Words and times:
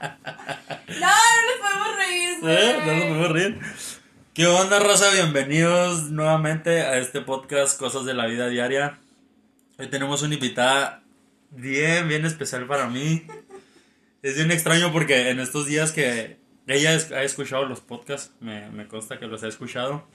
no, 0.00 0.08
no 0.98 1.10
nos 1.46 1.58
podemos 1.60 1.96
reír. 1.96 2.38
¿Eh? 2.42 2.72
No 2.72 2.94
nos 2.94 3.04
podemos 3.04 3.32
reír. 3.32 3.58
¿Qué 4.32 4.46
onda, 4.46 4.78
raza? 4.78 5.10
Bienvenidos 5.10 6.10
nuevamente 6.10 6.80
a 6.82 6.96
este 6.96 7.20
podcast 7.20 7.78
Cosas 7.78 8.06
de 8.06 8.14
la 8.14 8.26
Vida 8.26 8.48
Diaria. 8.48 8.98
Hoy 9.78 9.88
tenemos 9.88 10.22
una 10.22 10.34
invitada 10.34 11.02
bien, 11.50 12.08
bien 12.08 12.24
especial 12.24 12.66
para 12.66 12.86
mí. 12.86 13.26
Es 14.22 14.36
bien 14.36 14.50
extraño 14.50 14.90
porque 14.92 15.30
en 15.30 15.40
estos 15.40 15.66
días 15.66 15.92
que 15.92 16.38
ella 16.66 16.90
ha 16.92 17.22
escuchado 17.22 17.66
los 17.66 17.80
podcasts, 17.80 18.32
me, 18.40 18.70
me 18.70 18.86
consta 18.88 19.18
que 19.18 19.26
los 19.26 19.42
ha 19.42 19.48
escuchado. 19.48 20.06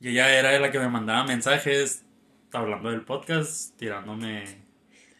Y 0.00 0.08
ella 0.08 0.38
era 0.38 0.58
la 0.58 0.70
que 0.70 0.78
me 0.78 0.88
mandaba 0.88 1.24
mensajes 1.24 2.02
hablando 2.52 2.90
del 2.90 3.02
podcast, 3.02 3.76
tirándome. 3.76 4.61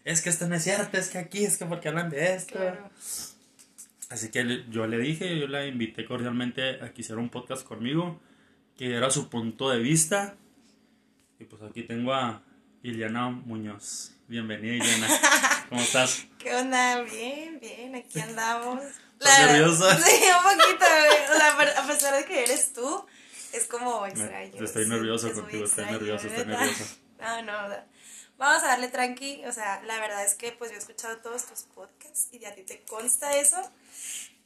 Es 0.05 0.21
que 0.21 0.30
esto 0.30 0.48
no 0.48 0.57
es 0.57 0.64
cierto, 0.64 0.98
es 0.98 1.11
que 1.11 1.18
aquí, 1.18 1.45
es 1.45 1.57
que 1.57 1.64
porque 1.64 1.89
hablan 1.89 2.11
de 2.11 2.35
esto. 2.35 2.59
Así 4.09 4.30
que 4.30 4.64
yo 4.68 4.86
le 4.86 4.99
dije, 4.99 5.39
yo 5.39 5.46
la 5.46 5.64
invité 5.64 6.04
cordialmente 6.04 6.82
a 6.82 6.93
que 6.93 7.03
hiciera 7.03 7.21
un 7.21 7.31
podcast 7.31 7.64
conmigo, 7.64 8.21
que 8.77 8.94
era 8.94 9.11
su 9.11 9.29
punto 9.29 9.71
de 9.71 9.79
vista. 9.79 10.35
Y 11.39 11.44
pues 11.44 11.63
aquí 11.63 11.85
tengo 11.85 12.13
a 12.13 12.43
Iliana 12.82 13.30
Muñoz. 13.30 14.13
Bienvenida, 14.27 14.75
Iliana. 14.75 15.08
¿Cómo 15.68 15.80
estás? 15.80 16.27
¿Qué 16.39 16.53
onda? 16.55 17.03
Bien, 17.03 17.61
bien, 17.61 17.94
aquí 17.94 18.19
andamos. 18.19 18.82
¿Estás 19.19 19.53
nerviosa? 19.53 19.99
Sí, 20.05 20.25
un 20.36 20.58
poquito. 20.58 20.85
O 21.32 21.36
sea, 21.36 21.82
a 21.82 21.86
pesar 21.86 22.16
de 22.16 22.25
que 22.25 22.43
eres 22.43 22.72
tú, 22.72 23.07
es 23.53 23.66
como 23.66 24.05
extraño. 24.05 24.64
estoy 24.64 24.89
nervioso 24.89 25.32
contigo, 25.32 25.64
estoy 25.64 25.85
nervioso, 25.85 26.27
estoy 26.27 26.46
nervioso. 26.46 26.85
No, 27.22 27.41
no, 27.43 27.69
vamos 28.43 28.63
a 28.64 28.69
darle 28.69 28.89
tranqui. 28.89 29.45
O 29.46 29.53
sea, 29.53 29.82
la 29.87 29.99
verdad 30.01 30.25
es 30.25 30.35
que 30.35 30.53
pues 30.53 30.71
yo 30.71 30.77
he 30.77 30.79
escuchado 30.79 31.19
todos 31.19 31.46
tus 31.46 31.63
podcasts 31.75 32.28
y 32.33 32.45
a 32.45 32.55
ti 32.55 32.62
te 32.62 32.83
consta 32.83 33.37
eso. 33.39 33.56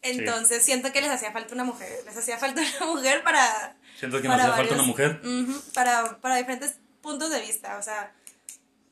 Entonces 0.03 0.63
siento 0.63 0.93
que 0.93 1.01
les 1.01 1.11
hacía 1.11 1.33
falta 1.33 1.55
una 1.55 1.65
mujer. 1.65 2.03
Les 2.05 2.17
hacía 2.17 2.39
falta 2.39 2.63
una 2.81 2.93
mujer 2.93 3.23
para. 3.25 3.77
Siento 3.99 4.21
que 4.21 4.29
nos 4.29 4.39
hacía 4.39 4.55
falta 4.55 4.75
una 4.75 4.83
mujer. 4.83 5.21
para, 5.75 6.19
para 6.21 6.37
diferentes 6.37 6.77
puntos 7.01 7.31
de 7.31 7.41
vista. 7.41 7.79
O 7.79 7.83
sea, 7.83 8.13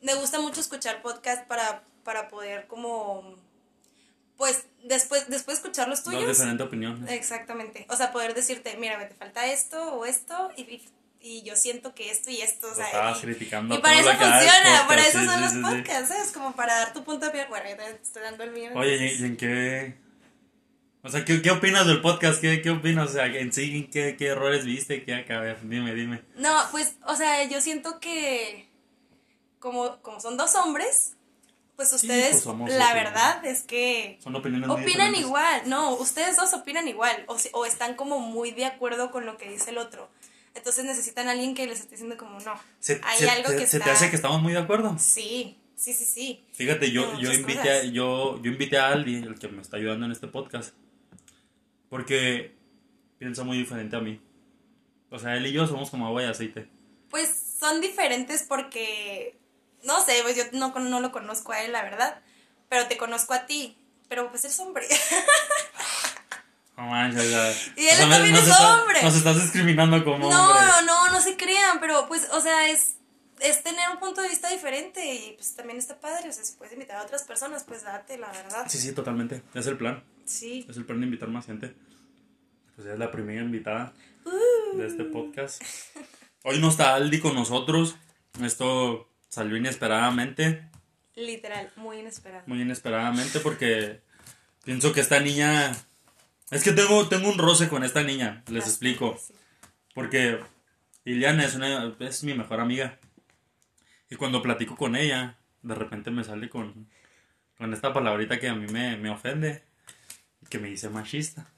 me 0.01 0.15
gusta 0.15 0.41
mucho 0.41 0.61
escuchar 0.61 1.03
podcasts 1.03 1.45
para, 1.47 1.85
para 2.03 2.29
poder 2.29 2.67
como 2.67 3.37
pues 4.37 4.67
después, 4.83 5.29
después 5.29 5.59
de 5.59 5.69
escuchar 5.69 5.89
los 5.89 6.03
tuyos. 6.03 6.27
diferente 6.27 6.63
opinión. 6.63 7.07
Exactamente. 7.09 7.87
O 7.89 7.97
sea, 7.97 8.11
poder 8.11 8.35
decirte, 8.35 8.77
mira, 8.79 8.99
me 8.99 9.05
te 9.05 9.15
falta 9.15 9.47
esto 9.47 9.95
o 9.95 10.05
esto 10.07 10.51
y, 10.57 10.63
y, 10.63 10.89
yo 11.43 11.57
siento 11.57 11.95
que 11.95 12.11
esto 12.11 12.31
y 12.31 12.41
esto. 12.41 12.69
O 12.71 12.75
sea, 12.75 12.87
estabas 12.87 13.19
criticando. 13.21 13.75
Y 13.75 13.79
para 13.79 13.99
eso 13.99 14.11
funciona, 14.11 14.85
para 14.87 15.07
eso 15.07 15.25
son 15.25 15.41
los 15.41 15.53
podcasts, 15.71 16.09
¿sabes? 16.09 16.33
Como 16.33 16.55
para 16.55 16.75
dar 16.77 16.93
tu 16.93 17.03
punto 17.03 17.27
de 17.27 17.33
vista. 17.33 17.49
Bueno, 17.49 17.71
yo 17.71 17.77
te 17.77 18.03
estoy 18.03 18.23
dando 18.23 18.45
el 18.45 18.51
mío. 18.51 18.71
Oye, 18.75 19.15
¿y 19.19 19.25
en 19.25 19.37
qué? 19.37 19.95
O 21.03 21.09
sea, 21.09 21.25
¿qué, 21.25 21.43
¿qué, 21.43 21.51
opinas 21.51 21.87
del 21.87 22.01
podcast? 22.01 22.41
¿Qué, 22.41 22.63
¿Qué 22.63 22.71
opinas? 22.71 23.11
O 23.11 23.13
sea, 23.13 23.27
en 23.27 23.53
sí, 23.53 23.89
¿qué, 23.93 24.17
qué 24.17 24.29
errores 24.29 24.65
viste? 24.65 25.05
¿Qué 25.05 25.15
acá? 25.15 25.43
Dime, 25.63 25.95
dime. 25.95 26.23
No, 26.37 26.55
pues, 26.71 26.97
o 27.07 27.15
sea, 27.15 27.45
yo 27.45 27.61
siento 27.61 28.01
que 28.01 28.69
como, 29.59 30.01
como 30.03 30.21
son 30.21 30.37
dos 30.37 30.55
hombres, 30.55 31.17
pues 31.77 31.93
ustedes, 31.93 32.43
pues 32.45 32.75
la 32.75 32.95
verdad 32.95 33.45
es 33.45 33.63
que 33.63 34.19
Son 34.23 34.35
opiniones 34.37 34.69
opinan 34.69 35.15
igual, 35.15 35.63
no, 35.67 35.95
ustedes 35.95 36.37
dos 36.37 36.53
opinan 36.55 36.87
igual, 36.87 37.25
o, 37.27 37.37
o 37.53 37.67
están 37.67 37.95
como 37.97 38.21
muy 38.21 38.53
de 38.53 38.67
acuerdo 38.67 39.11
con 39.11 39.27
lo 39.27 39.37
que 39.37 39.49
dice 39.49 39.71
el 39.71 39.79
otro. 39.79 40.09
Entonces 40.55 40.85
necesitan 40.85 41.29
a 41.29 41.33
alguien 41.33 41.55
que 41.55 41.67
les 41.67 41.81
esté 41.81 41.93
diciendo 41.93 42.17
como 42.17 42.39
no. 42.41 42.55
hay 43.03 43.27
algo 43.29 43.57
que 43.57 43.67
¿Se 43.67 43.81
te 43.81 43.91
hace 43.91 44.11
que 44.11 44.17
estamos 44.17 44.41
muy 44.41 44.53
de 44.53 44.61
acuerdo? 44.61 44.97
Sí, 44.99 45.59
sí, 45.77 45.93
sí, 45.93 46.05
sí. 46.05 46.45
Fíjate, 46.53 46.91
yo, 46.91 47.19
yo, 47.19 47.33
invité 47.33 47.71
a, 47.71 47.85
yo, 47.85 48.41
yo 48.41 48.51
invité 48.51 48.79
a 48.79 48.89
Aldi, 48.89 49.17
el 49.17 49.39
que 49.39 49.49
me 49.49 49.63
está 49.63 49.77
ayudando 49.77 50.07
en 50.07 50.13
este 50.13 50.29
podcast, 50.29 50.75
porque 51.89 52.55
piensa 53.19 53.43
muy 53.43 53.59
diferente 53.59 53.97
a 53.97 54.01
mí. 54.01 54.21
O 55.11 55.19
sea, 55.19 55.37
él 55.37 55.47
y 55.47 55.53
yo 55.53 55.67
somos 55.67 55.91
como 55.91 56.07
agua 56.07 56.23
y 56.23 56.27
aceite. 56.27 56.69
Pues 57.11 57.57
son 57.59 57.81
diferentes 57.81 58.45
porque 58.45 59.37
no 59.85 60.05
sé, 60.05 60.21
pues 60.23 60.37
yo 60.37 60.45
no, 60.53 60.73
no 60.79 61.01
lo 61.01 61.13
conozco 61.13 61.53
a 61.53 61.63
él, 61.63 61.73
la 61.73 61.83
verdad. 61.83 62.21
Pero 62.69 62.87
te 62.89 62.97
conozco 62.97 63.35
a 63.35 63.47
ti. 63.47 63.77
Pero 64.09 64.31
pues 64.31 64.45
eres 64.45 64.59
hombre. 64.61 64.87
No 66.77 66.87
manches, 66.87 67.31
ya. 67.31 67.53
Y 67.77 67.87
él 67.87 67.99
también 67.99 68.35
es 68.35 68.49
hombre. 68.61 69.03
Nos 69.03 69.15
estás 69.15 69.41
discriminando 69.41 70.05
como 70.05 70.31
no, 70.31 70.51
hombre. 70.51 70.61
No, 70.61 70.83
no, 70.83 71.13
no 71.13 71.21
se 71.21 71.37
crean, 71.37 71.79
pero 71.81 72.07
pues, 72.09 72.29
o 72.33 72.41
sea, 72.41 72.69
es, 72.69 72.97
es 73.41 73.63
tener 73.63 73.89
un 73.91 73.99
punto 73.99 74.21
de 74.23 74.29
vista 74.29 74.51
diferente 74.51 75.15
y 75.15 75.35
pues 75.35 75.55
también 75.55 75.79
está 75.79 76.01
padre. 76.01 76.29
O 76.29 76.33
sea, 76.33 76.45
si 76.45 76.55
puedes 76.55 76.73
invitar 76.73 76.97
a 76.97 77.03
otras 77.03 77.23
personas, 77.23 77.65
pues 77.65 77.85
date, 77.85 78.19
la 78.19 78.31
verdad. 78.33 78.67
Sí, 78.69 78.79
sí, 78.79 78.93
totalmente. 78.93 79.43
Es 79.55 79.67
el 79.67 79.77
plan. 79.77 80.03
Sí. 80.25 80.67
Es 80.69 80.77
el 80.77 80.85
plan 80.85 81.01
de 81.01 81.07
invitar 81.07 81.29
más 81.29 81.47
gente. 81.47 81.75
Pues 82.75 82.89
es 82.89 82.99
la 82.99 83.11
primera 83.11 83.43
invitada 83.43 83.93
uh. 84.25 84.77
de 84.77 84.87
este 84.87 85.05
podcast. 85.05 85.63
Hoy 86.43 86.59
no 86.59 86.69
está 86.69 86.95
Aldi 86.95 87.21
con 87.21 87.35
nosotros. 87.35 87.97
Esto 88.43 89.09
Salió 89.35 89.57
inesperadamente. 89.57 90.63
Literal, 91.17 91.69
muy 91.75 91.99
inesperado. 91.99 92.45
Muy 92.47 92.63
inesperadamente 92.63 93.41
porque 93.41 94.01
pienso 94.63 94.93
que 94.93 95.01
esta 95.01 95.19
niña... 95.19 95.73
Es 96.51 96.63
que 96.63 96.73
tengo, 96.73 97.09
tengo 97.09 97.29
un 97.29 97.39
roce 97.39 97.69
con 97.69 97.85
esta 97.85 98.03
niña, 98.03 98.45
les 98.49 98.67
explico. 98.67 99.19
Porque 99.95 100.41
Iliana 101.05 101.45
es, 101.45 101.55
una, 101.55 101.95
es 102.01 102.25
mi 102.25 102.35
mejor 102.35 102.61
amiga. 102.61 102.99
Y 104.11 104.17
cuando 104.17 104.43
platico 104.43 104.77
con 104.77 104.97
ella, 104.97 105.39
de 105.63 105.75
repente 105.75 106.11
me 106.11 106.25
sale 106.25 106.49
con, 106.49 106.89
con 107.59 107.73
esta 107.73 107.93
palabrita 107.93 108.39
que 108.39 108.49
a 108.49 108.55
mí 108.55 108.71
me, 108.73 108.97
me 108.97 109.11
ofende. 109.11 109.63
Que 110.49 110.59
me 110.59 110.69
dice 110.69 110.91
machista. 110.91 111.51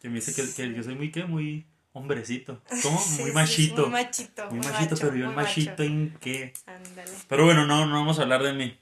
Que 0.00 0.08
me 0.08 0.16
dice 0.16 0.34
que, 0.34 0.54
que 0.54 0.74
yo 0.74 0.82
soy 0.82 0.94
muy, 0.94 1.10
¿qué? 1.10 1.24
Muy 1.24 1.66
hombrecito. 1.92 2.62
¿Cómo? 2.82 3.00
muy 3.20 3.32
machito. 3.32 3.82
muy 3.82 3.90
machito. 3.90 4.50
Muy, 4.50 4.58
machito, 4.60 4.96
pero 4.96 5.16
yo 5.16 5.28
el 5.30 5.34
machito 5.34 5.82
en 5.82 6.16
qué. 6.20 6.52
Ándale. 6.66 7.10
Pero 7.28 7.44
bueno, 7.46 7.66
no, 7.66 7.86
no 7.86 7.94
vamos 7.94 8.18
a 8.18 8.22
hablar 8.22 8.42
de 8.42 8.52
mí. 8.52 8.76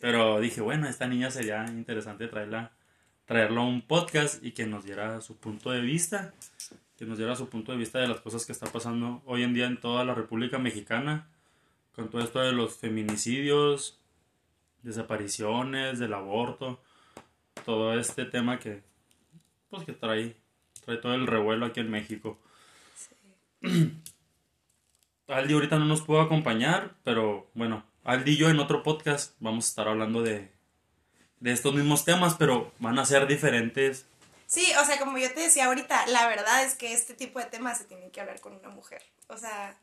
Pero 0.00 0.40
dije, 0.40 0.60
bueno, 0.60 0.88
esta 0.88 1.06
niña 1.06 1.30
sería 1.30 1.64
interesante 1.66 2.26
traerla, 2.26 2.72
traerla 3.24 3.60
a 3.60 3.64
un 3.64 3.82
podcast 3.82 4.44
y 4.44 4.52
que 4.52 4.66
nos 4.66 4.84
diera 4.84 5.20
su 5.20 5.36
punto 5.36 5.70
de 5.70 5.80
vista. 5.80 6.34
Que 6.96 7.06
nos 7.06 7.18
diera 7.18 7.36
su 7.36 7.48
punto 7.48 7.72
de 7.72 7.78
vista 7.78 7.98
de 7.98 8.08
las 8.08 8.20
cosas 8.20 8.46
que 8.46 8.52
está 8.52 8.66
pasando 8.66 9.22
hoy 9.26 9.42
en 9.42 9.54
día 9.54 9.66
en 9.66 9.80
toda 9.80 10.04
la 10.04 10.14
República 10.14 10.58
Mexicana. 10.58 11.28
Con 11.94 12.08
todo 12.08 12.22
esto 12.22 12.40
de 12.40 12.52
los 12.52 12.76
feminicidios, 12.76 14.00
desapariciones, 14.82 15.98
del 15.98 16.14
aborto. 16.14 16.80
Todo 17.64 17.98
este 17.98 18.24
tema 18.24 18.58
que, 18.58 18.82
pues 19.68 19.84
que 19.84 19.92
trae 19.92 20.36
Trae 20.84 20.96
todo 20.96 21.14
el 21.14 21.26
revuelo 21.28 21.66
aquí 21.66 21.80
en 21.80 21.90
México. 21.90 22.40
Aldi 25.28 25.54
ahorita 25.54 25.78
no 25.78 25.84
nos 25.84 26.02
pudo 26.02 26.20
acompañar, 26.20 26.96
pero 27.04 27.48
bueno, 27.54 27.84
Aldi 28.02 28.32
y 28.32 28.36
yo 28.36 28.50
en 28.50 28.58
otro 28.58 28.82
podcast 28.82 29.36
vamos 29.38 29.64
a 29.64 29.68
estar 29.68 29.88
hablando 29.88 30.22
de, 30.22 30.50
de 31.42 31.52
estos 31.52 31.74
mismos 31.74 32.04
temas, 32.04 32.36
pero 32.38 32.72
van 32.78 32.98
a 33.00 33.04
ser 33.04 33.26
diferentes. 33.26 34.06
Sí, 34.46 34.64
o 34.80 34.84
sea, 34.84 34.98
como 34.98 35.18
yo 35.18 35.32
te 35.34 35.40
decía 35.40 35.66
ahorita, 35.66 36.06
la 36.06 36.28
verdad 36.28 36.62
es 36.62 36.74
que 36.74 36.92
este 36.92 37.14
tipo 37.14 37.40
de 37.40 37.46
temas 37.46 37.78
se 37.78 37.84
tienen 37.84 38.12
que 38.12 38.20
hablar 38.20 38.40
con 38.40 38.54
una 38.54 38.68
mujer. 38.68 39.02
O 39.26 39.36
sea, 39.36 39.76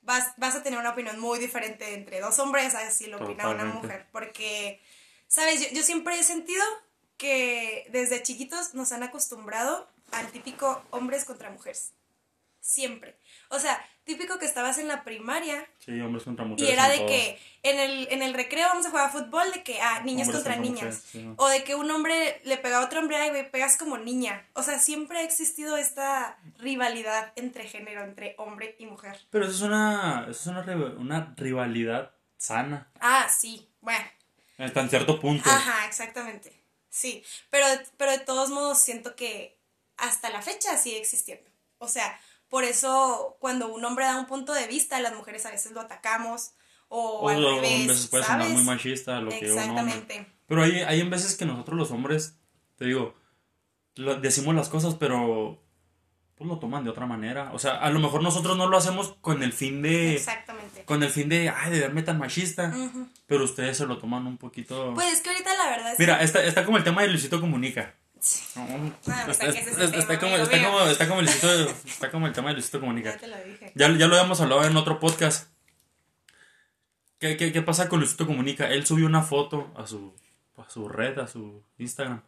vas, 0.00 0.32
vas 0.38 0.54
a 0.54 0.62
tener 0.62 0.78
una 0.78 0.90
opinión 0.90 1.20
muy 1.20 1.38
diferente 1.38 1.92
entre 1.92 2.20
dos 2.20 2.38
hombres 2.38 2.74
a 2.74 2.90
si 2.90 3.06
lo 3.06 3.22
opina 3.22 3.50
una 3.50 3.66
mujer. 3.66 4.06
Porque, 4.12 4.80
¿sabes? 5.28 5.60
Yo, 5.60 5.76
yo 5.76 5.82
siempre 5.82 6.18
he 6.18 6.22
sentido 6.22 6.64
que 7.18 7.86
desde 7.90 8.22
chiquitos 8.22 8.72
nos 8.72 8.92
han 8.92 9.02
acostumbrado 9.02 9.86
al 10.10 10.32
típico 10.32 10.82
hombres 10.90 11.26
contra 11.26 11.50
mujeres. 11.50 11.92
Siempre. 12.60 13.18
O 13.50 13.60
sea, 13.60 13.84
típico 14.04 14.38
que 14.38 14.46
estabas 14.46 14.78
en 14.78 14.88
la 14.88 15.04
primaria. 15.04 15.66
Sí, 15.78 16.00
hombres 16.00 16.24
contra 16.24 16.44
mujeres. 16.44 16.68
Y 16.68 16.72
era 16.72 16.88
de 16.88 17.06
que 17.06 17.38
en 17.62 17.80
el, 17.80 18.08
en 18.10 18.22
el 18.22 18.34
recreo 18.34 18.68
vamos 18.68 18.86
a 18.86 18.90
jugar 18.90 19.10
fútbol, 19.10 19.50
de 19.52 19.62
que, 19.62 19.80
ah, 19.80 20.00
niños 20.04 20.28
contra, 20.28 20.56
niñas. 20.56 21.02
O 21.36 21.48
de 21.48 21.64
que 21.64 21.74
un 21.74 21.90
hombre 21.90 22.40
le 22.44 22.56
pega 22.58 22.78
a 22.78 22.84
otro 22.84 23.00
hombre, 23.00 23.16
y 23.38 23.50
pegas 23.50 23.76
como 23.76 23.98
niña. 23.98 24.46
O 24.52 24.62
sea, 24.62 24.78
siempre 24.78 25.18
ha 25.18 25.22
existido 25.22 25.76
esta 25.76 26.38
rivalidad 26.58 27.32
entre 27.36 27.64
género, 27.64 28.04
entre 28.04 28.34
hombre 28.38 28.76
y 28.78 28.86
mujer. 28.86 29.18
Pero 29.30 29.46
eso 29.46 29.54
es 29.54 29.62
una, 29.62 30.26
eso 30.28 30.40
es 30.40 30.46
una, 30.46 30.76
una 30.98 31.34
rivalidad 31.36 32.12
sana. 32.36 32.90
Ah, 33.00 33.28
sí, 33.28 33.68
bueno. 33.80 34.04
Hasta 34.58 34.80
en 34.80 34.90
cierto 34.90 35.20
punto. 35.20 35.48
Ajá, 35.50 35.86
exactamente. 35.86 36.52
Sí, 36.90 37.24
pero, 37.50 37.66
pero 37.96 38.12
de 38.12 38.20
todos 38.20 38.50
modos 38.50 38.80
siento 38.80 39.16
que 39.16 39.58
hasta 39.96 40.30
la 40.30 40.42
fecha 40.42 40.76
sigue 40.76 40.98
existiendo. 40.98 41.50
O 41.78 41.88
sea, 41.88 42.20
por 42.54 42.62
eso 42.62 43.36
cuando 43.40 43.74
un 43.74 43.84
hombre 43.84 44.04
da 44.04 44.16
un 44.16 44.26
punto 44.26 44.52
de 44.52 44.68
vista, 44.68 45.00
las 45.00 45.12
mujeres 45.12 45.44
a 45.44 45.50
veces 45.50 45.72
lo 45.72 45.80
atacamos 45.80 46.52
o, 46.86 47.28
al 47.28 47.42
revés, 47.42 47.88
veces 47.88 48.06
puede 48.06 48.22
sonar 48.22 48.48
muy 48.48 48.62
machista 48.62 49.20
lo 49.20 49.30
que 49.30 49.38
Exactamente. 49.38 50.32
Pero 50.46 50.62
hay, 50.62 50.82
hay 50.82 51.00
en 51.00 51.10
veces 51.10 51.36
que 51.36 51.46
nosotros 51.46 51.76
los 51.76 51.90
hombres, 51.90 52.38
te 52.78 52.84
digo, 52.84 53.16
decimos 54.22 54.54
las 54.54 54.68
cosas, 54.68 54.94
pero 54.94 55.64
pues 56.36 56.48
lo 56.48 56.60
toman 56.60 56.84
de 56.84 56.90
otra 56.90 57.06
manera. 57.06 57.50
O 57.54 57.58
sea, 57.58 57.74
a 57.74 57.90
lo 57.90 57.98
mejor 57.98 58.22
nosotros 58.22 58.56
no 58.56 58.68
lo 58.68 58.76
hacemos 58.76 59.16
con 59.20 59.42
el 59.42 59.52
fin 59.52 59.82
de... 59.82 60.14
Exactamente. 60.14 60.84
Con 60.84 61.02
el 61.02 61.10
fin 61.10 61.28
de, 61.28 61.48
ay, 61.48 61.72
de 61.72 61.80
verme 61.80 62.04
tan 62.04 62.20
machista. 62.20 62.72
Pero 63.26 63.42
ustedes 63.42 63.78
se 63.78 63.86
lo 63.86 63.98
toman 63.98 64.28
un 64.28 64.38
poquito... 64.38 64.92
Pues 64.94 65.12
es 65.12 65.20
que 65.22 65.30
ahorita 65.30 65.56
la 65.56 65.70
verdad 65.70 65.92
es 65.94 65.98
Mira, 65.98 66.22
está, 66.22 66.44
está 66.44 66.64
como 66.64 66.76
el 66.76 66.84
tema 66.84 67.02
de 67.02 67.08
Luisito 67.08 67.40
Comunica. 67.40 67.96
Está, 68.24 69.24
pues, 69.26 69.40
¿a 69.40 69.52
qué 69.52 69.58
es 69.60 69.66
ese 69.66 69.84
está- 69.98 70.18
como, 70.18 70.36
está, 70.36 70.64
como, 70.64 70.80
está, 70.82 71.08
como 71.08 71.20
el 71.20 71.26
Luisito- 71.26 71.74
está 71.86 72.10
como 72.10 72.26
el 72.26 72.32
tema 72.32 72.48
de 72.48 72.54
Luisito 72.54 72.80
Comunica. 72.80 73.12
Ya 73.12 73.18
te 73.18 73.26
lo 73.28 73.36
dije. 73.44 73.72
Ya, 73.74 73.88
ya 73.96 74.06
lo 74.06 74.16
habíamos 74.16 74.40
hablado 74.40 74.64
en 74.64 74.76
otro 74.76 74.98
podcast. 74.98 75.50
¿Qué, 77.18 77.36
qué, 77.36 77.52
qué 77.52 77.62
pasa 77.62 77.88
con 77.88 78.00
Luisito 78.00 78.26
Comunica? 78.26 78.68
Él 78.70 78.86
subió 78.86 79.06
una 79.06 79.22
foto 79.22 79.72
a 79.76 79.86
su, 79.86 80.14
a 80.56 80.68
su 80.68 80.88
red, 80.88 81.18
a 81.18 81.26
su 81.28 81.62
Instagram. 81.78 82.22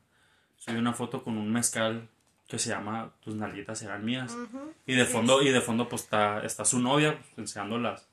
Subió 0.57 0.79
una 0.79 0.93
foto 0.93 1.23
con 1.23 1.37
un 1.39 1.51
mezcal 1.53 2.09
que 2.49 2.59
se 2.59 2.69
llama 2.71 3.13
Tus 3.21 3.35
nalguitas 3.35 3.79
serán 3.79 4.05
mías. 4.05 4.35
Y 4.87 4.95
de 4.95 5.05
fondo, 5.05 5.43
y 5.43 5.51
de 5.51 5.61
fondo 5.61 5.89
pues 5.89 6.03
está, 6.03 6.41
está 6.45 6.65
su 6.65 6.79
novia 6.79 7.19
pues, 7.19 7.39
enseñando 7.39 7.79
las, 7.79 8.07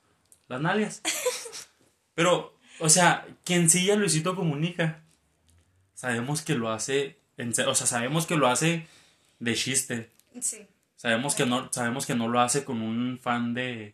las 0.47 0.59
nalgas. 0.61 1.01
Pero, 2.15 2.57
o 2.79 2.89
sea, 2.89 3.25
quien 3.43 3.69
sigue 3.69 3.93
a 3.93 3.95
Luisito 3.95 4.35
Comunica, 4.35 5.01
sabemos 5.93 6.41
que 6.41 6.55
lo 6.55 6.71
hace, 6.71 7.17
en 7.37 7.53
o 7.67 7.75
sea, 7.75 7.87
sabemos 7.87 8.25
que 8.25 8.35
lo 8.35 8.47
hace 8.47 8.87
de 9.39 9.55
chiste. 9.55 10.09
Sí. 10.41 10.65
Sabemos 10.95 11.35
que 11.35 11.45
no, 11.45 11.71
sabemos 11.71 12.05
que 12.05 12.15
no 12.15 12.27
lo 12.27 12.39
hace 12.39 12.63
con 12.63 12.81
un 12.81 13.19
fan 13.19 13.53
de, 13.53 13.93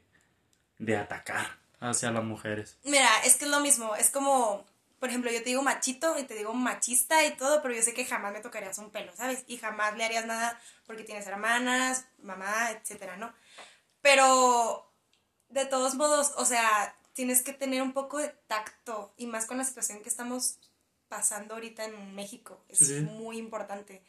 de 0.78 0.98
atacar 0.98 1.58
hacia 1.80 2.12
las 2.12 2.24
mujeres. 2.24 2.78
Mira, 2.84 3.10
es 3.26 3.38
que 3.38 3.46
es 3.46 3.52
lo 3.52 3.60
mismo. 3.60 3.96
Es 3.96 4.10
como, 4.10 4.66
por 5.00 5.10
ejemplo, 5.10 5.32
yo 5.32 5.40
te 5.40 5.50
digo 5.50 5.64
machito 5.64 6.18
y 6.20 6.24
te 6.24 6.36
digo 6.36 6.54
machista 6.54 7.26
y 7.26 7.36
todo, 7.36 7.62
pero 7.62 7.74
yo 7.74 7.82
sé 7.82 7.94
que 7.94 8.06
jamás 8.06 8.34
me 8.34 8.42
tocarías 8.42 8.78
un 8.78 8.92
pelo, 8.92 9.12
¿sabes? 9.16 9.44
Y 9.48 9.58
jamás 9.58 9.98
le 9.98 10.04
harías 10.06 10.26
nada 10.26 10.60
porque 10.86 11.04
tienes 11.04 11.26
hermanas, 11.28 12.06
mamá, 12.22 12.72
etcétera, 12.72 13.18
¿no? 13.18 13.34
Pero, 14.02 14.92
de 15.50 15.66
todos 15.66 15.96
modos, 15.96 16.34
o 16.38 16.46
sea, 16.46 16.96
tienes 17.14 17.42
que 17.42 17.54
tener 17.54 17.82
un 17.82 17.94
poco 17.94 18.18
de 18.18 18.30
tacto 18.48 19.14
y 19.18 19.28
más 19.28 19.46
con 19.46 19.58
la 19.58 19.66
situación 19.66 20.02
que 20.02 20.10
estamos 20.10 20.58
pasando 21.10 21.56
ahorita 21.56 21.84
en 21.86 22.16
México. 22.16 22.64
Es 22.70 22.80
Sí, 22.80 23.02
muy 23.02 23.38
importante. 23.38 24.02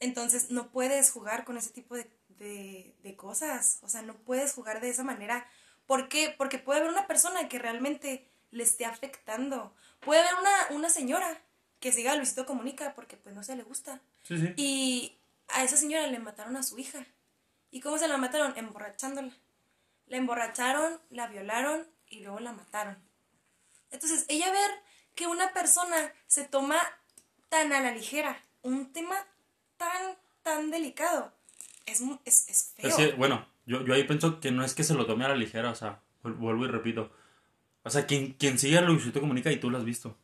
Entonces, 0.00 0.50
no 0.50 0.70
puedes 0.70 1.10
jugar 1.10 1.44
con 1.44 1.56
ese 1.56 1.70
tipo 1.70 1.94
de, 1.94 2.10
de, 2.28 2.94
de 3.02 3.16
cosas. 3.16 3.78
O 3.82 3.88
sea, 3.88 4.02
no 4.02 4.14
puedes 4.16 4.52
jugar 4.52 4.80
de 4.80 4.90
esa 4.90 5.04
manera. 5.04 5.46
¿Por 5.86 6.08
qué? 6.08 6.34
Porque 6.36 6.58
puede 6.58 6.80
haber 6.80 6.90
una 6.92 7.06
persona 7.06 7.48
que 7.48 7.58
realmente 7.58 8.28
le 8.50 8.62
esté 8.64 8.84
afectando. 8.84 9.74
Puede 10.00 10.20
haber 10.20 10.34
una, 10.40 10.76
una 10.76 10.90
señora 10.90 11.42
que 11.80 11.92
siga 11.92 12.12
a 12.12 12.16
Luisito 12.16 12.46
Comunica 12.46 12.94
porque 12.94 13.16
pues 13.16 13.34
no 13.34 13.42
se 13.42 13.56
le 13.56 13.62
gusta. 13.62 14.00
Sí, 14.22 14.38
sí. 14.38 14.52
Y 14.56 15.18
a 15.48 15.64
esa 15.64 15.76
señora 15.76 16.06
le 16.06 16.18
mataron 16.18 16.56
a 16.56 16.62
su 16.62 16.78
hija. 16.78 17.06
¿Y 17.70 17.80
cómo 17.80 17.98
se 17.98 18.08
la 18.08 18.16
mataron? 18.16 18.56
Emborrachándola. 18.56 19.32
La 20.06 20.16
emborracharon, 20.16 21.00
la 21.10 21.28
violaron 21.28 21.86
y 22.08 22.20
luego 22.20 22.40
la 22.40 22.52
mataron. 22.52 22.98
Entonces, 23.90 24.24
ella 24.28 24.50
ver 24.50 24.70
que 25.14 25.26
una 25.26 25.52
persona 25.52 26.12
se 26.26 26.44
toma 26.44 26.78
tan 27.48 27.72
a 27.72 27.80
la 27.80 27.92
ligera 27.92 28.40
un 28.62 28.92
tema 28.92 29.16
tan, 29.76 30.16
tan 30.42 30.70
delicado, 30.70 31.32
es, 31.86 32.02
es, 32.24 32.48
es 32.48 32.72
feo. 32.76 32.88
Es 32.88 32.94
que, 32.96 33.12
bueno, 33.12 33.46
yo, 33.66 33.84
yo 33.84 33.94
ahí 33.94 34.04
pienso 34.04 34.40
que 34.40 34.50
no 34.50 34.64
es 34.64 34.74
que 34.74 34.84
se 34.84 34.94
lo 34.94 35.06
tome 35.06 35.24
a 35.24 35.28
la 35.28 35.36
ligera, 35.36 35.70
o 35.70 35.74
sea, 35.74 36.00
vuel- 36.22 36.36
vuelvo 36.36 36.64
y 36.64 36.68
repito. 36.68 37.10
O 37.82 37.90
sea, 37.90 38.06
quien, 38.06 38.34
quien 38.34 38.58
sigue 38.58 38.76
a 38.78 38.82
Luisito 38.82 39.20
Comunica 39.20 39.50
y 39.50 39.58
tú 39.58 39.70
lo 39.70 39.78
has 39.78 39.84
visto. 39.84 40.10
O 40.10 40.16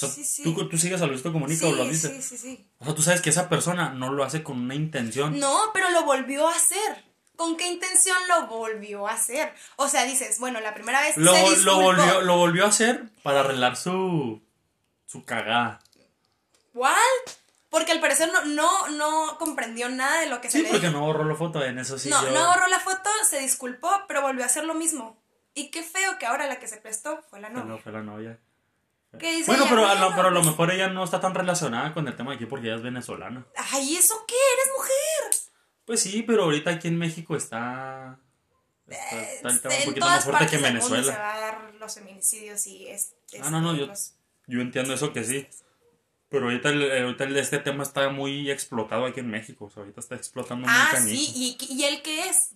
sea, 0.00 0.08
Sí, 0.10 0.22
sí. 0.24 0.42
¿tú, 0.44 0.68
tú 0.68 0.76
sigues 0.78 1.00
a 1.02 1.06
Luisito 1.06 1.32
Comunica 1.32 1.66
o 1.66 1.72
lo 1.72 1.82
has 1.82 1.88
sí, 1.88 1.92
visto. 1.92 2.08
sí, 2.08 2.22
sí, 2.22 2.36
sí. 2.38 2.66
O 2.78 2.84
sea, 2.84 2.94
tú 2.94 3.02
sabes 3.02 3.20
que 3.22 3.30
esa 3.30 3.48
persona 3.48 3.90
no 3.90 4.12
lo 4.12 4.22
hace 4.22 4.42
con 4.44 4.60
una 4.60 4.74
intención. 4.74 5.40
No, 5.40 5.70
pero 5.72 5.90
lo 5.90 6.04
volvió 6.04 6.46
a 6.46 6.54
hacer. 6.54 7.04
¿Con 7.38 7.56
qué 7.56 7.68
intención 7.68 8.16
lo 8.28 8.48
volvió 8.48 9.06
a 9.06 9.12
hacer? 9.12 9.54
O 9.76 9.88
sea, 9.88 10.02
dices, 10.02 10.40
bueno, 10.40 10.60
la 10.60 10.74
primera 10.74 11.00
vez 11.00 11.16
Lo, 11.16 11.32
se 11.34 11.58
lo, 11.60 11.80
volvió, 11.80 12.20
lo 12.22 12.36
volvió 12.36 12.64
a 12.64 12.68
hacer 12.68 13.04
para 13.22 13.40
arreglar 13.40 13.76
su, 13.76 14.42
su 15.06 15.24
cagada. 15.24 15.78
¿Cuál? 16.74 16.96
Porque 17.70 17.92
al 17.92 18.00
parecer 18.00 18.28
no, 18.32 18.44
no, 18.46 18.88
no 18.88 19.38
comprendió 19.38 19.88
nada 19.88 20.20
de 20.20 20.26
lo 20.26 20.40
que 20.40 20.50
se 20.50 20.58
Sí, 20.58 20.64
le 20.64 20.70
porque 20.70 20.90
no 20.90 21.00
borró 21.02 21.24
la 21.24 21.36
foto, 21.36 21.62
en 21.64 21.78
eso 21.78 21.96
sí 21.96 22.08
no, 22.08 22.20
yo... 22.24 22.30
no 22.32 22.46
borró 22.48 22.66
la 22.66 22.80
foto, 22.80 23.08
se 23.28 23.38
disculpó, 23.38 23.88
pero 24.08 24.20
volvió 24.22 24.42
a 24.42 24.46
hacer 24.46 24.64
lo 24.64 24.74
mismo. 24.74 25.16
Y 25.54 25.70
qué 25.70 25.84
feo 25.84 26.18
que 26.18 26.26
ahora 26.26 26.46
la 26.48 26.58
que 26.58 26.66
se 26.66 26.78
prestó 26.78 27.22
fue 27.30 27.40
la 27.40 27.50
No, 27.50 27.64
novia. 27.64 27.80
fue 27.82 27.92
la 27.92 28.02
novia. 28.02 28.38
Que 29.18 29.30
dice 29.32 29.46
Bueno, 29.46 29.64
pero 29.68 29.86
a, 29.86 29.94
lo, 29.94 30.00
"Bueno, 30.00 30.16
pero 30.16 30.28
a 30.28 30.30
lo 30.32 30.40
pues, 30.40 30.50
mejor 30.50 30.70
ella 30.72 30.88
no 30.88 31.04
está 31.04 31.20
tan 31.20 31.34
relacionada 31.36 31.94
con 31.94 32.08
el 32.08 32.16
tema 32.16 32.30
de 32.32 32.36
aquí 32.36 32.46
porque 32.46 32.66
ella 32.66 32.76
es 32.76 32.82
venezolana. 32.82 33.46
Ay, 33.72 33.96
¿eso 33.96 34.24
qué? 34.26 34.34
¿Eres 34.34 34.72
mujer? 34.76 35.37
Pues 35.88 36.00
sí, 36.00 36.22
pero 36.22 36.44
ahorita 36.44 36.70
aquí 36.70 36.86
en 36.86 36.98
México 36.98 37.34
está... 37.34 38.18
Está, 38.86 39.22
está 39.32 39.48
el 39.48 39.60
tema 39.60 39.74
un 39.74 39.84
poquito 39.86 40.06
más 40.06 40.24
fuerte 40.24 40.46
que 40.46 40.56
en 40.56 40.62
mundo 40.62 40.80
se 40.86 40.92
Venezuela. 40.94 41.18
va 41.18 41.34
a 41.34 41.40
dar 41.40 41.74
los 41.74 41.94
feminicidios 41.94 42.66
y 42.68 42.86
es... 42.88 43.14
Ah, 43.42 43.50
no, 43.50 43.60
no, 43.60 43.70
este, 43.72 43.80
yo, 43.80 43.86
los- 43.88 44.14
yo 44.46 44.60
entiendo 44.60 44.94
eso 44.94 45.12
que 45.12 45.24
sí. 45.24 45.46
Pero 46.30 46.44
ahorita, 46.44 46.68
el- 46.70 46.82
eh, 46.82 47.00
ahorita 47.02 47.24
este 47.40 47.58
tema 47.58 47.82
está 47.82 48.08
muy 48.10 48.50
explotado 48.50 49.04
aquí 49.06 49.20
en 49.20 49.30
México. 49.30 49.64
O 49.66 49.70
sea, 49.70 49.80
ahorita 49.82 50.00
está 50.00 50.14
explotando 50.14 50.66
muy 50.66 50.74
Ah, 50.78 50.90
canijo. 50.92 51.16
sí, 51.16 51.56
y, 51.60 51.74
y 51.74 51.84
él 51.84 52.02
qué 52.02 52.28
es? 52.28 52.50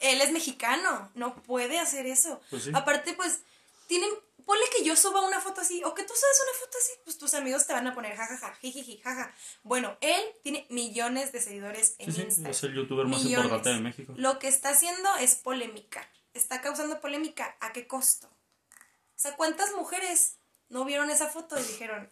Él 0.00 0.20
es 0.20 0.30
mexicano, 0.30 1.10
no 1.14 1.34
puede 1.42 1.78
hacer 1.78 2.06
eso. 2.06 2.40
Pues 2.50 2.64
sí. 2.64 2.70
Aparte, 2.72 3.14
pues, 3.14 3.40
tienen, 3.88 4.10
ponle 4.48 4.64
que 4.74 4.82
yo 4.82 4.96
suba 4.96 5.20
una 5.20 5.40
foto 5.40 5.60
así, 5.60 5.84
o 5.84 5.94
que 5.94 6.02
tú 6.04 6.14
subas 6.14 6.42
una 6.42 6.58
foto 6.58 6.78
así, 6.78 6.92
pues 7.04 7.18
tus 7.18 7.34
amigos 7.34 7.66
te 7.66 7.74
van 7.74 7.86
a 7.86 7.94
poner 7.94 8.16
jajaja, 8.16 8.54
jijiji, 8.62 8.98
jaja. 9.04 9.34
Bueno, 9.62 9.98
él 10.00 10.22
tiene 10.42 10.66
millones 10.70 11.32
de 11.32 11.40
seguidores 11.42 11.96
en 11.98 12.06
Sí, 12.06 12.12
sí, 12.20 12.22
Instagram. 12.22 12.50
es 12.52 12.62
el 12.64 12.74
youtuber 12.74 13.06
más 13.06 13.22
Millones. 13.22 13.44
importante 13.44 13.68
de 13.76 13.80
México. 13.80 14.14
Lo 14.16 14.38
que 14.38 14.48
está 14.48 14.70
haciendo 14.70 15.14
es 15.16 15.34
polémica. 15.36 16.08
Está 16.32 16.62
causando 16.62 16.98
polémica. 17.00 17.56
¿A 17.60 17.72
qué 17.74 17.86
costo? 17.86 18.26
O 18.26 19.20
sea, 19.20 19.36
¿cuántas 19.36 19.74
mujeres 19.74 20.36
no 20.70 20.84
vieron 20.86 21.10
esa 21.10 21.26
foto 21.28 21.58
y 21.60 21.62
dijeron, 21.64 22.08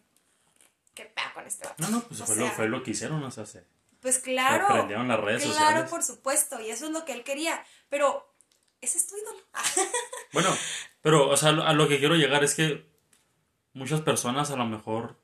qué 0.94 1.06
pedo 1.06 1.26
con 1.32 1.46
este 1.46 1.66
vato? 1.66 1.82
No, 1.84 1.88
no, 1.88 2.02
pues 2.02 2.20
O 2.20 2.26
fue, 2.26 2.34
sea, 2.36 2.44
lo, 2.44 2.52
fue 2.52 2.68
lo 2.68 2.82
que 2.82 2.90
hicieron, 2.90 3.22
o 3.24 3.30
sea, 3.30 3.46
se- 3.46 3.64
Pues 4.02 4.18
claro. 4.18 4.66
Prendieron 4.68 5.08
las 5.08 5.20
redes 5.20 5.42
claro, 5.42 5.56
sociales. 5.58 5.90
por 5.90 6.02
supuesto. 6.02 6.60
Y 6.60 6.68
eso 6.70 6.84
es 6.84 6.90
lo 6.92 7.06
que 7.06 7.12
él 7.12 7.24
quería. 7.24 7.64
Pero, 7.88 8.30
ese 8.82 8.98
es 8.98 9.06
tu 9.06 9.16
ídolo. 9.16 9.40
Bueno, 10.32 10.54
pero, 11.06 11.28
o 11.28 11.36
sea, 11.36 11.50
a 11.50 11.72
lo 11.72 11.86
que 11.86 12.00
quiero 12.00 12.16
llegar 12.16 12.42
es 12.42 12.56
que 12.56 12.84
muchas 13.74 14.00
personas 14.00 14.50
a 14.50 14.56
lo 14.56 14.66
mejor... 14.66 15.16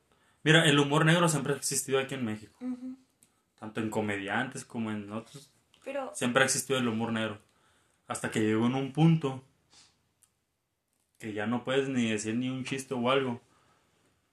Mira, 0.44 0.64
el 0.64 0.78
humor 0.78 1.04
negro 1.04 1.28
siempre 1.28 1.54
ha 1.54 1.56
existido 1.56 1.98
aquí 1.98 2.14
en 2.14 2.24
México. 2.24 2.56
Tanto 3.58 3.80
en 3.80 3.90
comediantes 3.90 4.64
como 4.64 4.92
en 4.92 5.10
otros. 5.10 5.50
Pero, 5.82 6.12
Siempre 6.14 6.44
ha 6.44 6.46
existido 6.46 6.78
el 6.78 6.86
humor 6.86 7.10
negro. 7.10 7.40
Hasta 8.06 8.30
que 8.30 8.38
llegó 8.38 8.66
en 8.66 8.76
un 8.76 8.92
punto 8.92 9.42
que 11.18 11.32
ya 11.32 11.46
no 11.46 11.64
puedes 11.64 11.88
ni 11.88 12.08
decir 12.08 12.36
ni 12.36 12.48
un 12.48 12.64
chiste 12.64 12.94
o 12.94 13.10
algo. 13.10 13.40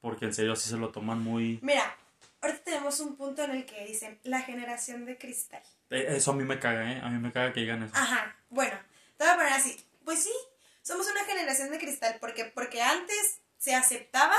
Porque 0.01 0.25
en 0.25 0.35
serio 0.35 0.53
así 0.53 0.69
se 0.69 0.77
lo 0.77 0.89
toman 0.89 1.19
muy... 1.19 1.57
mira, 1.63 1.97
ahorita 2.43 2.63
tenemos 2.63 2.99
un 2.99 3.15
punto 3.15 3.43
en 3.45 3.49
el 3.55 3.65
que 3.65 3.87
dicen 3.87 4.19
la 4.21 4.43
generación 4.43 5.03
de 5.03 5.17
cristal. 5.17 5.63
Eh, 5.89 6.05
Eso 6.09 6.29
a 6.29 6.35
mí 6.35 6.43
me 6.43 6.59
caga, 6.59 6.91
¿eh? 6.93 7.01
A 7.01 7.09
mí 7.09 7.17
me 7.17 7.31
caga 7.31 7.53
que 7.53 7.61
digan 7.61 7.81
eso. 7.81 7.95
Ajá, 7.95 8.35
bueno, 8.51 8.77
te 9.17 9.23
voy 9.23 9.33
a 9.33 9.35
poner 9.35 9.53
así. 9.53 9.75
Pues 10.05 10.21
sí, 10.23 10.33
somos 10.81 11.09
una 11.09 11.23
generación 11.25 11.69
de 11.71 11.79
cristal, 11.79 12.17
porque, 12.19 12.45
porque 12.45 12.81
antes 12.81 13.41
se 13.57 13.75
aceptaba 13.75 14.35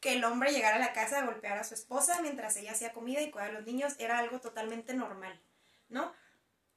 que 0.00 0.14
el 0.14 0.24
hombre 0.24 0.52
llegara 0.52 0.76
a 0.76 0.80
la 0.80 0.92
casa 0.92 1.20
a 1.20 1.24
golpear 1.24 1.58
a 1.58 1.64
su 1.64 1.74
esposa 1.74 2.20
mientras 2.22 2.56
ella 2.56 2.72
hacía 2.72 2.92
comida 2.92 3.20
y 3.20 3.30
cuidar 3.30 3.50
a 3.50 3.52
los 3.52 3.64
niños, 3.64 3.94
era 3.98 4.18
algo 4.18 4.40
totalmente 4.40 4.94
normal, 4.94 5.40
¿no? 5.88 6.12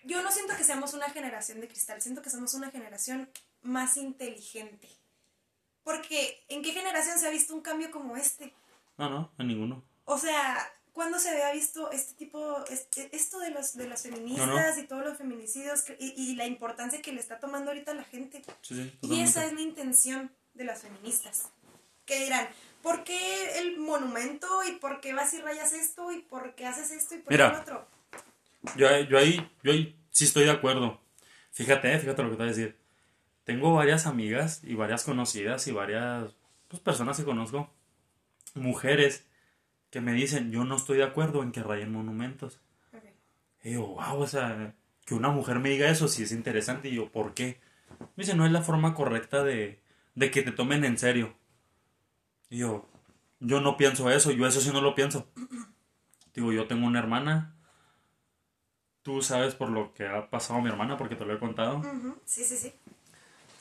Yo 0.04 0.22
no 0.22 0.32
siento 0.32 0.56
que 0.56 0.64
seamos 0.64 0.94
una 0.94 1.10
generación 1.10 1.60
de 1.60 1.68
cristal, 1.68 2.02
siento 2.02 2.22
que 2.22 2.30
somos 2.30 2.54
una 2.54 2.70
generación 2.70 3.28
más 3.64 3.98
inteligente. 3.98 4.88
Porque, 5.84 6.44
¿en 6.48 6.62
qué 6.62 6.72
generación 6.72 7.18
se 7.18 7.28
ha 7.28 7.32
visto 7.32 7.56
un 7.56 7.62
cambio 7.62 7.90
como 7.90 8.16
este? 8.16 8.54
No, 8.98 9.10
no, 9.10 9.32
en 9.40 9.48
ninguno. 9.48 9.84
O 10.06 10.18
sea, 10.18 10.72
¿cuándo 10.96 11.20
se 11.20 11.30
había 11.30 11.52
visto 11.52 11.92
este 11.92 12.14
tipo, 12.16 12.64
este- 12.72 13.16
esto 13.16 13.38
de 13.40 13.52
los, 13.52 13.76
de 13.76 13.88
las 13.88 14.02
feministas 14.02 14.48
No, 14.48 14.54
no. 14.60 14.80
y 14.80 14.88
todos 14.88 15.04
los 15.06 15.18
feminicidios 15.18 15.84
y, 16.00 16.14
y 16.16 16.36
la 16.36 16.48
importancia 16.48 17.02
que 17.04 17.12
le 17.12 17.20
está 17.20 17.40
tomando 17.40 17.70
ahorita 17.70 17.94
la 17.94 18.04
gente? 18.06 18.42
Sí, 18.62 18.76
sí, 18.76 18.98
Y 19.04 19.22
esa 19.22 19.46
es 19.46 19.54
la 19.54 19.62
intención 19.62 20.32
de 20.56 20.64
las 20.64 20.82
feministas. 20.82 21.50
Que 22.06 22.24
dirán, 22.24 22.48
¿por 22.82 23.04
qué 23.04 23.60
el 23.60 23.78
monumento? 23.78 24.48
¿Y 24.64 24.72
por 24.78 25.02
qué 25.02 25.14
vas 25.14 25.34
y 25.34 25.42
rayas 25.42 25.74
esto? 25.74 26.12
¿Y 26.12 26.22
por 26.22 26.56
qué 26.56 26.66
haces 26.66 26.90
esto? 26.92 27.16
¿Y 27.16 27.20
por 27.20 27.32
Mira. 27.34 27.52
qué 27.52 27.58
otro? 27.60 27.88
Yo, 28.78 28.88
ahí- 28.90 29.08
yo 29.08 29.18
ahí, 29.20 29.52
yo 29.64 29.72
ahí 29.74 29.96
sí 30.12 30.26
estoy 30.26 30.46
de 30.46 30.52
acuerdo. 30.52 31.00
Fíjate, 31.52 31.94
eh, 31.94 32.00
fíjate 32.00 32.24
lo 32.24 32.30
que 32.30 32.36
te 32.38 32.44
voy 32.44 32.52
a 32.52 32.56
decir. 32.56 32.78
Tengo 33.44 33.74
varias 33.76 34.06
amigas 34.08 34.62
y 34.64 34.74
varias 34.76 35.04
conocidas 35.04 35.68
y 35.68 35.72
varias 35.72 36.32
pues, 36.68 36.82
personas 36.82 37.18
que 37.18 37.24
conozco, 37.26 37.70
mujeres, 38.56 39.26
que 39.96 40.02
me 40.02 40.12
dicen, 40.12 40.52
yo 40.52 40.66
no 40.66 40.76
estoy 40.76 40.98
de 40.98 41.06
acuerdo 41.06 41.42
en 41.42 41.54
que 41.54 41.64
rayen 41.64 41.94
monumentos. 41.94 42.60
Y 43.64 43.76
yo, 43.76 43.88
wow, 43.88 44.20
o 44.20 44.28
sea, 44.28 44.76
que 45.06 45.16
una 45.16 45.30
mujer 45.30 45.60
me 45.60 45.70
diga 45.70 45.90
eso 45.90 46.10
sí 46.10 46.24
es 46.24 46.34
interesante. 46.34 46.90
Y 46.90 46.96
yo, 46.96 47.10
¿por 47.10 47.34
qué? 47.34 47.62
Me 48.18 48.26
dice, 48.26 48.36
no 48.36 48.46
es 48.46 48.52
la 48.52 48.62
forma 48.62 48.94
correcta 48.94 49.42
de, 49.42 49.82
de 50.14 50.32
que 50.32 50.42
te 50.42 50.52
tomen 50.52 50.84
en 50.84 50.98
serio. 50.98 51.38
Y 52.50 52.58
yo, 52.58 52.90
yo 53.40 53.62
no 53.62 53.78
pienso 53.78 54.12
eso, 54.12 54.32
yo 54.32 54.46
eso 54.46 54.60
sí 54.60 54.70
no 54.74 54.82
lo 54.82 54.96
pienso. 54.96 55.30
Digo, 56.36 56.52
yo 56.52 56.68
tengo 56.68 56.86
una 56.88 57.00
hermana 57.00 57.56
tú 59.02 59.22
sabes 59.22 59.56
por 59.56 59.70
lo 59.70 59.94
que 59.94 60.06
ha 60.06 60.30
pasado 60.30 60.60
mi 60.60 60.68
hermana, 60.68 60.98
porque 60.98 61.16
te 61.16 61.24
lo 61.24 61.34
he 61.34 61.40
contado. 61.40 61.82
Sí, 62.26 62.44
sí, 62.44 62.58
sí. 62.58 62.74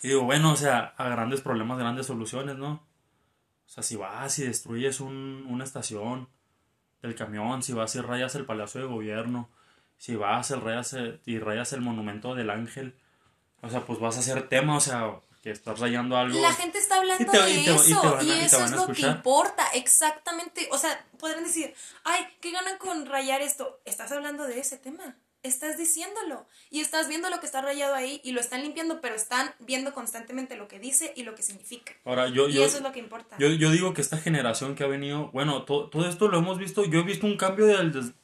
Y 0.03 0.09
digo, 0.09 0.23
bueno, 0.23 0.51
o 0.51 0.57
sea, 0.57 0.95
a 0.97 1.09
grandes 1.11 1.43
problemas, 1.43 1.79
grandes 1.79 2.07
soluciones, 2.07 2.57
¿no? 2.57 2.85
O 3.75 3.83
sea, 3.83 3.83
si 3.83 3.97
vas 3.97 4.39
y 4.39 4.45
destruyes 4.47 5.01
un, 5.01 5.47
una 5.51 5.65
estación 5.65 6.29
del 7.03 7.17
camión, 7.17 7.63
si 7.65 7.73
vas 7.73 7.95
y 7.97 8.01
rayas 8.01 8.37
el 8.37 8.47
Palacio 8.47 8.81
de 8.81 8.87
Gobierno, 8.87 9.51
si 9.99 10.15
vas 10.15 10.51
y 10.51 10.55
rayas 10.55 10.93
el, 10.93 11.21
y 11.27 11.41
rayas 11.41 11.73
el 11.73 11.81
Monumento 11.81 12.37
del 12.37 12.51
Ángel, 12.51 12.95
o 13.63 13.69
sea, 13.71 13.85
pues 13.85 13.99
vas 13.99 14.17
a 14.17 14.21
hacer 14.21 14.49
tema, 14.49 14.77
o 14.77 14.81
sea, 14.81 15.11
que 15.43 15.51
estás 15.51 15.81
rayando 15.81 16.17
algo. 16.17 16.41
La 16.41 16.53
gente 16.53 16.79
está 16.79 16.97
hablando 16.99 17.23
Y 17.25 17.27
te- 17.27 17.43
de 17.43 17.51
y 17.51 17.65
te- 17.65 17.71
y 17.73 17.75
eso 17.75 18.17
a- 18.17 18.23
y 18.23 18.27
y 18.29 18.31
eso 18.45 18.65
es 18.65 18.71
lo 18.71 18.87
que 18.87 19.03
importa, 19.03 19.67
exactamente. 19.75 20.69
O 20.71 20.79
sea, 20.79 21.05
podrán 21.19 21.43
decir, 21.45 21.75
ay, 22.05 22.27
¿qué 22.41 22.53
ganan 22.53 22.79
con 22.79 23.07
rayar 23.07 23.43
esto? 23.43 23.81
Estás 23.85 24.13
hablando 24.13 24.45
de 24.45 24.61
ese 24.61 24.79
tema, 24.79 25.17
estás 25.45 25.79
diciéndolo 25.79 26.47
y 26.71 26.81
estás 26.81 27.07
viendo 27.07 27.31
lo 27.31 27.39
que 27.39 27.47
está 27.47 27.63
rayado 27.63 27.95
ahí 27.95 28.21
y 28.25 28.33
lo 28.33 28.41
están 28.41 28.63
limpiando, 28.63 29.01
pero 29.01 29.15
están 29.15 29.53
viendo 29.61 29.93
constantemente 29.95 30.57
lo 30.57 30.67
que 30.67 30.81
dice 30.81 31.13
y 31.17 31.23
lo 31.23 31.35
que 31.37 31.43
significa. 31.45 31.93
Ahora, 32.05 32.29
yo, 32.29 32.49
y 32.49 32.55
yo, 32.55 32.65
eso 32.65 32.79
es 32.79 32.83
lo 32.83 32.91
que 32.93 32.99
importa. 32.99 33.37
yo, 33.39 33.49
yo 33.49 33.71
digo 33.71 33.95
que 33.95 34.01
esta 34.01 34.19
generación 34.19 34.75
que 34.75 34.83
ha 34.85 34.89
venido, 34.89 35.31
bueno, 35.31 35.63
to- 35.65 35.89
todo 35.91 36.09
esto 36.09 36.29
lo 36.29 36.39
hemos 36.39 36.59
visto, 36.59 36.85
yo 36.85 37.01
he 37.01 37.05
visto 37.05 37.27
un 37.27 37.37
cambio 37.37 37.67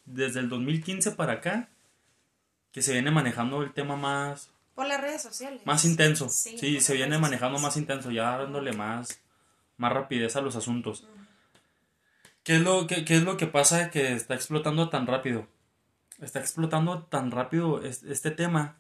desde 0.04 0.40
el 0.40 0.48
2015 0.48 1.12
para 1.12 1.34
acá, 1.34 1.68
que 2.72 2.82
se 2.82 2.92
viene 2.92 3.10
manejando 3.10 3.62
el 3.62 3.72
tema 3.72 3.96
más, 3.96 4.50
Por 4.74 4.86
las 4.86 5.00
redes 5.00 5.20
sociales. 5.22 5.60
más 5.66 5.84
intenso. 5.84 6.28
Sí, 6.28 6.80
se 6.80 6.94
viene 6.94 7.18
manejando 7.18 7.58
sociales. 7.58 7.62
más 7.62 7.76
intenso, 7.76 8.10
ya 8.10 8.38
dándole 8.38 8.72
más, 8.72 9.20
más 9.76 9.92
rapidez 9.92 10.36
a 10.36 10.40
los 10.40 10.56
asuntos. 10.56 11.06
¿Qué 12.42 12.56
es, 12.56 12.62
lo, 12.62 12.86
qué, 12.86 13.04
qué 13.04 13.16
es 13.16 13.22
lo 13.22 13.36
que 13.36 13.46
pasa 13.46 13.90
que 13.90 14.12
está 14.14 14.34
explotando 14.34 14.88
tan 14.88 15.06
rápido? 15.06 15.46
Está 16.20 16.38
explotando 16.40 17.02
tan 17.04 17.30
rápido 17.30 17.82
es- 17.82 18.02
este 18.02 18.30
tema 18.30 18.76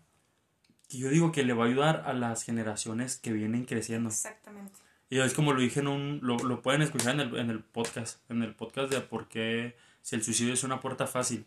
que 0.88 0.98
yo 0.98 1.08
digo 1.08 1.32
que 1.32 1.44
le 1.44 1.52
va 1.52 1.64
a 1.64 1.68
ayudar 1.68 2.02
a 2.06 2.12
las 2.12 2.42
generaciones 2.42 3.16
que 3.16 3.32
vienen 3.32 3.64
creciendo. 3.64 4.08
Exactamente. 4.10 4.74
Y 5.08 5.18
es 5.18 5.34
como 5.34 5.52
lo 5.52 5.60
dije 5.60 5.80
en 5.80 5.88
un, 5.88 6.20
lo, 6.22 6.36
lo 6.38 6.62
pueden 6.62 6.82
escuchar 6.82 7.14
en 7.14 7.20
el, 7.20 7.36
en 7.36 7.50
el 7.50 7.60
podcast, 7.60 8.20
en 8.30 8.42
el 8.42 8.54
podcast 8.54 8.92
de 8.92 9.00
por 9.00 9.28
qué 9.28 9.76
si 10.02 10.16
el 10.16 10.22
suicidio 10.22 10.54
es 10.54 10.62
una 10.64 10.80
puerta 10.80 11.06
fácil. 11.06 11.46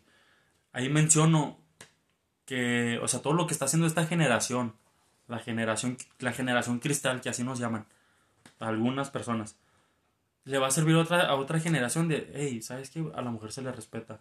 Ahí 0.72 0.88
menciono 0.88 1.58
que, 2.44 2.98
o 3.02 3.08
sea, 3.08 3.22
todo 3.22 3.32
lo 3.32 3.46
que 3.46 3.54
está 3.54 3.64
haciendo 3.66 3.86
esta 3.86 4.06
generación, 4.06 4.74
la 5.28 5.38
generación, 5.38 5.96
la 6.18 6.32
generación 6.32 6.78
cristal, 6.78 7.20
que 7.20 7.30
así 7.30 7.42
nos 7.42 7.58
llaman, 7.58 7.86
a 8.60 8.68
algunas 8.68 9.10
personas, 9.10 9.56
le 10.44 10.58
va 10.58 10.66
a 10.66 10.70
servir 10.70 10.96
a 10.96 11.00
otra, 11.00 11.22
a 11.26 11.34
otra 11.36 11.58
generación 11.60 12.08
de, 12.08 12.30
hey, 12.34 12.60
¿sabes 12.60 12.90
qué? 12.90 13.04
A 13.14 13.22
la 13.22 13.30
mujer 13.30 13.50
se 13.52 13.62
le 13.62 13.72
respeta, 13.72 14.20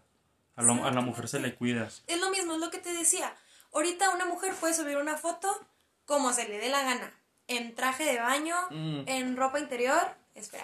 a, 0.55 0.61
la- 0.61 0.87
a 0.87 0.91
la 0.91 1.01
mujer 1.01 1.27
se 1.27 1.39
le 1.39 1.55
cuida. 1.55 1.89
Es 2.07 2.19
lo 2.19 2.29
mismo, 2.29 2.53
es 2.53 2.59
lo 2.59 2.69
que 2.71 2.77
te 2.79 2.93
decía. 2.93 3.35
Ahorita 3.73 4.09
una 4.11 4.25
mujer 4.25 4.53
puede 4.55 4.73
subir 4.73 4.97
una 4.97 5.17
foto 5.17 5.67
como 6.05 6.31
se 6.33 6.47
le 6.47 6.59
dé 6.59 6.69
la 6.69 6.83
gana. 6.83 7.13
En 7.47 7.75
traje 7.75 8.05
de 8.05 8.19
baño, 8.19 8.55
Mm. 8.69 9.03
en 9.07 9.35
ropa 9.37 9.59
interior. 9.59 10.15
Espera. 10.35 10.63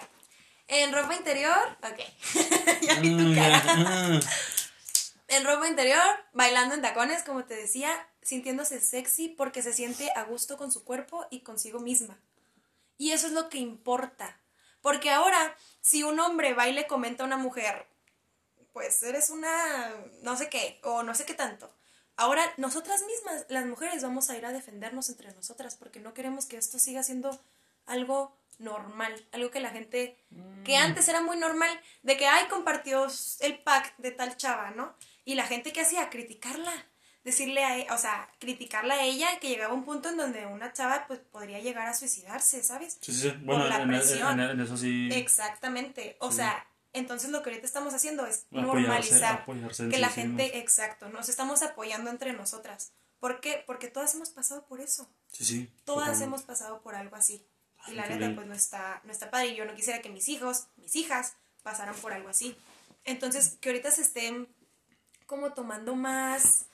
En 0.68 0.92
ropa 0.92 1.14
interior. 1.14 1.76
Ok. 1.82 1.98
ya 2.82 2.94
vi 3.00 3.16
tu 3.16 3.24
Mm, 3.24 3.34
cara. 3.34 3.62
ya, 3.64 4.20
En 5.28 5.44
ropa 5.44 5.68
interior, 5.68 6.04
bailando 6.32 6.74
en 6.74 6.82
tacones, 6.82 7.22
como 7.22 7.44
te 7.44 7.54
decía, 7.54 7.90
sintiéndose 8.22 8.80
sexy 8.80 9.28
porque 9.28 9.62
se 9.62 9.72
siente 9.72 10.10
a 10.16 10.22
gusto 10.24 10.56
con 10.56 10.72
su 10.72 10.84
cuerpo 10.84 11.26
y 11.30 11.40
consigo 11.40 11.80
misma. 11.80 12.18
Y 12.98 13.12
eso 13.12 13.26
es 13.28 13.32
lo 13.32 13.48
que 13.48 13.58
importa. 13.58 14.40
Porque 14.82 15.10
ahora, 15.10 15.56
si 15.80 16.02
un 16.02 16.18
hombre 16.20 16.54
va 16.54 16.68
y 16.68 16.72
le 16.72 16.86
comenta 16.86 17.22
a 17.22 17.26
una 17.26 17.36
mujer, 17.36 17.86
pues 18.72 19.02
eres 19.02 19.30
una 19.30 19.90
no 20.22 20.36
sé 20.36 20.48
qué, 20.48 20.80
o 20.84 21.02
no 21.02 21.14
sé 21.14 21.24
qué 21.24 21.34
tanto. 21.34 21.72
Ahora, 22.16 22.42
nosotras 22.58 23.02
mismas, 23.06 23.46
las 23.48 23.64
mujeres, 23.66 24.02
vamos 24.02 24.28
a 24.30 24.36
ir 24.36 24.44
a 24.44 24.52
defendernos 24.52 25.08
entre 25.08 25.32
nosotras 25.32 25.76
porque 25.76 26.00
no 26.00 26.12
queremos 26.12 26.44
que 26.46 26.58
esto 26.58 26.78
siga 26.78 27.02
siendo 27.02 27.40
algo 27.86 28.36
normal, 28.58 29.26
algo 29.32 29.50
que 29.50 29.60
la 29.60 29.70
gente, 29.70 30.18
que 30.64 30.76
antes 30.76 31.08
era 31.08 31.22
muy 31.22 31.38
normal, 31.38 31.70
de 32.02 32.18
que, 32.18 32.26
ay, 32.26 32.46
compartió 32.48 33.06
el 33.40 33.58
pack 33.60 33.96
de 33.96 34.10
tal 34.10 34.36
chava, 34.36 34.70
¿no? 34.72 34.94
Y 35.24 35.34
la 35.34 35.46
gente 35.46 35.72
que 35.72 35.80
hacía, 35.80 36.10
criticarla, 36.10 36.72
decirle 37.24 37.64
a, 37.64 37.78
e- 37.78 37.86
o 37.90 37.96
sea, 37.96 38.30
criticarla 38.38 38.94
a 38.96 39.02
ella, 39.04 39.38
que 39.40 39.48
llegaba 39.48 39.72
un 39.72 39.84
punto 39.86 40.10
en 40.10 40.18
donde 40.18 40.44
una 40.44 40.74
chava, 40.74 41.06
pues, 41.06 41.20
podría 41.20 41.58
llegar 41.60 41.86
a 41.88 41.94
suicidarse, 41.94 42.62
¿sabes? 42.62 42.98
Sí, 43.00 43.12
sí, 43.14 43.30
sí. 43.30 43.36
Bueno, 43.44 43.66
la 43.66 43.76
en, 43.76 43.82
en- 43.82 43.88
presión. 43.88 44.40
en- 44.40 44.50
en 44.50 44.60
eso 44.60 44.76
sí. 44.76 45.08
Exactamente. 45.10 46.16
O 46.20 46.30
sea, 46.32 46.66
entonces 46.92 47.30
lo 47.30 47.42
que 47.42 47.50
ahorita 47.50 47.66
estamos 47.66 47.94
haciendo 47.94 48.26
es 48.26 48.46
Apoyarse- 48.50 48.62
normalizar 48.62 49.40
apoyarse 49.42 49.88
que 49.88 49.94
sí 49.96 50.00
la 50.00 50.08
mismos. 50.08 50.24
gente, 50.24 50.58
exacto, 50.58 51.08
nos 51.08 51.28
estamos 51.28 51.62
apoyando 51.62 52.10
entre 52.10 52.32
nosotras. 52.32 52.92
¿Por 53.18 53.40
qué? 53.40 53.62
Porque 53.66 53.88
todas 53.88 54.14
hemos 54.14 54.30
pasado 54.30 54.66
por 54.66 54.80
eso. 54.80 55.08
Sí, 55.30 55.44
sí. 55.44 55.72
Todas 55.84 56.06
totalmente. 56.06 56.24
hemos 56.24 56.42
pasado 56.42 56.80
por 56.82 56.94
algo 56.94 57.16
así. 57.16 57.46
Y 57.86 57.90
Ay, 57.90 57.94
la 57.96 58.06
neta, 58.08 58.34
pues 58.34 58.46
no 58.46 58.54
está, 58.54 59.00
no 59.04 59.12
está 59.12 59.30
padre. 59.30 59.48
Y 59.48 59.56
yo 59.56 59.64
no 59.66 59.74
quisiera 59.74 60.00
que 60.00 60.08
mis 60.08 60.28
hijos, 60.28 60.68
mis 60.76 60.96
hijas, 60.96 61.34
pasaran 61.62 61.94
por 61.96 62.12
algo 62.14 62.28
así. 62.30 62.56
Entonces, 63.04 63.58
que 63.60 63.68
ahorita 63.70 63.90
se 63.90 64.02
estén 64.02 64.48
como 65.26 65.52
tomando 65.52 65.94
más, 65.94 66.66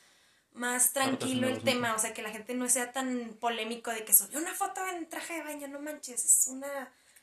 más 0.53 0.93
tranquilo 0.93 1.49
el 1.49 1.63
tema. 1.63 1.95
O 1.95 1.99
sea, 1.99 2.15
que 2.15 2.23
la 2.23 2.31
gente 2.31 2.55
no 2.55 2.69
sea 2.69 2.93
tan 2.93 3.37
polémico 3.41 3.91
de 3.91 4.05
que 4.05 4.15
subió 4.15 4.39
una 4.39 4.55
foto 4.55 4.81
en 4.87 5.09
traje 5.09 5.35
de 5.35 5.43
baño, 5.43 5.67
no 5.69 5.81
manches, 5.81 6.25
es 6.25 6.47
una... 6.47 6.69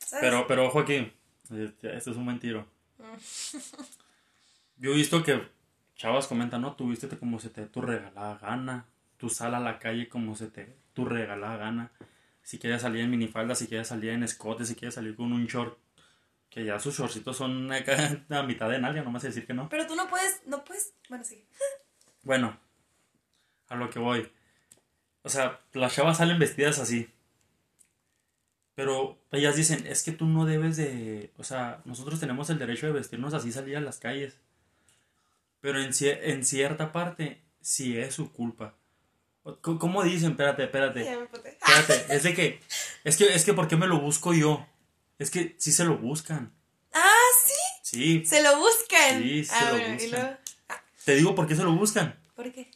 ¿sabes? 0.06 0.20
Pero, 0.22 0.46
pero 0.46 0.66
ojo 0.66 0.80
aquí, 0.80 1.10
este, 1.50 1.96
esto 1.96 2.10
es 2.10 2.16
un 2.18 2.24
buen 2.26 2.38
tiro. 2.40 2.66
Yo 4.76 4.92
he 4.92 4.96
visto 4.96 5.22
que 5.22 5.48
chavas 5.96 6.26
comentan, 6.26 6.62
no, 6.62 6.74
tú 6.74 6.88
vístete 6.88 7.18
como 7.18 7.38
se 7.38 7.50
te 7.50 7.66
tu 7.66 7.80
regalada 7.80 8.38
gana, 8.38 8.86
tú 9.16 9.28
sal 9.28 9.54
a 9.54 9.60
la 9.60 9.78
calle 9.78 10.08
como 10.08 10.34
se 10.34 10.48
te 10.48 10.76
tu 10.92 11.04
regalada 11.04 11.56
gana. 11.56 11.92
Si 12.42 12.58
quieres 12.58 12.82
salir 12.82 13.02
en 13.02 13.10
minifalda, 13.10 13.54
si 13.54 13.66
quieres 13.66 13.88
salir 13.88 14.10
en 14.10 14.22
escote, 14.22 14.64
si 14.64 14.74
quieres 14.74 14.94
salir 14.94 15.16
con 15.16 15.32
un 15.32 15.46
short, 15.46 15.78
que 16.50 16.64
ya 16.64 16.78
sus 16.78 16.96
shortcitos 16.96 17.36
son 17.36 17.70
a 18.30 18.42
mitad 18.42 18.68
de 18.68 18.78
nalga, 18.78 19.02
no 19.02 19.10
me 19.10 19.18
decir 19.18 19.46
que 19.46 19.54
no. 19.54 19.68
Pero 19.68 19.86
tú 19.86 19.96
no 19.96 20.08
puedes, 20.08 20.42
no 20.46 20.64
puedes, 20.64 20.94
bueno, 21.08 21.24
sí. 21.24 21.46
Bueno, 22.22 22.58
a 23.68 23.76
lo 23.76 23.90
que 23.90 23.98
voy. 23.98 24.30
O 25.22 25.28
sea, 25.28 25.60
las 25.72 25.94
chavas 25.94 26.18
salen 26.18 26.38
vestidas 26.38 26.78
así. 26.78 27.10
Pero 28.74 29.18
ellas 29.30 29.56
dicen, 29.56 29.86
es 29.86 30.02
que 30.02 30.12
tú 30.12 30.26
no 30.26 30.46
debes 30.46 30.76
de... 30.76 31.32
O 31.36 31.44
sea, 31.44 31.80
nosotros 31.84 32.18
tenemos 32.18 32.50
el 32.50 32.58
derecho 32.58 32.86
de 32.86 32.92
vestirnos 32.92 33.32
así, 33.34 33.52
salir 33.52 33.76
a 33.76 33.80
las 33.80 33.98
calles. 33.98 34.36
Pero 35.60 35.80
en, 35.80 35.90
en 36.00 36.44
cierta 36.44 36.92
parte, 36.92 37.40
sí 37.60 37.96
es 37.96 38.14
su 38.14 38.32
culpa. 38.32 38.74
¿Cómo 39.60 40.02
dicen? 40.02 40.32
Espérate, 40.32 40.64
espérate. 40.64 41.00
Espérate, 41.02 42.06
es 42.16 42.22
de 42.24 42.34
que... 42.34 42.60
Es 43.04 43.16
que, 43.16 43.32
es 43.34 43.44
que, 43.44 43.54
¿por 43.54 43.68
qué 43.68 43.76
me 43.76 43.86
lo 43.86 44.00
busco 44.00 44.34
yo? 44.34 44.66
Es 45.18 45.30
que 45.30 45.54
sí 45.58 45.70
se 45.70 45.84
lo 45.84 45.98
buscan. 45.98 46.52
Ah, 46.92 47.26
sí, 47.44 47.52
Sí, 47.94 48.24
se 48.24 48.42
lo 48.42 48.58
buscan. 48.58 49.22
Sí, 49.22 49.44
se 49.44 49.54
ah, 49.54 49.64
lo 49.66 49.70
bueno, 49.78 49.94
buscan. 49.94 50.10
luego, 50.10 50.36
te 51.04 51.14
digo 51.14 51.34
por 51.34 51.46
qué 51.46 51.54
se 51.54 51.62
lo 51.62 51.72
buscan. 51.72 52.18
¿por 52.34 52.50
qué? 52.50 52.70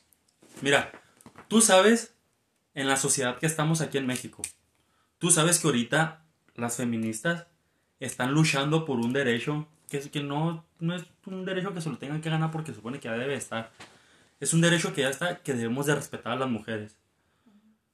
Mira, 0.60 0.92
tú 1.48 1.60
sabes 1.60 2.12
en 2.74 2.86
la 2.86 2.96
sociedad 2.96 3.38
que 3.38 3.46
estamos 3.46 3.80
aquí 3.80 3.98
en 3.98 4.06
México. 4.06 4.42
Tú 5.18 5.30
sabes 5.30 5.58
que 5.58 5.66
ahorita 5.66 6.24
las 6.54 6.76
feministas 6.76 7.46
están 8.00 8.32
luchando 8.32 8.84
por 8.84 8.98
un 8.98 9.12
derecho 9.12 9.66
que, 9.88 10.00
que 10.10 10.22
no, 10.22 10.64
no 10.78 10.94
es 10.94 11.04
un 11.26 11.44
derecho 11.44 11.74
que 11.74 11.80
se 11.80 11.90
lo 11.90 11.98
tengan 11.98 12.20
que 12.20 12.30
ganar 12.30 12.50
porque 12.50 12.72
supone 12.72 13.00
que 13.00 13.08
ya 13.08 13.14
debe 13.14 13.34
estar. 13.34 13.72
Es 14.40 14.54
un 14.54 14.60
derecho 14.60 14.92
que 14.94 15.02
ya 15.02 15.08
está, 15.08 15.38
que 15.38 15.54
debemos 15.54 15.86
de 15.86 15.94
respetar 15.94 16.32
a 16.32 16.36
las 16.36 16.48
mujeres. 16.48 16.96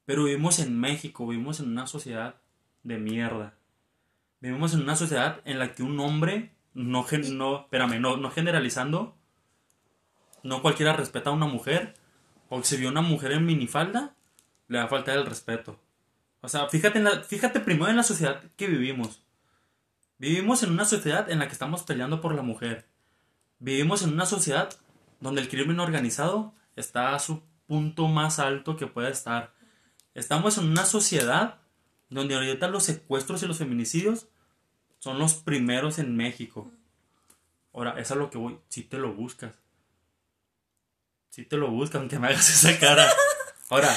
Pero 0.05 0.25
vivimos 0.25 0.59
en 0.59 0.79
México, 0.79 1.25
vivimos 1.25 1.59
en 1.59 1.69
una 1.69 1.87
sociedad 1.87 2.35
de 2.83 2.97
mierda. 2.99 3.55
Vivimos 4.39 4.75
en 4.75 4.81
una 4.81 4.95
sociedad 4.95 5.41
en 5.45 5.57
la 5.57 5.73
que 5.73 5.81
un 5.81 5.99
hombre, 5.99 6.51
no, 6.75 7.05
no, 7.31 7.61
espérame, 7.61 7.99
no, 7.99 8.17
no 8.17 8.29
generalizando, 8.29 9.17
no 10.43 10.61
cualquiera 10.61 10.93
respeta 10.93 11.31
a 11.31 11.33
una 11.33 11.47
mujer, 11.47 11.95
o 12.49 12.61
si 12.61 12.77
vio 12.77 12.89
una 12.89 13.01
mujer 13.01 13.31
en 13.31 13.45
minifalda, 13.45 14.13
le 14.67 14.77
va 14.77 14.83
a 14.83 14.89
faltar 14.89 15.17
el 15.17 15.25
respeto. 15.25 15.79
O 16.45 16.49
sea, 16.49 16.67
fíjate, 16.69 16.99
en 16.99 17.05
la- 17.05 17.23
fíjate 17.23 17.59
primero 17.59 17.89
en 17.89 17.97
la 17.97 18.03
sociedad 18.03 18.41
que 18.55 18.67
vivimos. 18.67 19.21
Vivimos 20.17 20.63
en 20.63 20.71
una 20.71 20.85
sociedad 20.85 21.29
en 21.29 21.39
la 21.39 21.47
que 21.47 21.53
estamos 21.53 21.83
peleando 21.83 22.21
por 22.21 22.33
la 22.35 22.41
mujer. 22.41 22.85
Vivimos 23.59 24.03
en 24.03 24.13
una 24.13 24.25
sociedad 24.25 24.69
donde 25.19 25.41
el 25.41 25.49
crimen 25.49 25.79
organizado 25.79 26.53
está 26.75 27.15
a 27.15 27.19
su 27.19 27.41
punto 27.67 28.07
más 28.07 28.39
alto 28.39 28.77
que 28.77 28.87
puede 28.87 29.09
estar. 29.11 29.53
Estamos 30.13 30.57
en 30.57 30.67
una 30.69 30.85
sociedad 30.85 31.57
donde 32.09 32.35
ahorita 32.35 32.67
los 32.67 32.83
secuestros 32.83 33.41
y 33.43 33.47
los 33.47 33.57
feminicidios 33.57 34.27
son 34.99 35.19
los 35.19 35.33
primeros 35.33 35.99
en 35.99 36.15
México. 36.15 36.71
Ahora, 37.73 37.99
es 37.99 38.11
a 38.11 38.15
lo 38.15 38.29
que 38.29 38.37
voy. 38.37 38.57
Si 38.69 38.83
te 38.83 38.97
lo 38.97 39.13
buscas. 39.13 39.53
Si 41.29 41.43
te 41.43 41.57
lo 41.57 41.69
buscas, 41.69 41.99
aunque 41.99 42.19
me 42.19 42.27
hagas 42.27 42.49
esa 42.49 42.79
cara. 42.79 43.05
Ahora, 43.69 43.89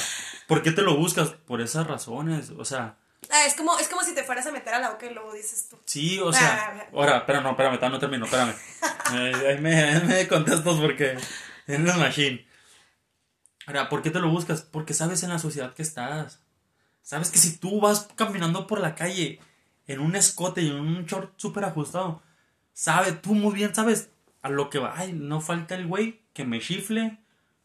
¿por 0.49 0.61
qué 0.61 0.71
te 0.71 0.81
lo 0.81 0.97
buscas? 0.97 1.29
Por 1.29 1.61
esas 1.61 1.87
razones. 1.87 2.49
O 2.57 2.65
sea, 2.65 2.97
Ah, 3.31 3.45
es 3.45 3.53
como, 3.53 3.77
es 3.77 3.87
como 3.87 4.01
si 4.01 4.15
te 4.15 4.23
fueras 4.23 4.47
a 4.47 4.51
meter 4.51 4.73
a 4.73 4.79
la 4.79 4.89
boca 4.91 5.05
y 5.05 5.13
luego 5.13 5.33
dices 5.33 5.67
tú. 5.69 5.77
sí, 5.85 6.19
o 6.19 6.33
sea. 6.33 6.87
Ahora, 6.93 7.17
espera, 7.19 7.41
no, 7.41 7.51
espérame, 7.51 7.79
no 7.91 7.99
termino, 7.99 8.25
espérame. 8.25 8.53
Eh, 9.11 9.33
ahí 9.49 9.59
me, 9.59 9.99
me 10.01 10.27
contestas 10.27 10.75
porque. 10.79 11.17
Es 11.65 11.79
una 11.79 11.97
machine. 11.97 12.45
Ahora, 13.65 13.89
¿por 13.89 14.03
qué 14.03 14.11
te 14.11 14.19
lo 14.19 14.29
buscas? 14.29 14.61
Porque 14.61 14.93
sabes 14.93 15.23
en 15.23 15.29
la 15.29 15.39
sociedad 15.39 15.73
que 15.73 15.81
estás. 15.81 16.43
Sabes 17.01 17.31
que 17.31 17.39
si 17.39 17.57
tú 17.57 17.81
vas 17.81 18.07
caminando 18.15 18.67
por 18.67 18.79
la 18.79 18.93
calle 18.93 19.39
en 19.87 19.99
un 19.99 20.15
escote 20.15 20.61
y 20.61 20.69
en 20.69 20.75
un 20.79 21.05
short 21.05 21.33
súper 21.37 21.65
ajustado, 21.65 22.21
sabes, 22.73 23.19
tú 23.21 23.33
muy 23.33 23.55
bien 23.55 23.73
sabes 23.73 24.09
a 24.43 24.49
lo 24.49 24.69
que 24.69 24.77
va. 24.77 24.93
Ay, 24.95 25.13
no 25.13 25.41
falta 25.41 25.73
el 25.73 25.87
güey 25.87 26.21
que 26.33 26.45
me 26.45 26.59
chifle, 26.59 27.17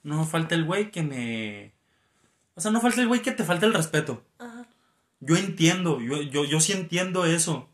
no 0.03 0.25
falta 0.25 0.55
el 0.55 0.65
güey 0.65 0.91
que 0.91 1.03
me... 1.03 1.75
O 2.55 2.61
sea, 2.61 2.71
no 2.71 2.81
falta 2.81 3.01
el 3.01 3.09
güey 3.09 3.23
que 3.23 3.33
te 3.33 3.45
falta 3.45 3.67
el 3.67 3.75
respeto. 3.75 4.25
Ajá. 4.39 4.67
Yo 5.21 5.37
entiendo, 5.37 6.01
yo, 6.01 6.21
yo, 6.23 6.45
yo 6.45 6.61
sí 6.61 6.73
entiendo 6.73 7.25
eso. 7.25 7.69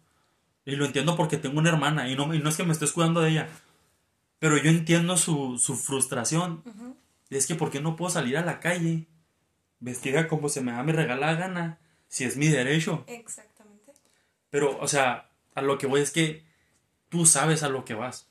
Y 0.64 0.76
lo 0.76 0.84
entiendo 0.84 1.16
porque 1.16 1.37
tengo 1.37 1.58
una 1.58 1.70
hermana 1.70 2.08
y 2.08 2.16
no, 2.16 2.32
y 2.34 2.38
no 2.38 2.49
es 2.49 2.56
que 2.56 2.64
me 2.64 2.72
estés 2.72 2.92
cuidando 2.92 3.20
de 3.20 3.30
ella. 3.30 3.49
Pero 4.38 4.56
yo 4.56 4.70
entiendo 4.70 5.16
su, 5.16 5.58
su 5.58 5.76
frustración. 5.76 6.62
Y 7.28 7.37
es 7.37 7.46
que 7.46 7.54
¿por 7.54 7.70
qué 7.70 7.80
no 7.80 7.96
puedo 7.96 8.10
salir 8.10 8.37
a 8.37 8.44
la 8.44 8.60
calle 8.60 9.06
vestida 9.80 10.28
como 10.28 10.49
se 10.49 10.60
me 10.60 10.72
da 10.72 10.82
mi 10.82 10.92
regalada 10.92 11.34
gana? 11.34 11.78
Si 12.08 12.25
es 12.25 12.37
mi 12.37 12.49
derecho. 12.49 13.04
Exactamente. 13.06 13.92
Pero, 14.50 14.78
o 14.80 14.88
sea, 14.88 15.30
a 15.54 15.62
lo 15.62 15.78
que 15.78 15.87
voy 15.87 16.00
es 16.00 16.10
que 16.10 16.44
tú 17.08 17.26
sabes 17.26 17.62
a 17.62 17.68
lo 17.68 17.84
que 17.84 17.94
vas. 17.94 18.26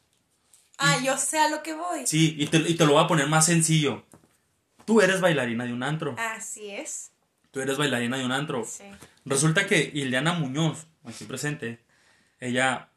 Ah, 0.77 0.97
yo 1.03 1.17
sé 1.17 1.39
a 1.39 1.49
lo 1.49 1.61
que 1.61 1.73
voy. 1.73 2.07
Sí, 2.07 2.35
y 2.37 2.47
te, 2.47 2.57
y 2.57 2.75
te 2.75 2.85
lo 2.85 2.93
voy 2.93 3.03
a 3.03 3.07
poner 3.07 3.27
más 3.27 3.45
sencillo. 3.45 4.05
Tú 4.89 5.01
eres 5.01 5.21
bailarina 5.21 5.65
de 5.65 5.71
un 5.73 5.83
antro. 5.83 6.15
Así 6.17 6.67
es. 6.71 7.11
Tú 7.51 7.59
eres 7.61 7.77
bailarina 7.77 8.17
de 8.17 8.25
un 8.25 8.31
antro. 8.31 8.65
Sí. 8.65 8.85
Resulta 9.23 9.67
que 9.67 9.91
Ileana 9.93 10.33
Muñoz, 10.33 10.87
aquí 11.05 11.25
presente, 11.25 11.79
ella, 12.39 12.89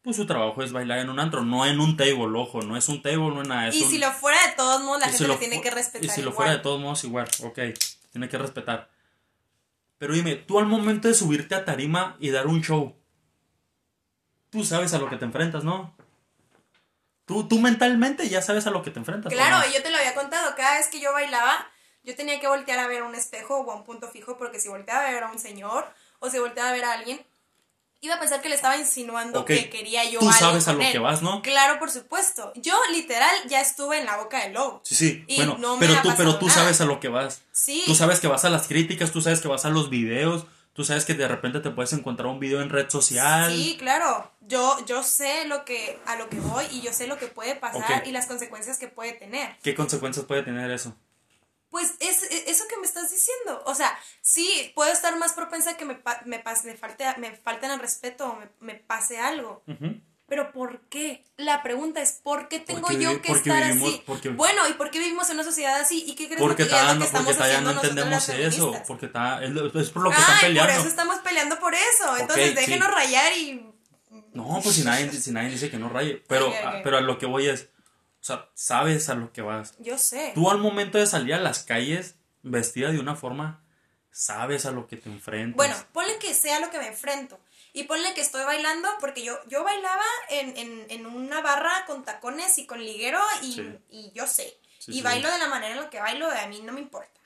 pues 0.00 0.16
su 0.16 0.24
trabajo 0.24 0.62
es 0.62 0.72
bailar 0.72 1.00
en 1.00 1.10
un 1.10 1.20
antro, 1.20 1.44
no 1.44 1.66
en 1.66 1.80
un 1.80 1.98
table, 1.98 2.38
ojo, 2.38 2.62
no 2.62 2.78
es 2.78 2.88
un 2.88 3.02
table, 3.02 3.28
no 3.28 3.42
es 3.42 3.48
nada. 3.48 3.68
es 3.68 3.74
Y 3.76 3.82
un- 3.82 3.90
si 3.90 3.98
lo 3.98 4.10
fuera 4.12 4.38
de 4.46 4.52
todos 4.56 4.82
modos, 4.82 5.00
la 5.00 5.06
si 5.08 5.18
gente 5.18 5.28
lo 5.28 5.38
tiene 5.38 5.60
que 5.60 5.70
respetar. 5.70 6.04
Y 6.06 6.08
si 6.08 6.22
lo 6.22 6.32
fuera 6.32 6.52
de 6.52 6.58
todos 6.60 6.80
modos, 6.80 7.04
igual, 7.04 7.28
ok, 7.42 7.58
tiene 8.10 8.28
que 8.30 8.38
respetar. 8.38 8.88
Pero 9.98 10.14
dime, 10.14 10.36
tú 10.36 10.58
al 10.58 10.64
momento 10.66 11.08
de 11.08 11.14
subirte 11.14 11.54
a 11.54 11.66
tarima 11.66 12.16
y 12.20 12.30
dar 12.30 12.46
un 12.46 12.62
show, 12.62 12.96
tú 14.48 14.64
sabes 14.64 14.94
a 14.94 14.98
lo 14.98 15.10
que 15.10 15.16
te 15.16 15.26
enfrentas, 15.26 15.62
¿no? 15.62 15.94
Tú, 17.26 17.48
tú 17.48 17.58
mentalmente 17.58 18.28
ya 18.28 18.42
sabes 18.42 18.66
a 18.66 18.70
lo 18.70 18.82
que 18.82 18.90
te 18.90 18.98
enfrentas. 18.98 19.32
¿o 19.32 19.36
Claro, 19.36 19.64
yo 19.72 19.82
te 19.82 19.90
lo 19.90 19.96
había 19.96 20.14
contado. 20.14 20.54
Cada 20.56 20.76
vez 20.76 20.88
que 20.88 21.00
yo 21.00 21.12
bailaba, 21.12 21.66
yo 22.02 22.14
tenía 22.14 22.38
que 22.40 22.48
voltear 22.48 22.78
a 22.78 22.86
ver 22.86 23.02
un 23.02 23.14
espejo 23.14 23.58
o 23.58 23.70
a 23.70 23.74
un 23.76 23.84
punto 23.84 24.08
fijo, 24.08 24.36
porque 24.36 24.60
si 24.60 24.68
volteaba 24.68 25.06
a 25.06 25.10
ver 25.10 25.22
a 25.22 25.30
un 25.32 25.38
señor 25.38 25.86
o 26.18 26.28
si 26.30 26.38
volteaba 26.38 26.70
a 26.70 26.72
ver 26.72 26.84
a 26.84 26.92
alguien, 26.92 27.24
iba 28.02 28.16
a 28.16 28.20
pensar 28.20 28.42
que 28.42 28.50
le 28.50 28.54
estaba 28.54 28.76
insinuando 28.76 29.46
que 29.46 29.70
quería 29.70 30.04
yo 30.04 30.20
tú 30.20 30.26
algo 30.28 30.38
sabes 30.38 30.68
a 30.68 30.74
lo 30.74 30.82
él. 30.82 30.92
que 30.92 30.98
vas, 30.98 31.22
¿no? 31.22 31.40
Claro, 31.40 31.78
por 31.78 31.90
supuesto. 31.90 32.52
Yo 32.56 32.74
literal 32.92 33.34
ya 33.48 33.62
estuve 33.62 33.98
en 33.98 34.04
la 34.04 34.18
boca 34.18 34.42
del 34.42 34.52
lobo. 34.52 34.82
Sí, 34.84 34.94
sí, 34.94 35.24
Y 35.26 35.36
bueno, 35.36 35.56
no 35.58 35.78
me 35.78 35.86
pero 35.86 36.02
tú, 36.02 36.12
pero 36.14 36.38
tú 36.38 36.46
nada. 36.48 36.60
sabes 36.60 36.82
a 36.82 36.84
lo 36.84 37.00
que 37.00 37.08
vas. 37.08 37.40
Sí. 37.52 37.82
Tú 37.86 37.94
sabes 37.94 38.20
que 38.20 38.26
vas 38.28 38.44
a 38.44 38.50
las 38.50 38.68
críticas, 38.68 39.10
tú 39.10 39.22
sabes 39.22 39.40
que 39.40 39.48
vas 39.48 39.64
a 39.64 39.70
los 39.70 39.88
videos, 39.88 40.44
tú 40.74 40.84
sabes 40.84 41.04
que 41.06 41.14
de 41.14 41.26
repente 41.26 41.60
te 41.60 41.70
puedes 41.70 41.92
encontrar 41.94 42.28
un 42.28 42.38
video 42.40 42.60
en 42.60 42.68
red 42.68 42.90
social. 42.90 43.50
Sí, 43.50 43.76
claro. 43.78 44.30
Yo, 44.42 44.76
yo 44.86 45.02
sé 45.02 45.46
lo 45.46 45.64
que, 45.64 45.98
a 46.06 46.16
lo 46.16 46.28
que 46.28 46.38
voy 46.40 46.66
y 46.70 46.82
yo 46.82 46.92
sé 46.92 47.06
lo 47.06 47.16
que 47.16 47.26
puede 47.28 47.54
pasar 47.56 48.06
y 48.06 48.12
las 48.12 48.26
consecuencias 48.26 48.78
que 48.78 48.88
puede 48.88 49.12
tener. 49.12 49.56
¿Qué 49.62 49.74
consecuencias 49.74 50.26
puede 50.26 50.42
tener 50.42 50.70
eso? 50.70 50.94
Pues 51.70 51.94
es, 52.00 52.22
es- 52.24 52.44
eso 52.46 52.64
que 52.68 52.76
me 52.76 52.86
estás 52.86 53.10
diciendo. 53.10 53.62
O 53.66 53.74
sea, 53.74 53.98
sí, 54.20 54.70
puedo 54.74 54.92
estar 54.92 55.16
más 55.18 55.32
propensa 55.32 55.70
a 55.70 55.76
que 55.76 55.84
me, 55.84 55.94
pa- 55.96 56.20
me, 56.24 56.42
pas- 56.44 56.62
me, 56.64 56.76
falte, 56.76 57.04
me 57.18 57.34
falten 57.34 57.70
el 57.70 57.80
respeto 57.80 58.26
o 58.28 58.36
me, 58.36 58.48
me 58.60 58.74
pase 58.74 59.18
algo. 59.18 59.62
Ujú. 59.66 60.00
Pero 60.26 60.52
¿por 60.52 60.80
qué? 60.88 61.22
La 61.36 61.62
pregunta 61.62 62.00
es, 62.00 62.12
¿por 62.22 62.48
qué 62.48 62.58
tengo 62.58 62.80
Porque 62.80 62.98
yo 63.02 63.20
que 63.20 63.30
estar 63.32 63.62
vivimos- 63.62 63.88
así? 63.90 64.02
porque- 64.06 64.30
Bueno, 64.30 64.66
¿y 64.68 64.72
por 64.72 64.90
qué 64.90 64.98
vivimos 64.98 65.28
en 65.28 65.34
una 65.34 65.44
sociedad 65.44 65.78
así? 65.80 66.02
¿Y 66.06 66.14
qué 66.14 66.26
crees 66.26 66.40
Porque 66.40 66.56
que, 66.56 66.62
es 66.62 66.68
lo 66.70 66.76
todavía 66.78 66.92
que 66.94 66.98
no, 67.00 67.04
estamos 67.04 67.26
porque 67.34 67.42
haciendo 67.42 67.72
no 67.74 67.80
entendemos 67.82 68.28
eso, 68.30 68.82
porque 68.86 69.06
es, 69.06 69.90
por 69.90 70.02
lo 70.02 70.10
que 70.10 70.16
están 70.16 70.34
Ay, 70.36 70.40
por 70.40 70.48
peleando. 70.48 70.72
eso 70.72 70.88
estamos 70.88 71.18
peleando 71.18 71.58
por 71.60 71.74
eso. 71.74 72.16
Entonces 72.16 72.54
déjenos 72.54 72.88
sí. 72.88 72.94
rayar 72.94 73.32
y... 73.36 73.70
No, 74.32 74.60
pues 74.62 74.76
si 74.76 74.82
nadie, 74.82 75.12
si 75.12 75.30
nadie 75.30 75.50
dice 75.50 75.70
que 75.70 75.76
no 75.78 75.90
raye, 75.90 76.22
pero, 76.26 76.48
a- 76.64 76.80
pero 76.82 76.96
a 76.96 77.00
lo 77.02 77.18
que 77.18 77.26
voy 77.26 77.46
es, 77.48 77.68
o 78.20 78.24
sea, 78.24 78.48
sabes 78.54 79.10
a 79.10 79.14
lo 79.14 79.30
que 79.30 79.42
vas. 79.42 79.74
Yo 79.78 79.98
sé. 79.98 80.32
Tú 80.34 80.50
al 80.50 80.56
momento 80.58 80.96
de 80.96 81.06
salir 81.06 81.34
a 81.34 81.38
las 81.40 81.62
calles 81.64 82.16
vestida 82.42 82.90
de 82.90 82.98
una 82.98 83.14
forma, 83.14 83.62
sabes 84.10 84.64
a 84.64 84.70
lo 84.70 84.86
que 84.86 84.96
te 84.96 85.10
enfrentas. 85.10 85.56
Bueno, 85.56 85.74
ponle 85.92 86.16
que 86.18 86.32
sea 86.32 86.60
lo 86.60 86.70
que 86.70 86.78
me 86.78 86.86
enfrento. 86.88 87.38
Y 87.74 87.84
ponle 87.84 88.14
que 88.14 88.20
estoy 88.22 88.44
bailando, 88.44 88.88
porque 89.00 89.22
yo, 89.22 89.38
yo 89.48 89.62
bailaba 89.64 90.04
en, 90.30 90.56
en, 90.56 90.86
en 90.88 91.04
una 91.06 91.42
barra 91.42 91.84
con 91.86 92.04
tacones 92.04 92.56
y 92.56 92.66
con 92.66 92.82
liguero 92.82 93.20
y, 93.42 93.52
Sí. 93.52 93.78
y 93.90 94.12
yo 94.14 94.26
sé. 94.26 94.56
Sí, 94.78 94.92
y 94.92 94.94
sí, 94.94 95.02
bailo 95.02 95.30
de 95.30 95.38
la 95.38 95.48
manera 95.48 95.74
en 95.74 95.80
la 95.82 95.90
que 95.90 95.98
bailo, 96.00 96.30
a 96.30 96.46
mí 96.46 96.60
no 96.62 96.72
me 96.72 96.80
importa. 96.80 97.20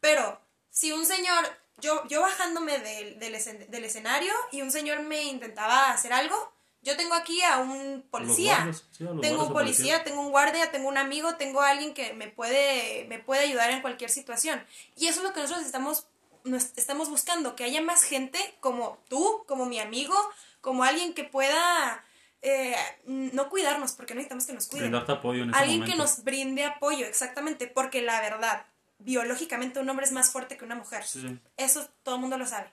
Pero 0.00 0.40
si 0.70 0.92
un 0.92 1.04
señor, 1.06 1.44
yo, 1.78 2.06
yo 2.08 2.20
bajándome 2.20 2.78
del, 2.78 3.18
del, 3.18 3.34
escen- 3.34 3.66
del 3.68 3.84
escenario 3.84 4.32
y 4.52 4.62
un 4.62 4.70
señor 4.70 5.00
me 5.00 5.22
intentaba 5.24 5.90
hacer 5.90 6.12
algo, 6.12 6.52
yo 6.82 6.96
tengo 6.96 7.14
aquí 7.14 7.42
a 7.42 7.58
un 7.58 8.06
policía. 8.10 8.56
guardias, 8.56 8.84
sí, 8.90 9.04
a 9.04 9.20
tengo 9.20 9.44
un 9.46 9.52
policía, 9.52 9.52
policías. 9.52 10.04
tengo 10.04 10.20
un 10.22 10.30
guardia, 10.30 10.70
tengo 10.70 10.88
un 10.88 10.98
amigo, 10.98 11.36
tengo 11.36 11.60
alguien 11.62 11.94
que 11.94 12.12
me 12.14 12.28
puede, 12.28 13.04
me 13.08 13.18
puede 13.18 13.42
ayudar 13.44 13.70
en 13.70 13.82
cualquier 13.82 14.10
situación. 14.10 14.62
Y 14.96 15.06
eso 15.06 15.20
es 15.20 15.24
lo 15.24 15.32
que 15.32 15.40
nosotros 15.40 15.64
estamos, 15.64 16.06
nos 16.44 16.72
estamos 16.76 17.08
buscando, 17.08 17.56
que 17.56 17.64
haya 17.64 17.82
más 17.82 18.02
gente 18.02 18.38
como 18.60 19.02
tú, 19.08 19.44
como 19.46 19.66
mi 19.66 19.78
amigo, 19.78 20.14
como 20.60 20.84
alguien 20.84 21.14
que 21.14 21.24
pueda 21.24 22.04
eh, 22.42 22.74
no 23.04 23.50
cuidarnos, 23.50 23.92
porque 23.92 24.14
no 24.14 24.18
necesitamos 24.18 24.46
que 24.46 24.52
nos 24.54 24.66
cuiden. 24.66 24.90
Brindarte 24.90 25.12
apoyo 25.12 25.42
en 25.42 25.50
ese 25.50 25.58
Alguien 25.58 25.80
momento. 25.80 25.96
que 25.96 26.02
nos 26.02 26.24
brinde 26.24 26.64
apoyo, 26.64 27.06
exactamente, 27.06 27.66
porque 27.66 28.02
la 28.02 28.20
verdad, 28.20 28.66
biológicamente 28.98 29.80
un 29.80 29.88
hombre 29.90 30.06
es 30.06 30.12
más 30.12 30.30
fuerte 30.30 30.56
que 30.56 30.64
una 30.64 30.74
mujer. 30.74 31.04
Sí. 31.04 31.38
Eso 31.56 31.86
todo 32.02 32.14
el 32.16 32.20
mundo 32.20 32.38
lo 32.38 32.46
sabe. 32.46 32.70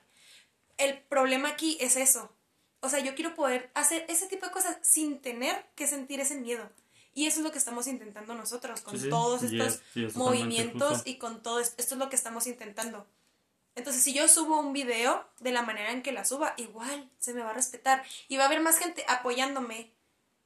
El 0.78 0.98
problema 0.98 1.50
aquí 1.50 1.76
es 1.80 1.96
eso. 1.96 2.32
O 2.80 2.88
sea, 2.88 3.00
yo 3.00 3.14
quiero 3.14 3.34
poder 3.34 3.70
hacer 3.74 4.06
ese 4.08 4.26
tipo 4.28 4.46
de 4.46 4.52
cosas 4.52 4.76
sin 4.82 5.20
tener 5.20 5.66
que 5.74 5.86
sentir 5.86 6.20
ese 6.20 6.36
miedo. 6.36 6.70
Y 7.12 7.26
eso 7.26 7.40
es 7.40 7.44
lo 7.44 7.50
que 7.50 7.58
estamos 7.58 7.88
intentando 7.88 8.34
nosotros 8.34 8.80
con 8.80 8.98
Sí, 8.98 9.08
todos 9.10 9.42
estos 9.42 9.80
movimientos 10.14 11.02
y 11.04 11.16
con 11.16 11.42
todo 11.42 11.58
esto. 11.58 11.74
Esto 11.78 11.94
es 11.94 11.98
lo 11.98 12.08
que 12.08 12.14
estamos 12.16 12.46
intentando. 12.46 13.06
Entonces, 13.78 14.02
si 14.02 14.12
yo 14.12 14.26
subo 14.26 14.58
un 14.58 14.72
video 14.72 15.24
de 15.38 15.52
la 15.52 15.62
manera 15.62 15.92
en 15.92 16.02
que 16.02 16.10
la 16.10 16.24
suba, 16.24 16.52
igual 16.56 17.08
se 17.20 17.32
me 17.32 17.42
va 17.42 17.50
a 17.50 17.54
respetar. 17.54 18.02
Y 18.26 18.36
va 18.36 18.42
a 18.42 18.46
haber 18.46 18.60
más 18.60 18.76
gente 18.76 19.04
apoyándome 19.06 19.92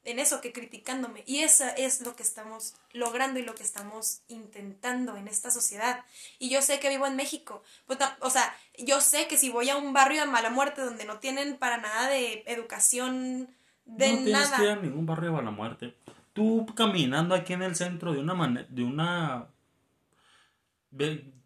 en 0.03 0.19
eso 0.19 0.39
que 0.39 0.53
criticándome. 0.53 1.23
Y 1.25 1.39
eso 1.39 1.65
es 1.75 2.01
lo 2.01 2.15
que 2.15 2.21
estamos 2.21 2.75
logrando 2.91 3.39
y 3.39 3.43
lo 3.43 3.55
que 3.55 3.63
estamos 3.63 4.21
intentando 4.27 5.17
en 5.17 5.27
esta 5.27 5.49
sociedad. 5.49 6.05
Y 6.37 6.49
yo 6.49 6.61
sé 6.61 6.79
que 6.79 6.89
vivo 6.89 7.07
en 7.07 7.15
México. 7.15 7.63
Pues, 7.87 7.97
O 8.19 8.29
sea, 8.29 8.55
yo 8.77 9.01
sé 9.01 9.27
que 9.27 9.37
si 9.37 9.49
voy 9.49 9.67
a 9.69 9.77
un 9.77 9.93
barrio 9.93 10.21
de 10.21 10.27
mala 10.27 10.51
muerte 10.51 10.81
donde 10.81 11.05
no 11.05 11.17
tienen 11.17 11.57
para 11.57 11.77
nada 11.77 12.09
de 12.09 12.43
educación, 12.45 13.49
de 13.85 14.11
no 14.11 14.17
tienes 14.17 14.31
nada. 14.31 14.57
que 14.57 14.63
ir 14.63 14.69
a 14.69 14.75
ningún 14.75 15.07
barrio 15.07 15.35
de 15.37 15.41
la 15.41 15.51
muerte. 15.51 15.95
Tú 16.33 16.67
caminando 16.75 17.33
aquí 17.33 17.53
en 17.53 17.63
el 17.63 17.75
centro 17.75 18.13
de 18.13 18.19
una 18.19 18.35
manera, 18.35 18.67
de 18.69 18.83
una 18.83 19.47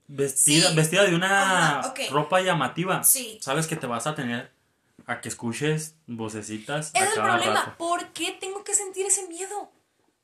vestida, 0.08 0.70
Sí. 0.70 0.76
vestida 0.76 1.04
de 1.04 1.16
una 1.16 1.80
Ajá, 1.80 1.94
ropa 2.10 2.42
llamativa, 2.42 3.04
Sí. 3.04 3.40
sabes 3.42 3.68
que 3.68 3.76
te 3.76 3.88
vas 3.88 4.08
a 4.08 4.16
tener 4.16 4.52
a 5.06 5.22
que 5.22 5.30
escuches 5.30 5.96
vocecitas 6.08 6.90
Ese 6.94 6.98
a 7.00 7.04
es 7.04 7.10
el 7.12 7.16
cada 7.16 7.34
problema. 7.38 7.60
rato. 7.66 7.78
¿Por 7.78 8.08
qué 8.14 8.32
tengo 8.34 8.64
que 8.64 8.74
sentir 8.74 9.06
ese 9.06 9.28
miedo? 9.28 9.72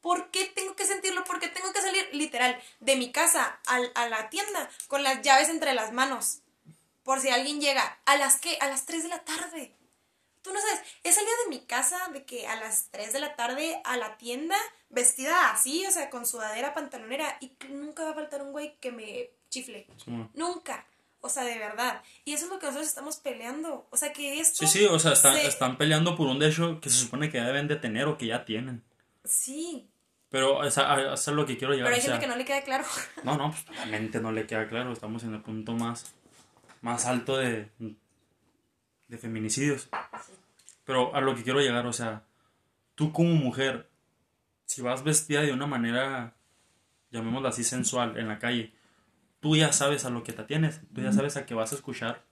¿Por 0.02 0.30
qué 0.32 0.46
tengo 0.46 0.76
que 0.76 0.86
sentirlo? 0.86 1.24
¿Por 1.24 1.40
qué 1.40 1.48
tengo 1.48 1.72
que 1.72 1.82
salir 1.82 2.10
literal 2.12 2.60
de 2.82 2.96
mi 2.98 3.12
casa 3.12 3.60
al- 3.68 3.92
a, 3.96 4.08
la 4.10 4.30
tienda 4.30 4.70
con 4.88 5.02
las 5.04 5.22
llaves 5.22 5.48
entre 5.50 5.74
las 5.74 5.94
manos? 5.94 6.40
Por 7.04 7.22
si 7.22 7.30
alguien 7.30 7.62
llega. 7.62 8.00
¿A 8.06 8.18
las 8.18 8.40
qué? 8.40 8.58
A 8.62 8.68
las 8.68 8.86
3 8.86 9.04
de 9.04 9.10
la 9.10 9.20
tarde. 9.20 9.74
Tú 10.42 10.52
no 10.54 10.60
sabes. 10.60 10.82
He 11.06 11.14
salido 11.14 11.32
de 11.44 11.50
mi 11.52 11.60
casa 11.66 12.10
de 12.12 12.26
que 12.26 12.48
a 12.48 12.58
las 12.58 12.88
3 12.92 13.14
de 13.14 13.22
la 13.22 13.36
tarde 13.38 13.82
a 13.86 13.96
la 13.96 14.18
tienda 14.18 14.58
vestida 14.90 15.52
así, 15.52 15.86
o 15.86 15.92
sea, 15.92 16.10
con 16.10 16.26
sudadera, 16.26 16.74
pantalonera 16.74 17.38
y 17.40 17.54
nunca 17.70 18.04
va 18.04 18.12
a 18.12 18.16
faltar 18.16 18.42
un 18.42 18.52
güey 18.52 18.76
que 18.82 18.92
me 18.92 19.30
chifle. 19.54 19.88
Sí. 20.04 20.12
Nunca. 20.34 20.86
O 21.22 21.30
sea, 21.30 21.44
de 21.44 21.58
verdad. 21.58 22.02
Y 22.26 22.34
eso 22.34 22.46
es 22.46 22.52
lo 22.52 22.60
que 22.60 22.66
nosotros 22.66 22.88
estamos 22.90 23.18
peleando. 23.18 23.88
O 23.92 23.96
sea, 23.98 24.12
que 24.12 24.40
esto... 24.42 24.68
Sí, 24.68 24.80
sí, 24.80 24.86
o 24.86 25.00
sea, 25.00 25.14
están, 25.14 25.36
se- 25.36 25.48
están 25.48 25.78
peleando 25.78 26.18
por 26.18 26.28
un 26.28 26.38
derecho 26.40 26.82
que 26.82 26.90
se 26.90 26.98
supone 26.98 27.30
que 27.30 27.40
deben 27.40 27.68
de 27.68 27.78
tener 27.78 28.08
o 28.08 28.18
que 28.18 28.26
ya 28.28 28.44
tienen. 28.44 28.84
Sí. 29.24 29.88
Pero 30.30 30.58
o 30.58 30.70
sea, 30.72 31.14
eso 31.14 31.32
es 31.32 31.38
lo 31.38 31.46
que 31.46 31.58
quiero 31.58 31.74
llegar. 31.74 31.86
Pero 31.88 31.96
hay 31.96 32.02
o 32.02 32.04
sea, 32.04 32.14
gente 32.14 32.26
que 32.26 32.32
no 32.32 32.38
le 32.38 32.44
queda 32.46 32.62
claro. 32.64 32.84
No, 33.24 33.38
no, 33.38 33.52
pues 33.52 33.64
totalmente 33.66 34.20
no 34.20 34.32
le 34.34 34.46
queda 34.48 34.68
claro. 34.68 34.92
Estamos 34.92 35.24
en 35.24 35.34
el 35.36 35.42
punto 35.42 35.74
más, 35.74 36.14
más 36.82 37.06
alto 37.06 37.38
de, 37.38 37.70
de 39.08 39.18
feminicidios. 39.18 39.88
Pero 40.84 41.16
a 41.16 41.22
lo 41.22 41.36
que 41.36 41.44
quiero 41.44 41.62
llegar, 41.62 41.86
o 41.86 41.94
sea, 41.94 42.24
tú 42.96 43.14
como 43.14 43.34
mujer, 43.36 43.90
si 44.66 44.82
vas 44.82 45.04
vestida 45.04 45.42
de 45.42 45.54
una 45.54 45.68
manera, 45.68 46.34
llamémosla 47.12 47.50
así, 47.50 47.64
sensual 47.64 48.18
en 48.18 48.28
la 48.28 48.40
calle, 48.40 48.74
tú 49.44 49.58
ya 49.58 49.74
sabes 49.74 50.06
a 50.06 50.10
lo 50.10 50.24
que 50.24 50.32
te 50.32 50.44
tienes, 50.44 50.80
tú 50.96 51.02
ya 51.02 51.12
sabes 51.12 51.36
a 51.36 51.46
qué 51.46 51.54
vas 51.54 51.74
a 51.74 51.76
escuchar. 51.76 52.24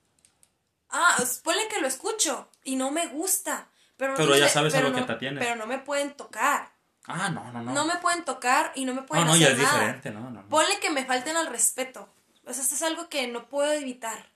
Ah, 0.88 1.22
ponle 1.44 1.68
que 1.68 1.80
lo 1.80 1.86
escucho 1.86 2.48
y 2.64 2.76
no 2.76 2.90
me 2.90 3.06
gusta. 3.06 3.68
Pero, 3.98 4.12
no 4.12 4.16
Pero 4.16 4.36
ya 4.36 4.48
sabes 4.48 4.74
a 4.74 4.80
lo 4.80 4.92
que 4.94 5.02
te 5.02 5.12
atienes. 5.12 5.44
Pero 5.44 5.56
no 5.56 5.66
me 5.66 5.78
pueden 5.78 6.14
tocar. 6.16 6.72
Ah, 7.04 7.28
no, 7.28 7.52
no, 7.52 7.62
no. 7.62 7.72
No 7.72 7.84
me 7.84 7.96
pueden 7.96 8.24
tocar 8.24 8.72
y 8.74 8.86
no 8.86 8.94
me 8.94 9.02
pueden 9.02 9.26
no, 9.26 9.30
no, 9.30 9.36
hacer 9.36 9.48
ya 9.48 9.52
es 9.52 9.58
nada. 9.58 9.72
diferente, 9.72 10.10
no, 10.10 10.20
no. 10.20 10.42
no. 10.42 10.48
Ponle 10.48 10.80
que 10.80 10.90
me 10.90 11.04
falten 11.04 11.36
al 11.36 11.48
respeto. 11.48 12.08
O 12.46 12.52
sea, 12.52 12.62
esto 12.62 12.74
es 12.74 12.82
algo 12.82 13.08
que 13.08 13.28
no 13.28 13.48
puedo 13.48 13.72
evitar. 13.72 14.30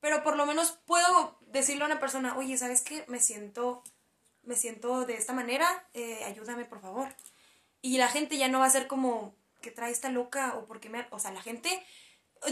Pero 0.00 0.22
por 0.22 0.36
lo 0.36 0.46
menos 0.46 0.78
puedo 0.86 1.38
decirle 1.48 1.82
a 1.82 1.86
una 1.86 2.00
persona, 2.00 2.36
oye, 2.36 2.56
¿sabes 2.56 2.82
qué? 2.82 3.04
Me 3.08 3.20
siento, 3.20 3.82
me 4.42 4.54
siento 4.54 5.04
de 5.04 5.14
esta 5.16 5.34
manera, 5.34 5.86
eh, 5.92 6.24
ayúdame 6.24 6.64
por 6.64 6.80
favor. 6.80 7.14
Y 7.82 7.98
la 7.98 8.08
gente 8.08 8.38
ya 8.38 8.48
no 8.48 8.60
va 8.60 8.66
a 8.66 8.70
ser 8.70 8.86
como, 8.86 9.34
que 9.60 9.70
trae 9.70 9.90
esta 9.92 10.10
loca? 10.10 10.54
O 10.56 10.66
porque 10.66 10.88
me... 10.88 11.06
O 11.10 11.18
sea, 11.18 11.30
la 11.32 11.42
gente... 11.42 11.68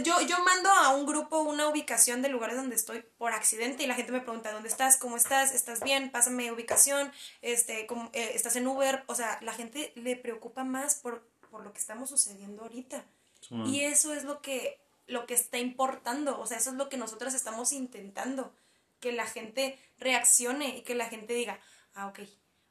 Yo, 0.02 0.20
yo 0.22 0.42
mando 0.42 0.68
a 0.68 0.96
un 0.96 1.06
grupo 1.06 1.42
una 1.42 1.68
ubicación 1.68 2.20
de 2.20 2.28
lugares 2.28 2.56
donde 2.56 2.74
estoy 2.74 3.04
por 3.18 3.32
accidente 3.32 3.84
y 3.84 3.86
la 3.86 3.94
gente 3.94 4.10
me 4.10 4.20
pregunta, 4.20 4.50
¿dónde 4.50 4.68
estás? 4.68 4.96
¿Cómo 4.96 5.16
estás? 5.16 5.54
¿Estás 5.54 5.80
bien? 5.80 6.10
Pásame 6.10 6.50
ubicación. 6.50 7.12
Este, 7.40 7.86
¿cómo- 7.86 8.10
eh, 8.12 8.32
¿Estás 8.34 8.56
en 8.56 8.66
Uber? 8.66 9.04
O 9.06 9.14
sea, 9.14 9.38
la 9.42 9.52
gente 9.52 9.92
le 9.94 10.16
preocupa 10.16 10.64
más 10.64 10.96
por, 10.96 11.24
por 11.52 11.62
lo 11.62 11.72
que 11.72 11.78
estamos 11.78 12.08
sucediendo 12.10 12.62
ahorita. 12.62 13.04
Sí. 13.40 13.54
Y 13.66 13.80
eso 13.82 14.12
es 14.12 14.24
lo 14.24 14.42
que, 14.42 14.80
lo 15.06 15.24
que 15.26 15.34
está 15.34 15.58
importando, 15.58 16.40
o 16.40 16.46
sea, 16.46 16.58
eso 16.58 16.70
es 16.70 16.76
lo 16.76 16.88
que 16.88 16.96
nosotros 16.96 17.32
estamos 17.32 17.70
intentando, 17.70 18.52
que 18.98 19.12
la 19.12 19.26
gente 19.26 19.78
reaccione 19.98 20.78
y 20.78 20.82
que 20.82 20.96
la 20.96 21.06
gente 21.08 21.32
diga, 21.32 21.60
ah, 21.94 22.08
ok, 22.08 22.20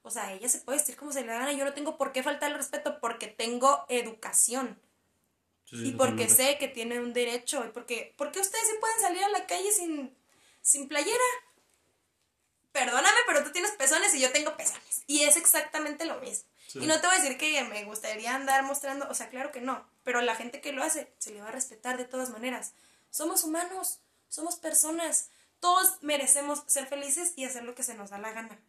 o 0.05 0.11
sea, 0.11 0.31
ella 0.31 0.47
se 0.47 0.59
puede 0.59 0.77
vestir 0.77 0.95
como 0.95 1.11
se 1.11 1.21
le 1.21 1.27
da 1.27 1.39
gana, 1.39 1.51
yo 1.51 1.65
no 1.65 1.73
tengo 1.73 1.97
por 1.97 2.13
qué 2.13 2.23
faltar 2.23 2.51
el 2.51 2.57
respeto 2.57 2.99
porque 3.01 3.27
tengo 3.27 3.85
educación 3.89 4.79
Sí, 5.65 5.77
sí, 5.77 5.87
y 5.87 5.91
porque 5.93 6.29
sé 6.29 6.57
que 6.59 6.67
tiene 6.67 6.99
un 6.99 7.11
derecho 7.11 7.65
y 7.65 7.69
porque, 7.69 8.13
porque 8.17 8.39
ustedes 8.39 8.67
sí 8.67 8.73
pueden 8.79 9.01
salir 9.01 9.23
a 9.23 9.29
la 9.29 9.47
calle 9.47 9.71
sin, 9.71 10.15
sin 10.61 10.87
playera. 10.87 11.23
Perdóname, 12.71 13.17
pero 13.25 13.43
tú 13.43 13.51
tienes 13.51 13.71
pezones 13.71 14.13
y 14.13 14.21
yo 14.21 14.31
tengo 14.31 14.55
pezones. 14.55 15.03
Y 15.07 15.23
es 15.23 15.37
exactamente 15.37 16.05
lo 16.05 16.19
mismo. 16.19 16.47
Sí. 16.67 16.79
Y 16.79 16.85
no 16.85 16.99
te 17.01 17.07
voy 17.07 17.15
a 17.15 17.19
decir 17.19 17.37
que 17.37 17.63
me 17.63 17.83
gustaría 17.85 18.35
andar 18.35 18.63
mostrando, 18.63 19.07
o 19.09 19.13
sea, 19.15 19.29
claro 19.29 19.51
que 19.51 19.61
no, 19.61 19.87
pero 20.03 20.21
la 20.21 20.35
gente 20.35 20.61
que 20.61 20.71
lo 20.71 20.83
hace 20.83 21.11
se 21.17 21.31
le 21.31 21.41
va 21.41 21.47
a 21.47 21.51
respetar 21.51 21.97
de 21.97 22.05
todas 22.05 22.29
maneras. 22.29 22.73
Somos 23.09 23.43
humanos, 23.43 24.01
somos 24.29 24.57
personas, 24.57 25.31
todos 25.59 25.97
merecemos 26.01 26.63
ser 26.67 26.85
felices 26.85 27.33
y 27.35 27.45
hacer 27.45 27.63
lo 27.63 27.73
que 27.73 27.83
se 27.83 27.95
nos 27.95 28.11
da 28.11 28.19
la 28.19 28.33
gana. 28.33 28.59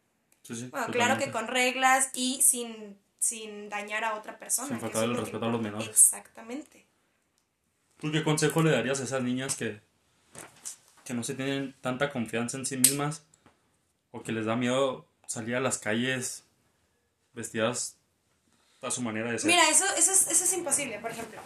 Sí, 0.47 0.55
sí, 0.55 0.69
Bueno, 0.71 0.87
claro 0.93 1.19
que 1.19 1.33
con 1.33 1.49
reglas 1.49 2.11
y 2.15 2.41
sin, 2.41 2.97
sin 3.19 3.69
dañar 3.69 4.05
a 4.05 4.15
otra 4.15 4.39
persona. 4.39 4.69
Sin 4.69 4.79
faltar 4.79 5.03
el 5.03 5.15
que 5.15 5.21
respeto 5.23 5.45
a 5.45 5.49
los 5.49 5.61
menores. 5.61 5.89
Exactamente. 5.89 6.87
¿Tú 7.99 8.13
qué 8.13 8.23
consejo 8.23 8.63
le 8.63 8.71
darías 8.71 9.01
a 9.01 9.05
esas 9.05 9.23
niñas 9.23 9.57
que, 9.57 9.81
que 11.05 11.15
no 11.15 11.25
se 11.25 11.35
tienen 11.35 11.75
tanta 11.81 12.13
confianza 12.13 12.59
en 12.59 12.65
sí 12.65 12.77
mismas 12.77 13.25
o 14.13 14.23
que 14.23 14.31
les 14.31 14.47
da 14.47 14.55
miedo 14.55 15.09
salir 15.27 15.57
a 15.57 15.61
las 15.61 15.79
calles 15.79 16.45
vestidas 17.33 17.97
a 18.83 18.93
su 18.93 19.03
manera 19.03 19.33
de 19.33 19.41
ser? 19.41 19.51
Mira, 19.51 19.69
eso, 19.69 19.85
eso, 19.97 20.13
es, 20.13 20.29
eso 20.29 20.45
es 20.45 20.53
imposible, 20.53 21.01
por 21.01 21.11
ejemplo. 21.11 21.41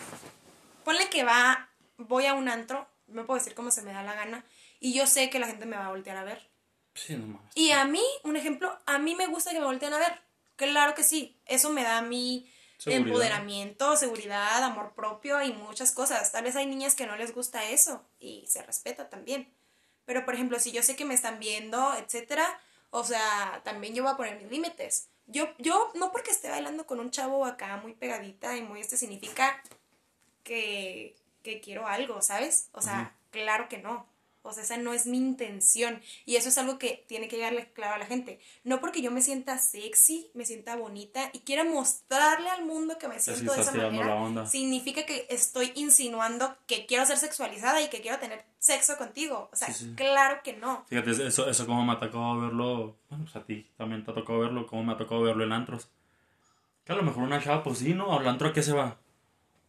Ponle 0.85 1.09
que 1.09 1.25
va, 1.25 1.71
voy 1.97 2.27
a 2.27 2.35
un 2.35 2.51
antro, 2.51 2.87
no 3.07 3.25
puedo 3.25 3.39
decir 3.39 3.55
cómo 3.55 3.71
se 3.71 3.81
me 3.81 3.95
da 3.95 4.03
la 4.03 4.15
gana, 4.15 4.45
y 4.79 4.93
yo 4.93 5.07
sé 5.07 5.31
que 5.31 5.39
la 5.39 5.47
gente 5.47 5.65
me 5.65 5.77
va 5.77 5.87
a 5.87 5.91
voltear 5.91 6.19
a 6.19 6.25
ver. 6.25 6.50
Sí, 6.95 7.17
no 7.17 7.27
mames. 7.27 7.57
Y 7.57 7.71
a 7.73 7.85
mí, 7.85 8.03
un 8.25 8.37
ejemplo, 8.37 8.79
a 8.87 8.99
mí 8.99 9.15
me 9.15 9.27
gusta 9.27 9.51
que 9.53 9.61
me 9.61 9.67
volteen 9.67 9.93
a 9.95 9.99
ver. 9.99 10.21
Claro 10.57 10.95
que 10.95 11.03
sí, 11.03 11.39
eso 11.47 11.71
me 11.71 11.83
da 11.83 11.99
a 11.99 12.03
mí 12.03 12.51
Seguridad. 12.77 13.07
empoderamiento, 13.07 13.97
seguridad, 13.97 14.63
amor 14.63 14.95
propio 14.95 15.43
y 15.43 15.53
muchas 15.53 15.93
cosas. 15.93 16.33
Tal 16.33 16.45
vez 16.45 16.57
hay 16.57 16.67
niñas 16.67 16.95
que 16.95 17.07
no 17.07 17.17
les 17.17 17.35
gusta 17.35 17.69
eso 17.71 18.05
y 18.19 18.47
se 18.47 18.63
respeta 18.63 19.09
también. 19.09 19.53
Pero, 20.05 20.25
por 20.25 20.35
ejemplo, 20.35 20.59
si 20.59 20.73
yo 20.73 20.83
sé 20.83 20.97
que 20.97 21.05
me 21.05 21.15
están 21.15 21.39
viendo, 21.39 21.95
etcétera, 21.95 22.61
o 22.91 23.05
sea, 23.05 23.61
también 23.65 23.95
yo 23.95 24.03
voy 24.03 24.13
a 24.13 24.17
poner 24.17 24.37
mis 24.41 24.51
límites. 24.51 25.09
Yo, 25.27 25.49
yo, 25.59 25.93
no 25.95 26.11
porque 26.11 26.33
esté 26.33 26.51
bailando 26.51 26.87
con 26.87 26.99
un 26.99 27.11
chavo 27.11 27.47
acá 27.47 27.77
muy 27.77 27.95
pegadita 27.95 28.57
y 28.57 28.63
muy 28.63 28.81
este, 28.81 28.97
significa 28.97 29.63
que, 30.43 31.15
que 31.43 31.61
quiero 31.61 31.87
algo, 31.87 32.21
¿sabes? 32.21 32.69
O 32.73 32.83
sea, 32.83 33.15
claro 33.31 33.69
que 33.69 33.79
no. 33.79 34.10
O 34.43 34.53
sea, 34.53 34.63
esa 34.63 34.77
no 34.79 34.93
es 34.95 35.07
mi 35.07 35.19
intención. 35.19 36.01
Y 36.25 36.37
eso 36.37 36.49
es 36.49 36.57
algo 36.59 36.79
que 36.79 37.05
tiene 37.09 37.29
que 37.29 37.37
llegarle 37.37 37.71
claro 37.73 37.95
a 37.95 37.99
la 37.99 38.07
gente. 38.07 38.41
No 38.65 38.81
porque 38.81 39.03
yo 39.03 39.11
me 39.11 39.21
sienta 39.23 39.59
sexy, 39.59 40.31
me 40.35 40.45
sienta 40.47 40.77
bonita 40.77 41.31
y 41.33 41.41
quiera 41.41 41.65
mostrarle 41.65 42.49
al 42.49 42.65
mundo 42.65 42.99
que 42.99 43.09
me 43.09 43.19
siento 43.21 43.53
de 43.53 43.61
esa 43.61 43.73
manera, 43.73 44.47
significa 44.47 45.05
que 45.05 45.27
estoy 45.29 45.73
insinuando 45.75 46.57
que 46.67 46.87
quiero 46.87 47.05
ser 47.05 47.19
sexualizada 47.19 47.83
y 47.83 47.89
que 47.91 48.01
quiero 48.01 48.19
tener 48.19 48.45
sexo 48.59 48.97
contigo. 48.97 49.49
O 49.53 49.57
sea, 49.57 49.69
Sí, 49.73 49.85
sí. 49.85 49.95
claro 49.95 50.41
que 50.43 50.55
no. 50.55 50.85
Fíjate, 50.89 51.11
eso, 51.11 51.49
eso 51.49 51.67
como 51.67 51.85
me 51.85 51.93
ha 51.93 52.01
tocado 52.01 52.41
verlo, 52.41 52.97
bueno, 53.09 53.25
pues 53.25 53.37
a 53.37 53.45
ti 53.45 53.67
también 53.77 54.05
te 54.05 54.11
ha 54.11 54.15
tocado 54.15 54.41
verlo, 54.41 54.67
como 54.67 54.85
me 54.85 54.93
ha 54.93 54.97
tocado 54.97 55.23
verlo 55.23 55.45
en 55.45 55.53
antros. 55.53 55.89
Que 56.85 56.93
a 56.93 56.97
lo 56.97 57.03
mejor 57.03 57.25
una 57.25 57.43
chava, 57.43 57.63
pues 57.63 57.79
sí, 57.79 57.93
¿no? 57.95 58.19
Al 58.19 58.27
antro, 58.27 58.49
¿a 58.49 58.53
qué 58.53 58.63
se 58.63 58.73
va? 58.73 58.99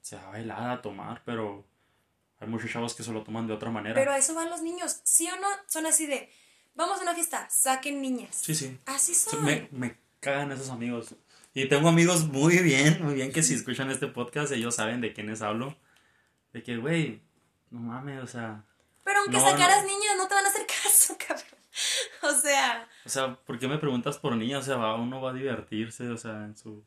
Se 0.02 0.16
va 0.16 0.24
a 0.28 0.30
bailar, 0.32 0.70
a 0.72 0.82
tomar, 0.82 1.22
pero 1.26 1.66
hay 2.42 2.48
muchos 2.50 2.70
chavos 2.72 2.94
que 2.96 3.04
se 3.04 3.12
lo 3.14 3.24
toman 3.24 3.48
de 3.48 3.54
otra 3.54 3.70
manera. 3.70 3.96
Pero 3.96 4.12
a 4.12 4.18
eso 4.18 4.34
van 4.36 4.50
los 4.50 4.62
niños. 4.62 5.00
¿Sí 5.04 5.28
o 5.30 5.36
no? 5.40 5.48
Son 5.68 5.86
así 5.86 6.06
de, 6.08 6.30
vamos 6.76 7.00
a 7.00 7.04
una 7.04 7.14
fiesta, 7.14 7.48
saquen 7.50 8.02
niñas. 8.02 8.36
Sí, 8.36 8.54
sí. 8.56 8.78
Así 8.86 9.14
Sí, 9.14 9.30
son. 9.30 9.46
Me, 9.46 9.70
me 9.72 9.98
cagan 10.20 10.52
esos 10.52 10.70
amigos. 10.70 11.16
Y 11.54 11.68
tengo 11.68 11.90
amigos 11.90 12.26
muy 12.26 12.58
bien, 12.60 13.04
muy 13.04 13.14
bien 13.14 13.32
que 13.32 13.44
si 13.44 13.54
escuchan 13.54 13.92
este 13.92 14.08
podcast 14.08 14.52
ellos 14.54 14.76
saben 14.76 15.02
de 15.02 15.14
quiénes 15.14 15.42
hablo. 15.42 15.78
De 16.54 16.64
que, 16.64 16.78
güey, 16.78 17.22
no 17.70 17.80
mames, 17.80 18.22
o 18.24 18.28
sea... 18.28 18.66
Pero 19.04 19.20
aunque 19.20 19.38
No, 19.38 19.44
sacaras 19.50 19.84
no. 19.84 19.88
niñas, 19.90 20.16
no 20.18 20.28
te 20.28 20.34
van 20.36 20.46
a 20.46 20.50
hacer 20.50 20.66
caso, 20.68 21.16
cabrón. 21.28 21.46
O 22.24 22.34
sea, 22.34 22.88
O 23.06 23.10
sea, 23.10 23.36
¿por 23.36 23.58
qué 23.60 23.68
me 23.68 23.78
preguntas 23.78 24.18
por 24.18 24.36
niñas? 24.36 24.64
O 24.64 24.66
sea, 24.66 24.76
va, 24.78 24.96
uno 24.96 25.22
va 25.22 25.32
a 25.32 25.34
divertirse, 25.34 26.08
o 26.10 26.18
sea, 26.18 26.44
en 26.46 26.56
su... 26.58 26.84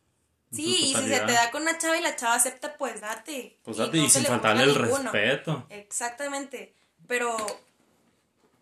sí, 0.55 0.77
y 0.91 0.95
si 0.95 1.09
se 1.09 1.21
te 1.21 1.33
da 1.33 1.51
con 1.51 1.63
una 1.63 1.77
chava 1.79 1.97
y 1.99 2.03
la 2.03 2.17
chava 2.17 2.35
acepta, 2.35 2.77
pues 2.77 3.01
date. 3.01 3.59
Pues 3.65 3.77
date, 3.77 3.99
y, 3.99 4.03
no 4.03 4.09
sin 4.09 4.23
le 4.23 4.29
faltarle 4.29 4.63
el 4.65 4.75
ninguno. 4.83 5.13
respeto. 5.13 5.67
Exactamente. 5.71 6.75
Pero, 7.07 7.37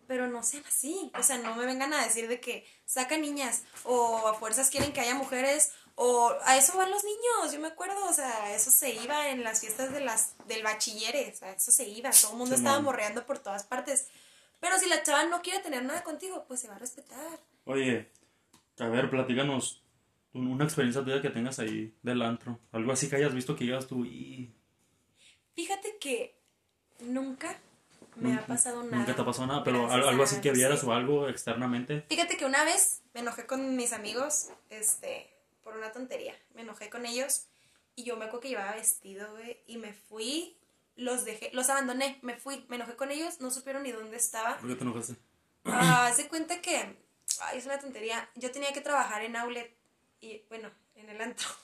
pero 0.07 0.27
no 0.27 0.43
sean 0.43 0.63
así. 0.67 1.11
O 1.17 1.23
sea, 1.23 1.37
no 1.37 1.55
me 1.55 1.65
vengan 1.65 1.93
a 1.93 2.03
decir 2.03 2.27
de 2.27 2.39
que 2.39 2.65
saca 2.85 3.17
niñas 3.17 3.63
o 3.83 4.27
a 4.27 4.33
fuerzas 4.33 4.69
quieren 4.69 4.91
que 4.93 5.01
haya 5.01 5.15
mujeres 5.15 5.71
o 5.95 6.33
a 6.43 6.57
eso 6.57 6.77
van 6.77 6.91
los 6.91 7.03
niños. 7.03 7.53
Yo 7.53 7.59
me 7.59 7.67
acuerdo, 7.67 8.05
o 8.05 8.13
sea, 8.13 8.53
eso 8.55 8.71
se 8.71 8.91
iba 8.93 9.29
en 9.29 9.43
las 9.43 9.61
fiestas 9.61 9.91
de 9.93 9.99
las 10.01 10.33
del 10.47 10.63
bachilleres, 10.63 11.35
o 11.35 11.39
sea, 11.39 11.51
eso 11.51 11.71
se 11.71 11.87
iba. 11.87 12.09
Todo 12.11 12.31
el 12.31 12.37
mundo 12.37 12.55
Sí, 12.55 12.61
estaba 12.61 12.77
man. 12.77 12.85
morreando 12.85 13.25
por 13.25 13.39
todas 13.39 13.63
partes. 13.63 14.07
Pero 14.59 14.79
si 14.79 14.87
la 14.87 15.03
chava 15.03 15.23
no 15.25 15.41
quiere 15.41 15.59
tener 15.59 15.83
nada 15.83 16.03
contigo, 16.03 16.45
pues 16.47 16.61
se 16.61 16.67
va 16.67 16.75
a 16.75 16.79
respetar. 16.79 17.39
Oye, 17.65 18.09
a 18.79 18.87
ver, 18.87 19.09
platícanos 19.09 19.82
una 20.33 20.63
experiencia 20.63 21.03
tuya 21.03 21.21
que 21.21 21.29
tengas 21.29 21.59
ahí 21.59 21.95
del 22.01 22.21
antro. 22.21 22.59
Algo 22.71 22.91
así 22.91 23.09
que 23.09 23.15
hayas 23.15 23.33
visto 23.33 23.55
que 23.55 23.65
llegas 23.65 23.87
tú 23.87 24.05
y... 24.05 24.53
Fíjate 25.55 25.97
que 25.99 26.35
nunca 26.99 27.59
me 28.15 28.33
ha 28.33 28.45
pasado 28.45 28.83
nada. 28.83 28.97
Nunca 28.97 29.15
te 29.15 29.21
ha 29.21 29.25
pasado 29.25 29.47
nada, 29.47 29.63
pero 29.63 29.87
Gracias 29.87 30.07
algo 30.07 30.23
así 30.23 30.41
que 30.41 30.51
vieras 30.51 30.81
sí. 30.81 30.87
o 30.87 30.93
algo 30.93 31.27
externamente. 31.27 32.05
Fíjate 32.09 32.37
que 32.37 32.45
una 32.45 32.63
vez 32.63 33.01
me 33.13 33.21
enojé 33.21 33.45
con 33.45 33.75
mis 33.75 33.93
amigos, 33.93 34.49
este, 34.69 35.29
por 35.63 35.77
una 35.77 35.91
tontería. 35.91 36.33
Me 36.55 36.61
enojé 36.61 36.89
con 36.89 37.05
ellos 37.05 37.47
y 37.95 38.03
yo 38.03 38.17
me 38.17 38.25
acuerdo 38.25 38.41
que 38.41 38.49
llevaba 38.49 38.75
vestido, 38.75 39.31
güey, 39.31 39.59
y 39.67 39.77
me 39.77 39.93
fui, 39.93 40.57
los 40.95 41.25
dejé, 41.25 41.51
los 41.53 41.69
abandoné, 41.69 42.17
me 42.21 42.35
fui, 42.37 42.65
me 42.69 42.77
enojé 42.77 42.95
con 42.95 43.11
ellos, 43.11 43.39
no 43.39 43.51
supieron 43.51 43.83
ni 43.83 43.91
dónde 43.91 44.17
estaba. 44.17 44.57
¿Por 44.57 44.69
qué 44.69 44.75
te 44.75 44.83
enojaste? 44.83 45.15
Ah, 45.65 46.11
de 46.15 46.27
cuenta 46.27 46.61
que, 46.61 46.75
ay, 47.41 47.57
es 47.57 47.65
una 47.65 47.79
tontería, 47.79 48.29
yo 48.35 48.51
tenía 48.51 48.73
que 48.73 48.81
trabajar 48.81 49.23
en 49.23 49.35
outlet 49.35 49.82
y, 50.23 50.45
bueno, 50.49 50.71
en 50.95 51.09
el 51.09 51.21
antro. 51.21 51.47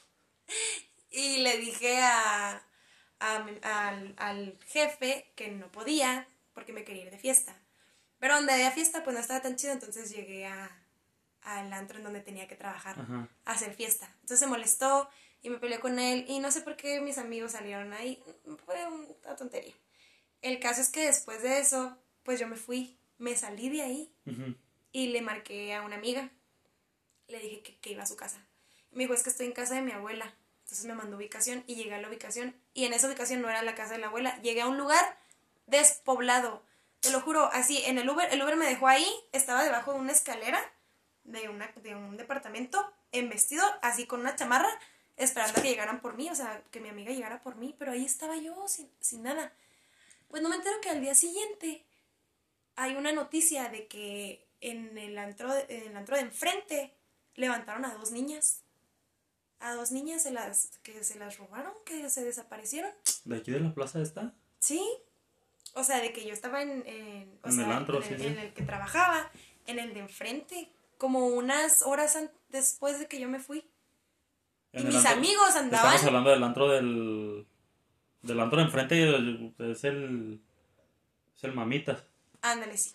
Y 1.11 1.37
le 1.37 1.57
dije 1.57 1.99
a, 2.03 2.63
al, 3.17 4.13
al 4.17 4.59
jefe 4.67 5.31
que 5.35 5.47
no 5.49 5.71
podía 5.71 6.27
porque 6.53 6.71
me 6.71 6.83
quería 6.83 7.05
ir 7.05 7.11
de 7.11 7.17
fiesta. 7.17 7.59
Pero 8.19 8.35
donde 8.35 8.53
había 8.53 8.69
fiesta, 8.69 9.03
pues 9.03 9.15
no 9.15 9.19
estaba 9.19 9.41
tan 9.41 9.55
chido, 9.55 9.73
entonces 9.73 10.11
llegué 10.11 10.45
a, 10.45 10.69
al 11.41 11.73
antro 11.73 11.97
en 11.97 12.03
donde 12.03 12.21
tenía 12.21 12.47
que 12.47 12.55
trabajar 12.55 12.99
Ajá. 12.99 13.27
a 13.45 13.51
hacer 13.51 13.73
fiesta. 13.73 14.07
Entonces 14.21 14.39
se 14.39 14.47
molestó 14.47 15.09
y 15.41 15.49
me 15.49 15.57
peleé 15.57 15.79
con 15.79 15.97
él 15.97 16.25
y 16.27 16.39
no 16.39 16.51
sé 16.51 16.61
por 16.61 16.75
qué 16.75 17.01
mis 17.01 17.17
amigos 17.17 17.53
salieron 17.53 17.93
ahí. 17.93 18.21
Fue 18.65 18.85
una 18.87 19.35
tontería. 19.35 19.73
El 20.41 20.59
caso 20.59 20.81
es 20.81 20.89
que 20.89 21.05
después 21.05 21.41
de 21.41 21.59
eso, 21.59 21.97
pues 22.23 22.39
yo 22.39 22.47
me 22.47 22.55
fui, 22.55 22.99
me 23.17 23.35
salí 23.35 23.69
de 23.69 23.81
ahí 23.81 24.13
y 24.91 25.07
le 25.07 25.21
marqué 25.21 25.73
a 25.73 25.81
una 25.81 25.95
amiga. 25.95 26.29
Le 27.27 27.39
dije 27.39 27.63
que, 27.63 27.79
que 27.79 27.91
iba 27.91 28.03
a 28.03 28.07
su 28.07 28.15
casa. 28.15 28.45
Me 28.91 29.05
es 29.05 29.23
que 29.23 29.29
estoy 29.29 29.45
en 29.45 29.53
casa 29.53 29.75
de 29.75 29.81
mi 29.81 29.91
abuela. 29.91 30.33
Entonces 30.63 30.85
me 30.85 30.93
mandó 30.93 31.17
ubicación 31.17 31.63
y 31.67 31.75
llegué 31.75 31.95
a 31.95 32.01
la 32.01 32.09
ubicación. 32.09 32.55
Y 32.73 32.85
en 32.85 32.93
esa 32.93 33.07
ubicación 33.07 33.41
no 33.41 33.49
era 33.49 33.63
la 33.63 33.75
casa 33.75 33.93
de 33.93 33.99
la 33.99 34.07
abuela. 34.07 34.39
Llegué 34.41 34.61
a 34.61 34.67
un 34.67 34.77
lugar 34.77 35.17
despoblado. 35.67 36.63
Te 36.99 37.11
lo 37.11 37.21
juro, 37.21 37.49
así, 37.53 37.81
en 37.85 37.97
el 37.97 38.09
Uber, 38.09 38.27
el 38.31 38.41
Uber 38.41 38.55
me 38.55 38.65
dejó 38.65 38.87
ahí, 38.87 39.07
estaba 39.31 39.63
debajo 39.63 39.93
de 39.93 39.99
una 39.99 40.11
escalera 40.11 40.61
de, 41.23 41.47
una, 41.49 41.71
de 41.81 41.95
un 41.95 42.17
departamento, 42.17 42.91
en 43.11 43.29
vestido, 43.29 43.63
así 43.81 44.05
con 44.05 44.19
una 44.19 44.35
chamarra, 44.35 44.69
esperando 45.15 45.57
a 45.57 45.61
que 45.61 45.69
llegaran 45.69 46.01
por 46.01 46.15
mí, 46.15 46.29
o 46.29 46.35
sea, 46.35 46.63
que 46.71 46.79
mi 46.79 46.89
amiga 46.89 47.11
llegara 47.11 47.41
por 47.41 47.55
mí, 47.55 47.75
pero 47.77 47.91
ahí 47.91 48.05
estaba 48.05 48.35
yo, 48.37 48.67
sin, 48.67 48.89
sin 48.99 49.23
nada. 49.23 49.53
Pues 50.27 50.41
no 50.41 50.49
me 50.49 50.55
entero 50.55 50.79
que 50.81 50.89
al 50.89 51.01
día 51.01 51.15
siguiente 51.15 51.85
hay 52.75 52.95
una 52.95 53.11
noticia 53.11 53.69
de 53.69 53.87
que 53.87 54.45
en 54.61 54.97
el 54.97 55.17
antro, 55.17 55.53
en 55.67 55.87
el 55.87 55.97
antro 55.97 56.15
de 56.15 56.21
enfrente 56.21 56.93
levantaron 57.35 57.85
a 57.85 57.93
dos 57.93 58.11
niñas. 58.11 58.61
A 59.59 59.73
dos 59.75 59.91
niñas 59.91 60.23
se 60.23 60.31
las, 60.31 60.77
que 60.83 61.03
se 61.03 61.17
las 61.19 61.37
robaron, 61.37 61.73
que 61.85 62.09
se 62.09 62.23
desaparecieron. 62.23 62.91
¿De 63.25 63.37
aquí 63.37 63.51
de 63.51 63.59
la 63.59 63.73
plaza 63.73 64.01
esta? 64.01 64.33
Sí. 64.59 64.81
O 65.73 65.83
sea, 65.83 65.99
de 66.01 66.11
que 66.13 66.25
yo 66.25 66.33
estaba 66.33 66.61
en, 66.61 66.83
en, 66.87 67.39
o 67.43 67.47
En 67.49 67.53
sea, 67.55 67.65
el 67.65 67.71
antro, 67.71 67.97
en, 67.97 68.03
sí, 68.03 68.13
el, 68.13 68.19
sí. 68.21 68.27
en 68.27 68.39
el 68.39 68.53
que 68.53 68.63
trabajaba, 68.63 69.29
en 69.67 69.79
el 69.79 69.93
de 69.93 69.99
enfrente, 70.01 70.71
como 70.97 71.27
unas 71.27 71.81
horas 71.83 72.17
después 72.49 72.99
de 72.99 73.07
que 73.07 73.19
yo 73.19 73.29
me 73.29 73.39
fui. 73.39 73.63
En 74.73 74.83
Y 74.83 74.85
mis 74.87 74.95
antro- 74.97 75.11
amigos 75.13 75.55
andaban. 75.55 75.93
Estamos 75.95 76.07
hablando 76.07 76.29
del 76.31 76.43
antro 76.43 76.69
del. 76.69 77.45
Del 78.21 78.39
antro 78.39 78.57
de 78.59 78.65
enfrente 78.65 78.95
es 79.71 79.83
el. 79.83 80.41
Es 81.35 81.43
el 81.43 81.53
Mamitas. 81.53 82.03
Ándale, 82.41 82.77
sí. 82.77 82.91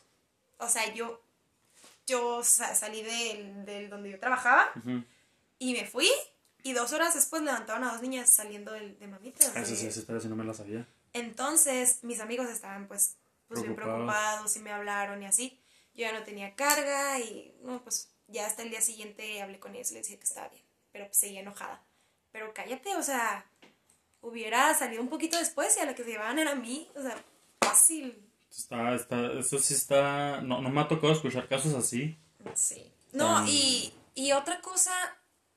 O 0.59 0.69
sea, 0.69 0.93
yo, 0.95 1.21
yo 2.07 2.43
sa- 2.45 2.75
salí 2.75 3.03
del, 3.03 3.65
del 3.65 3.89
donde 3.91 4.11
yo 4.11 4.19
trabajaba 4.21 4.71
y 5.59 5.73
me 5.73 5.87
fui. 5.87 6.09
Y 6.65 6.73
dos 6.73 6.93
horas 6.93 7.15
después 7.15 7.43
levantaron 7.43 7.85
a 7.85 7.93
dos 7.93 8.03
niñas 8.03 8.29
saliendo 8.31 8.73
del, 8.73 8.99
de 8.99 9.07
mamitas. 9.07 9.53
Ah, 9.55 9.61
Esa 9.61 9.71
de- 9.71 9.77
sí, 9.77 9.87
esa 9.87 10.01
historia 10.01 10.21
sí 10.21 10.29
no 10.29 10.35
me 10.35 10.43
la 10.45 10.53
sabía. 10.55 10.89
Entonces, 11.13 12.03
mis 12.03 12.19
amigos 12.21 12.49
estaban 12.49 12.89
pues, 12.89 13.17
pues 13.47 13.63
bien 13.63 13.77
Preocupados. 13.77 14.07
preocupados 14.11 14.57
y 14.57 14.59
me 14.61 14.73
hablaron 14.73 15.23
y 15.23 15.27
así. 15.27 15.61
Yo 15.95 16.07
ya 16.07 16.13
no 16.13 16.25
tenía 16.25 16.57
carga 16.57 17.21
y 17.21 17.55
no, 17.63 17.81
pues 17.85 18.11
ya 18.27 18.47
hasta 18.47 18.63
el 18.63 18.71
día 18.71 18.81
siguiente 18.81 19.41
hablé 19.41 19.61
con 19.61 19.75
ellos 19.77 19.93
y 19.93 19.95
les 19.95 20.07
dije 20.09 20.19
que 20.19 20.25
estaba 20.25 20.49
bien, 20.49 20.65
pero 20.91 21.05
pues 21.07 21.17
seguía 21.19 21.41
enojada. 21.41 21.85
Pero 22.33 22.53
cállate, 22.53 22.97
o 22.97 23.03
sea, 23.03 23.47
hubiera 24.23 24.75
salido 24.75 25.03
un 25.03 25.09
poquito 25.09 25.39
después 25.39 25.77
y 25.77 25.81
a 25.81 25.85
la 25.87 25.95
que 25.95 26.03
se 26.03 26.11
llevaban 26.11 26.39
era 26.39 26.53
a 26.53 26.57
mí, 26.57 26.91
o 26.97 27.03
sea, 27.03 27.17
fácil. 27.61 28.27
Está, 28.51 28.95
está, 28.95 29.33
eso 29.39 29.59
sí 29.59 29.75
está. 29.75 30.41
No, 30.41 30.61
no 30.63 30.71
me 30.71 30.81
ha 30.81 30.89
tocado 30.89 31.13
escuchar 31.13 31.47
casos 31.49 31.75
así. 31.75 32.17
Sí. 32.55 32.91
No, 33.13 33.47
y, 33.47 33.93
y 34.15 34.33
otra 34.33 34.61
cosa, 34.61 34.93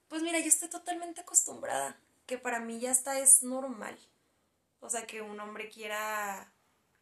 pues 0.08 0.22
mira, 0.22 0.40
yo 0.40 0.48
estoy 0.48 0.70
totalmente 0.70 1.22
acostumbrada, 1.22 1.98
que 2.26 2.38
para 2.38 2.60
mí 2.60 2.80
ya 2.80 2.92
está 2.92 3.20
es 3.20 3.44
normal. 3.44 3.98
O 4.80 4.90
sea, 4.90 5.06
que 5.06 5.22
un 5.22 5.40
hombre 5.40 5.70
quiera... 5.70 6.52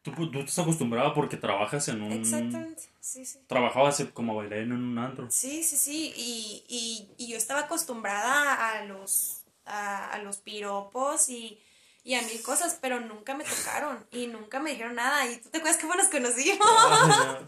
Tú, 0.01 0.11
tú 0.31 0.39
estás 0.39 0.59
acostumbrado 0.59 1.13
porque 1.15 1.35
trabajas 1.35 1.87
en 1.87 2.01
un. 2.03 2.11
Exactamente, 2.11 2.83
sí, 2.99 3.25
sí. 3.25 3.39
Trabajabas 3.47 4.03
como 4.13 4.35
bailarín 4.35 4.71
en 4.71 4.83
un 4.83 4.97
antro. 4.99 5.27
Sí, 5.31 5.63
sí, 5.63 5.75
sí. 5.77 6.13
Y, 6.15 6.63
y, 6.67 7.09
y 7.17 7.31
yo 7.31 7.37
estaba 7.37 7.61
acostumbrada 7.61 8.69
a 8.69 8.85
los, 8.85 9.41
a, 9.65 10.11
a 10.11 10.19
los 10.19 10.37
piropos 10.37 11.27
y, 11.29 11.59
y 12.03 12.13
a 12.13 12.21
mil 12.21 12.39
cosas, 12.43 12.77
pero 12.79 12.99
nunca 12.99 13.33
me 13.33 13.45
tocaron 13.45 14.05
y 14.11 14.27
nunca 14.27 14.59
me 14.59 14.71
dijeron 14.71 14.93
nada. 14.93 15.25
¿Y 15.25 15.37
tú 15.37 15.49
te 15.49 15.57
acuerdas 15.57 15.81
cómo 15.81 15.95
nos 15.95 16.07
conocimos? 16.09 16.67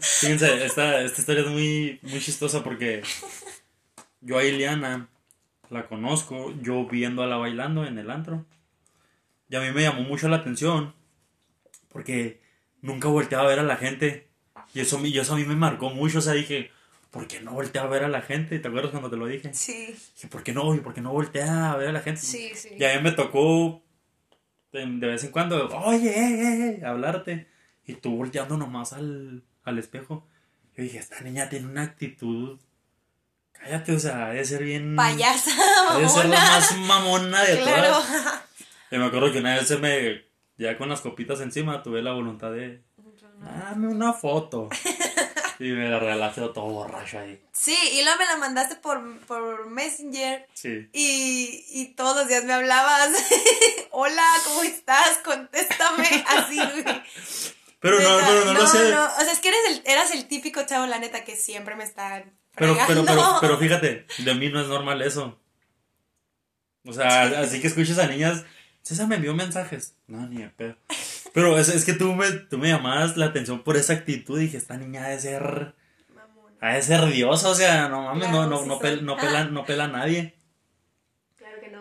Fíjense, 0.00 0.64
esta, 0.66 1.00
esta 1.00 1.20
historia 1.20 1.44
es 1.44 1.48
muy, 1.48 2.00
muy 2.02 2.20
chistosa 2.20 2.64
porque 2.64 3.04
yo 4.20 4.36
a 4.36 4.42
Ileana 4.42 5.08
la 5.70 5.86
conozco, 5.86 6.54
yo 6.62 6.86
viéndola 6.86 7.36
bailando 7.36 7.84
en 7.84 7.98
el 7.98 8.10
antro. 8.10 8.44
Y 9.48 9.56
a 9.56 9.60
mí 9.60 9.70
me 9.72 9.82
llamó 9.82 10.02
mucho 10.02 10.28
la 10.28 10.36
atención 10.36 10.94
porque 11.88 12.40
nunca 12.82 13.08
volteaba 13.08 13.44
a 13.44 13.48
ver 13.48 13.58
a 13.58 13.62
la 13.64 13.76
gente. 13.76 14.28
Y 14.74 14.80
eso, 14.80 15.04
y 15.04 15.18
eso 15.18 15.34
a 15.34 15.36
mí 15.36 15.44
me 15.44 15.56
marcó 15.56 15.90
mucho. 15.90 16.18
O 16.18 16.22
sea, 16.22 16.34
dije, 16.34 16.70
¿por 17.10 17.26
qué 17.26 17.40
no 17.40 17.52
voltea 17.52 17.82
a 17.82 17.86
ver 17.86 18.04
a 18.04 18.08
la 18.08 18.20
gente? 18.22 18.58
¿Te 18.58 18.68
acuerdas 18.68 18.90
cuando 18.90 19.10
te 19.10 19.16
lo 19.16 19.26
dije? 19.26 19.52
Sí, 19.54 19.86
Dije, 20.14 20.28
¿por 20.28 20.42
qué 20.42 20.52
no? 20.52 20.74
¿Y 20.74 20.80
por 20.80 20.94
qué 20.94 21.00
no 21.00 21.12
voltea 21.12 21.72
a 21.72 21.76
ver 21.76 21.88
a 21.88 21.92
la 21.92 22.00
gente? 22.00 22.20
sí, 22.20 22.50
sí. 22.54 22.70
Y 22.78 22.84
a 22.84 22.94
mí 22.96 23.02
me 23.02 23.12
tocó 23.12 23.82
de, 24.72 24.84
de 24.86 25.06
vez 25.06 25.24
en 25.24 25.30
cuando, 25.30 25.66
oye, 25.68 26.10
eh, 26.10 26.78
eh, 26.80 26.84
hablarte. 26.84 27.48
Y 27.86 27.94
tú 27.94 28.16
volteando 28.16 28.58
nomás 28.58 28.92
al, 28.92 29.44
al 29.64 29.78
espejo. 29.78 30.26
Yo 30.76 30.82
dije, 30.82 30.98
esta 30.98 31.20
niña 31.22 31.48
tiene 31.48 31.66
una 31.66 31.82
actitud. 31.82 32.58
Cállate, 33.60 33.92
o 33.92 33.98
sea, 33.98 34.28
debe 34.28 34.44
ser 34.44 34.62
bien. 34.62 34.96
Payasa, 34.96 35.50
Debe 35.94 36.08
ser 36.08 36.26
la 36.26 36.36
mamona. 36.38 36.50
más 36.58 36.76
mamona 36.78 37.42
de 37.44 37.58
Claro. 37.60 37.88
todas. 37.98 38.40
Y 38.90 38.96
me 38.96 39.04
acuerdo 39.04 39.30
que 39.32 39.40
una 39.40 39.54
vez 39.56 39.68
se 39.68 39.76
me. 39.76 40.24
Ya 40.56 40.78
con 40.78 40.88
las 40.88 41.02
copitas 41.02 41.40
encima, 41.40 41.82
tuve 41.82 42.00
la 42.02 42.12
voluntad 42.12 42.50
de. 42.52 42.82
Dame 43.40 43.86
una 43.88 44.12
foto. 44.14 44.68
y 45.60 45.64
me 45.64 45.88
la 45.90 45.98
regalaste 45.98 46.40
todo 46.40 46.64
borracho 46.64 47.18
ahí. 47.18 47.40
Sí, 47.52 47.76
y 47.92 48.02
luego 48.02 48.18
me 48.18 48.24
la 48.26 48.36
mandaste 48.36 48.76
por, 48.76 49.18
por 49.26 49.66
Messenger 49.68 50.46
Sí. 50.54 50.88
y, 50.92 51.64
y 51.70 51.94
todos 51.96 52.16
los 52.16 52.28
días 52.28 52.44
me 52.44 52.54
hablabas. 52.54 53.10
Hola, 53.90 54.24
¿cómo 54.44 54.62
estás? 54.62 55.18
Contéstame. 55.24 56.24
Así, 56.28 56.56
güey. 56.56 57.02
Pero 57.80 58.00
no, 58.00 58.18
pero 58.26 58.44
no, 58.44 58.52
lo 58.54 58.66
sé. 58.66 58.90
no. 58.90 59.04
O 59.04 59.20
sea, 59.20 59.32
es 59.32 59.38
que 59.38 59.48
eres 59.48 59.60
el, 59.70 59.82
eras 59.92 60.10
el 60.12 60.26
típico 60.26 60.64
chavo, 60.66 60.86
la 60.86 60.98
neta, 60.98 61.24
que 61.24 61.36
siempre 61.36 61.76
me 61.76 61.84
están 61.84 62.36
Pero, 62.56 62.76
pero, 62.86 63.04
pero, 63.04 63.22
pero 63.40 63.58
fíjate, 63.60 64.06
de 64.18 64.34
mí 64.34 64.48
no 64.48 64.60
es 64.60 64.66
normal 64.68 65.00
eso. 65.02 65.40
O 66.84 66.92
sea, 66.92 67.40
así 67.40 67.60
que 67.60 67.68
escuches 67.68 67.98
a 67.98 68.06
niñas. 68.06 68.44
César 68.82 69.06
me 69.06 69.16
envió 69.16 69.34
mensajes. 69.34 69.94
No, 70.06 70.26
ni 70.26 70.42
de 70.42 70.48
pedo. 70.48 70.76
Pero 71.34 71.58
es, 71.58 71.68
es 71.68 71.84
que 71.84 71.92
tú 71.92 72.14
me, 72.14 72.30
tú 72.30 72.56
me 72.58 72.68
llamabas 72.68 73.16
la 73.16 73.26
atención 73.26 73.62
por 73.62 73.76
esa 73.76 73.92
actitud. 73.92 74.38
Dije, 74.38 74.56
esta 74.56 74.76
niña 74.76 75.04
ha 75.04 75.08
de 75.10 75.20
ser. 75.20 75.74
Mamona. 76.14 76.56
Ha 76.60 76.74
de 76.74 76.82
ser 76.82 77.04
diosa. 77.06 77.50
O 77.50 77.54
sea, 77.54 77.88
no 77.88 78.02
mames, 78.02 78.28
Claro, 78.28 78.46
no, 78.46 78.50
no, 78.50 78.62
sí 78.62 78.68
no, 78.68 78.80
pel- 78.80 79.02
no, 79.02 79.16
pela, 79.16 79.44
no 79.50 79.66
pela 79.66 79.84
a 79.84 79.88
nadie. 79.88 80.37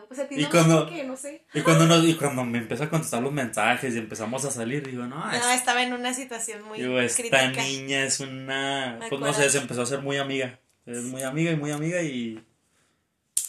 Pues 0.08 0.20
a 0.22 0.28
ti 0.28 0.36
Y 0.40 0.44
no 0.44 0.50
cuando- 0.50 0.90
que 0.90 1.04
no 1.04 1.18
sé. 1.18 1.44
Y 1.54 1.62
cuando, 1.62 1.86
nos, 1.86 2.04
y 2.06 2.16
cuando 2.16 2.44
me 2.46 2.60
empezó 2.60 2.84
a 2.86 2.90
contestar 2.90 3.22
los 3.22 3.32
mensajes 3.34 3.94
y 3.94 3.98
empezamos 3.98 4.46
a 4.46 4.52
salir, 4.52 4.88
digo, 4.88 5.06
no, 5.06 5.18
No, 5.26 5.32
es- 5.34 5.46
estaba 5.60 5.84
en 5.84 5.94
una 5.94 6.14
situación 6.14 6.64
muy 6.64 6.80
digo, 6.82 7.00
esta 7.00 7.22
crítica. 7.22 7.62
niña 7.64 8.04
es 8.04 8.20
una. 8.20 8.98
Me 9.00 9.10
Pues 9.10 9.20
no 9.22 9.34
sé, 9.34 9.50
se 9.50 9.58
empezó 9.58 9.82
a 9.82 9.86
ser 9.86 10.02
muy 10.02 10.18
amiga. 10.18 10.60
Es 10.86 11.04
muy 11.04 11.24
amiga 11.24 11.52
y 11.52 11.56
muy 11.58 11.72
amiga 11.72 12.02
y. 12.02 12.42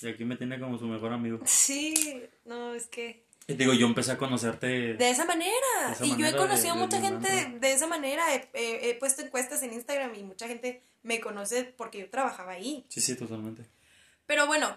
Y 0.03 0.09
aquí 0.09 0.25
me 0.25 0.37
tiene 0.37 0.61
como 0.61 0.79
su 0.79 0.87
mejor 0.87 1.13
amigo. 1.13 1.41
Sí, 1.45 2.23
no, 2.45 2.73
es 2.75 2.87
que... 2.87 3.25
Digo, 3.49 3.73
yo 3.73 3.87
empecé 3.87 4.13
a 4.13 4.19
conocerte. 4.19 4.95
De 4.95 5.11
esa 5.11 5.25
manera. 5.25 5.51
De 5.87 5.93
esa 5.95 6.05
y 6.05 6.11
yo 6.11 6.15
manera 6.19 6.29
he 6.29 6.33
de- 6.33 6.39
conocido 6.39 6.75
de- 6.75 6.81
mucha 6.81 7.01
de 7.01 7.03
gente 7.09 7.31
de, 7.33 7.59
de 7.59 7.73
esa 7.73 7.87
manera. 7.87 8.23
He, 8.35 8.49
he- 8.55 8.91
he 8.91 8.95
puesto 8.95 9.23
encuestas 9.23 9.63
en 9.63 9.73
Instagram 9.73 10.15
y 10.15 10.23
mucha 10.23 10.47
gente 10.47 10.83
me 11.03 11.19
conoce 11.21 11.65
porque 11.65 11.99
yo 12.01 12.11
trabajaba 12.11 12.53
ahí. 12.53 12.85
Sí, 12.89 13.01
sí, 13.01 13.17
totalmente. 13.17 13.65
Pero 14.27 14.47
bueno, 14.47 14.77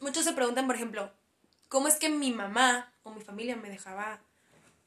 muchos 0.00 0.24
se 0.24 0.32
preguntan, 0.32 0.66
por 0.66 0.76
ejemplo, 0.76 1.10
¿cómo 1.68 1.88
es 1.88 1.94
que 1.96 2.08
mi 2.08 2.32
mamá 2.32 2.92
o 3.02 3.10
mi 3.12 3.22
familia 3.22 3.56
me 3.56 3.70
dejaba 3.70 4.20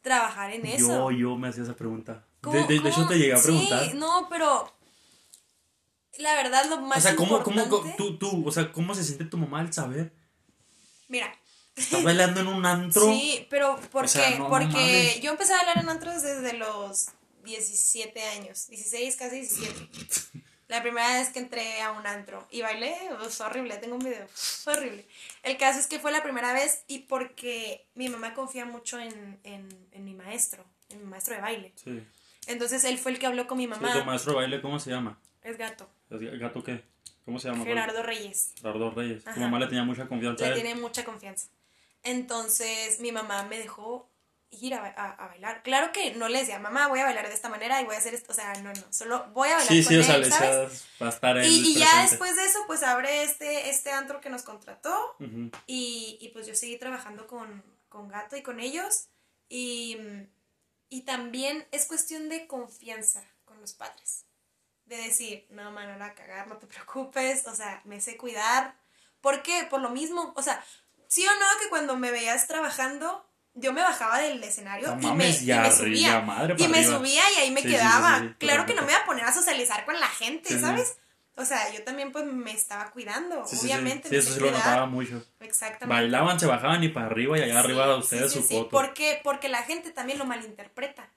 trabajar 0.01 0.51
en 0.51 0.65
eso? 0.65 1.11
Yo, 1.11 1.11
yo 1.11 1.35
me 1.37 1.49
hacía 1.49 1.63
esa 1.63 1.75
pregunta. 1.75 2.25
¿Cómo- 2.41 2.55
De, 2.55 2.63
de- 2.73 2.79
de 2.79 2.89
hecho, 2.89 3.07
te 3.07 3.17
llegué 3.17 3.33
a 3.33 3.41
preguntar. 3.41 3.85
Sí, 3.85 3.91
no, 3.95 4.27
pero 4.29 4.73
la 6.17 6.33
verdad 6.35 6.65
lo 6.69 6.77
más 6.81 6.97
o 6.97 7.01
sea, 7.01 7.15
¿cómo, 7.15 7.37
importante... 7.37 7.69
cómo, 7.69 7.95
tú, 7.95 8.17
tú, 8.17 8.47
o 8.47 8.51
sea, 8.51 8.71
¿cómo 8.71 8.93
se 8.95 9.03
siente 9.03 9.25
tu 9.25 9.37
mamá 9.37 9.59
al 9.61 9.73
saber? 9.73 10.13
Mira, 11.07 11.33
Estás 11.75 12.03
bailando 12.03 12.41
en 12.41 12.47
un 12.47 12.65
antro. 12.65 13.03
sí, 13.05 13.47
pero 13.49 13.79
¿por 13.91 14.05
O 14.05 14.07
sea, 14.07 14.37
no- 14.37 14.49
Porque 14.49 14.65
mames. 14.67 15.21
yo 15.21 15.31
empecé 15.31 15.53
a 15.53 15.57
bailar 15.57 15.77
en 15.79 15.89
antros 15.89 16.21
desde 16.21 16.53
los 16.53 17.07
17 17.45 18.21
años, 18.21 18.67
16, 18.67 19.15
casi 19.15 19.35
17. 19.41 19.89
La 20.69 20.81
primera 20.81 21.07
vez 21.19 21.29
que 21.29 21.39
entré 21.39 21.81
a 21.81 21.91
un 21.91 22.05
antro 22.07 22.47
y 22.51 22.61
bailé, 22.61 22.95
pues, 23.19 23.35
fue 23.35 23.45
horrible, 23.47 23.75
tengo 23.77 23.95
un 23.95 24.03
video, 24.03 24.25
horrible. 24.67 25.05
El 25.43 25.57
caso 25.57 25.79
es 25.79 25.87
que 25.87 25.99
fue 25.99 26.11
la 26.11 26.23
primera 26.23 26.53
vez 26.53 26.83
y 26.87 26.99
porque 26.99 27.85
mi 27.95 28.07
mamá 28.07 28.33
confía 28.33 28.65
mucho 28.65 28.97
en, 28.99 29.39
en, 29.43 29.67
en 29.91 30.05
mi 30.05 30.13
maestro, 30.13 30.63
en 30.89 30.99
mi 30.99 31.05
maestro 31.05 31.35
de 31.35 31.41
baile. 31.41 31.73
Sí. 31.75 32.01
Entonces 32.47 32.83
él 32.85 32.97
fue 32.97 33.11
el 33.11 33.19
que 33.19 33.25
habló 33.25 33.45
con 33.47 33.57
mi 33.57 33.65
Sí, 33.65 33.69
mamá. 33.69 33.91
tu 33.93 34.05
maestro 34.05 34.31
de 34.33 34.37
baile, 34.37 34.61
¿cómo 34.61 34.79
se 34.79 34.91
llama? 34.91 35.19
Es 35.41 35.57
gato, 35.57 35.89
¿El 36.09 36.39
gato 36.39 36.63
qué? 36.63 36.83
¿Cómo 37.25 37.39
se 37.39 37.49
llama? 37.49 37.63
Gerardo 37.63 38.01
Reyes. 38.01 38.53
Gerardo 38.59 38.89
Reyes. 38.91 39.23
Tu 39.23 39.39
mamá 39.39 39.59
le 39.59 39.67
tenía 39.67 39.83
mucha 39.83 40.07
confianza 40.07 40.45
a 40.45 40.47
Le 40.49 40.55
él. 40.55 40.61
tiene 40.61 40.79
mucha 40.81 41.03
confianza. 41.03 41.47
Entonces 42.03 42.99
mi 43.01 43.11
mamá 43.11 43.43
me 43.43 43.57
dejó 43.59 44.08
ir 44.51 44.73
a, 44.73 44.83
a- 44.83 45.11
a 45.11 45.27
bailar. 45.27 45.61
Claro 45.63 45.91
que 45.91 46.15
no 46.15 46.27
le 46.27 46.39
decía, 46.39 46.59
mamá, 46.59 46.87
voy 46.87 46.99
a 46.99 47.05
bailar 47.05 47.27
de 47.27 47.33
esta 47.33 47.49
manera 47.49 47.81
y 47.81 47.85
voy 47.85 47.95
a 47.95 47.99
hacer 47.99 48.13
esto. 48.13 48.31
O 48.31 48.35
sea, 48.35 48.53
no, 48.61 48.73
no, 48.73 48.93
solo 48.93 49.27
voy 49.33 49.49
a 49.49 49.55
bailar 49.57 49.67
Sí, 49.73 49.83
con 49.83 49.89
sí, 49.89 49.95
o 49.95 49.99
él, 49.99 50.05
sea, 50.05 50.17
le 50.17 50.29
¿sabes? 50.31 50.85
a 50.99 51.09
estar 51.09 51.37
él 51.37 51.45
Y, 51.45 51.71
y 51.71 51.75
ya 51.75 52.01
después 52.01 52.35
de 52.35 52.45
eso, 52.45 52.59
pues 52.67 52.81
abre 52.83 53.23
este, 53.23 53.69
este 53.69 53.91
antro 53.91 54.21
que 54.21 54.29
nos 54.29 54.43
contrató 54.43 55.15
Ujú. 55.19 55.51
y, 55.67 56.17
y 56.19 56.29
pues 56.29 56.47
yo 56.47 56.55
seguí 56.55 56.77
trabajando 56.77 57.27
con, 57.27 57.63
con 57.89 58.07
Gato 58.07 58.35
y 58.37 58.41
con 58.41 58.59
ellos. 58.59 59.07
Y, 59.49 59.97
y 60.89 61.01
también 61.03 61.67
es 61.71 61.85
cuestión 61.85 62.29
de 62.29 62.47
confianza 62.47 63.23
con 63.45 63.59
los 63.61 63.73
padres. 63.73 64.25
De 64.85 64.97
decir, 64.97 65.45
no, 65.51 65.69
mano, 65.71 65.91
no 65.93 65.99
la 65.99 66.15
cagar, 66.15 66.47
no 66.47 66.57
te 66.57 66.65
preocupes, 66.67 67.45
o 67.47 67.53
sea, 67.55 67.81
me 67.85 68.01
sé 68.01 68.17
cuidar. 68.17 68.75
¿Por 69.21 69.43
qué? 69.43 69.67
Por 69.69 69.81
lo 69.81 69.89
mismo, 69.91 70.33
o 70.35 70.41
sea, 70.41 70.65
sí 71.07 71.27
o 71.27 71.31
no 71.31 71.45
que 71.61 71.69
cuando 71.69 71.95
me 71.95 72.09
veías 72.09 72.47
trabajando, 72.47 73.28
yo 73.55 73.73
me 73.73 73.81
bajaba 73.81 74.19
del 74.19 74.41
escenario 74.43 74.95
No 74.95 75.13
y, 75.13 75.15
me, 75.15 75.29
y 75.29 75.45
me 75.53 75.71
subía. 75.71 76.21
madre 76.21 76.55
y 76.57 76.67
me 76.67 76.79
arriba. 76.79 76.97
subía 76.97 77.23
y 77.31 77.35
ahí 77.41 77.51
me 77.51 77.61
Sí, 77.61 77.67
quedaba. 77.69 78.19
sí, 78.19 78.27
sí, 78.27 78.33
claro 78.39 78.65
que 78.65 78.73
no 78.73 78.83
me 78.83 78.91
iba 78.91 79.01
a 79.01 79.05
poner 79.05 79.25
a 79.25 79.33
socializar 79.33 79.85
con 79.85 79.99
la 79.99 80.07
gente. 80.07 80.59
¿sabes? 80.59 80.97
O 81.35 81.45
sea, 81.45 81.71
yo 81.73 81.83
también 81.83 82.11
pues 82.11 82.25
me 82.25 82.51
estaba 82.51 82.91
cuidando, 82.91 83.43
obviamente. 83.43 84.09
Sí, 84.09 84.15
eso 84.17 84.33
sí 84.33 84.39
lo 84.41 84.51
notaba 84.51 84.85
mucho. 84.87 85.25
Exactamente. 85.39 85.87
Bailaban, 86.01 86.37
se 86.39 86.45
bajaban 86.45 86.83
y 86.83 86.89
para 86.89 87.05
arriba 87.07 87.37
y 87.37 87.43
allá 87.43 87.59
arriba 87.59 87.85
Sí, 87.95 87.99
ustedes 88.01 88.31
su 88.33 88.43
foto. 88.43 88.69
¿Por 88.69 88.93
qué? 88.93 89.21
Porque 89.23 89.47
la 89.47 89.63
gente 89.63 89.91
también 89.91 90.19
lo 90.19 90.25
malinterpreta. 90.25 91.09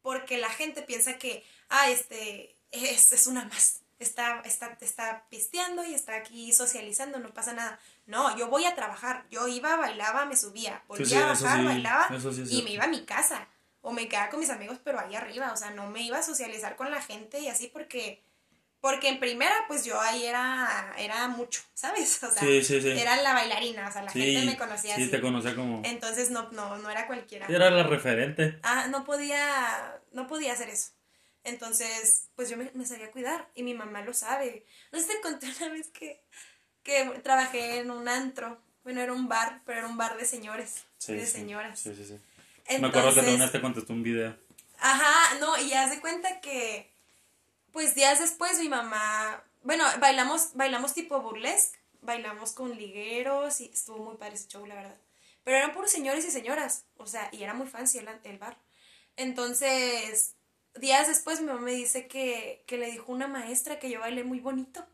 Porque 0.00 0.38
la 0.38 0.48
gente 0.50 0.82
piensa 0.82 1.18
que, 1.18 1.44
ah, 1.68 1.90
este, 1.90 2.56
es, 2.70 3.12
es 3.12 3.26
una 3.26 3.44
más. 3.44 3.80
Está, 3.98 4.40
está, 4.44 4.76
está 4.80 5.26
pisteando 5.28 5.84
y 5.84 5.94
está 5.94 6.16
aquí 6.16 6.52
socializando, 6.52 7.18
no 7.20 7.28
pasa 7.34 7.52
nada. 7.52 7.78
No, 8.06 8.36
yo 8.36 8.48
voy 8.48 8.64
a 8.64 8.74
trabajar. 8.74 9.24
Yo 9.30 9.46
iba, 9.48 9.76
bailaba, 9.76 10.26
me 10.26 10.36
subía. 10.36 10.82
Volvía 10.88 11.06
sí, 11.06 11.14
a 11.16 11.26
bajar, 11.26 11.58
sí, 11.60 11.64
bailaba 11.64 12.08
sí 12.20 12.44
y 12.58 12.62
me 12.62 12.70
iba 12.72 12.84
a 12.84 12.88
mi 12.88 13.04
casa. 13.04 13.48
O 13.80 13.92
me 13.92 14.08
quedaba 14.08 14.30
con 14.30 14.40
mis 14.40 14.50
amigos, 14.50 14.78
pero 14.84 15.00
ahí 15.00 15.14
arriba. 15.14 15.52
O 15.52 15.56
sea, 15.56 15.70
no 15.70 15.88
me 15.88 16.02
iba 16.02 16.18
a 16.18 16.22
socializar 16.22 16.76
con 16.76 16.90
la 16.90 17.00
gente 17.00 17.38
y 17.40 17.48
así 17.48 17.68
porque... 17.68 18.22
Porque 18.80 19.08
en 19.08 19.20
primera, 19.20 19.54
pues 19.68 19.84
yo 19.84 20.00
ahí 20.00 20.24
era, 20.26 20.92
era 20.98 21.28
mucho, 21.28 21.62
¿sabes? 21.72 22.20
O 22.24 22.30
sea, 22.32 22.42
Sí, 22.42 22.64
sí, 22.64 22.80
sí. 22.82 22.88
era 22.90 23.14
la 23.22 23.32
bailarina, 23.32 23.88
o 23.88 23.92
sea, 23.92 24.02
la 24.02 24.10
Sí, 24.10 24.20
gente 24.34 24.44
me 24.44 24.58
conocía 24.58 24.96
sí, 24.96 25.02
así. 25.02 25.10
te 25.12 25.20
conocía 25.20 25.54
como... 25.54 25.82
Entonces 25.84 26.30
no, 26.30 26.50
no, 26.50 26.78
no 26.78 26.90
era 26.90 27.06
cualquiera. 27.06 27.46
Era 27.46 27.70
la 27.70 27.84
referente. 27.84 28.58
Ah, 28.64 28.88
no 28.88 29.04
podía, 29.04 30.00
no 30.10 30.26
podía 30.26 30.52
hacer 30.52 30.68
eso. 30.68 30.90
Entonces, 31.44 32.28
pues 32.34 32.50
yo 32.50 32.56
me, 32.56 32.72
me 32.74 32.84
sabía 32.84 33.12
cuidar 33.12 33.48
y 33.54 33.62
mi 33.62 33.74
mamá 33.74 34.02
lo 34.02 34.12
sabe. 34.14 34.64
No 34.90 34.98
sé 34.98 35.06
te 35.06 35.20
conté 35.20 35.46
una 35.60 35.68
vez 35.72 35.88
que, 35.90 36.20
que 36.82 37.04
trabajé 37.22 37.78
en 37.78 37.90
un 37.90 38.08
antro. 38.08 38.58
Bueno, 38.84 39.00
era 39.00 39.12
un 39.12 39.28
bar, 39.28 39.62
pero 39.64 39.78
era 39.78 39.88
un 39.88 39.96
bar 39.96 40.16
de 40.16 40.24
señores, 40.24 40.84
Sí, 40.98 41.14
de 41.14 41.24
sí, 41.26 41.32
señoras. 41.32 41.78
Sí, 41.78 41.94
sí, 41.94 42.04
sí. 42.04 42.18
Entonces, 42.66 42.80
Me 42.80 42.88
acuerdo 42.88 43.14
que 43.14 43.34
una 43.34 43.44
vez 43.44 43.52
te 43.52 43.60
contestó 43.60 43.92
un 43.92 44.02
video. 44.02 44.36
Ajá, 44.78 45.38
no, 45.38 45.56
y 45.60 45.72
haz 45.74 45.90
de 45.90 46.00
cuenta 46.00 46.40
que, 46.40 46.90
pues 47.72 47.94
días 47.94 48.18
después 48.18 48.58
mi 48.58 48.68
mamá, 48.68 49.42
bueno, 49.62 49.84
bailamos, 50.00 50.54
bailamos 50.54 50.94
tipo 50.94 51.20
burlesque, 51.20 51.78
bailamos 52.00 52.52
con 52.52 52.76
ligueros 52.76 53.60
y 53.60 53.70
estuvo 53.72 53.98
muy 53.98 54.16
padre 54.16 54.34
ese 54.34 54.48
show, 54.48 54.66
la 54.66 54.74
verdad. 54.74 54.96
Pero 55.44 55.56
eran 55.56 55.72
puros 55.72 55.90
señores 55.90 56.24
y 56.24 56.30
señoras, 56.30 56.84
o 56.96 57.06
sea, 57.06 57.28
y 57.32 57.42
era 57.44 57.54
muy 57.54 57.68
fancy 57.68 57.98
el, 57.98 58.08
el 58.24 58.38
bar. 58.38 58.56
Entonces, 59.16 60.34
días 60.76 61.08
después 61.08 61.40
mi 61.40 61.46
mamá 61.46 61.60
me 61.60 61.72
dice 61.72 62.06
que, 62.08 62.64
que 62.66 62.78
le 62.78 62.90
dijo 62.90 63.12
una 63.12 63.28
maestra 63.28 63.78
que 63.78 63.90
yo 63.90 64.00
bailé 64.00 64.24
muy 64.24 64.40
bonito. 64.40 64.84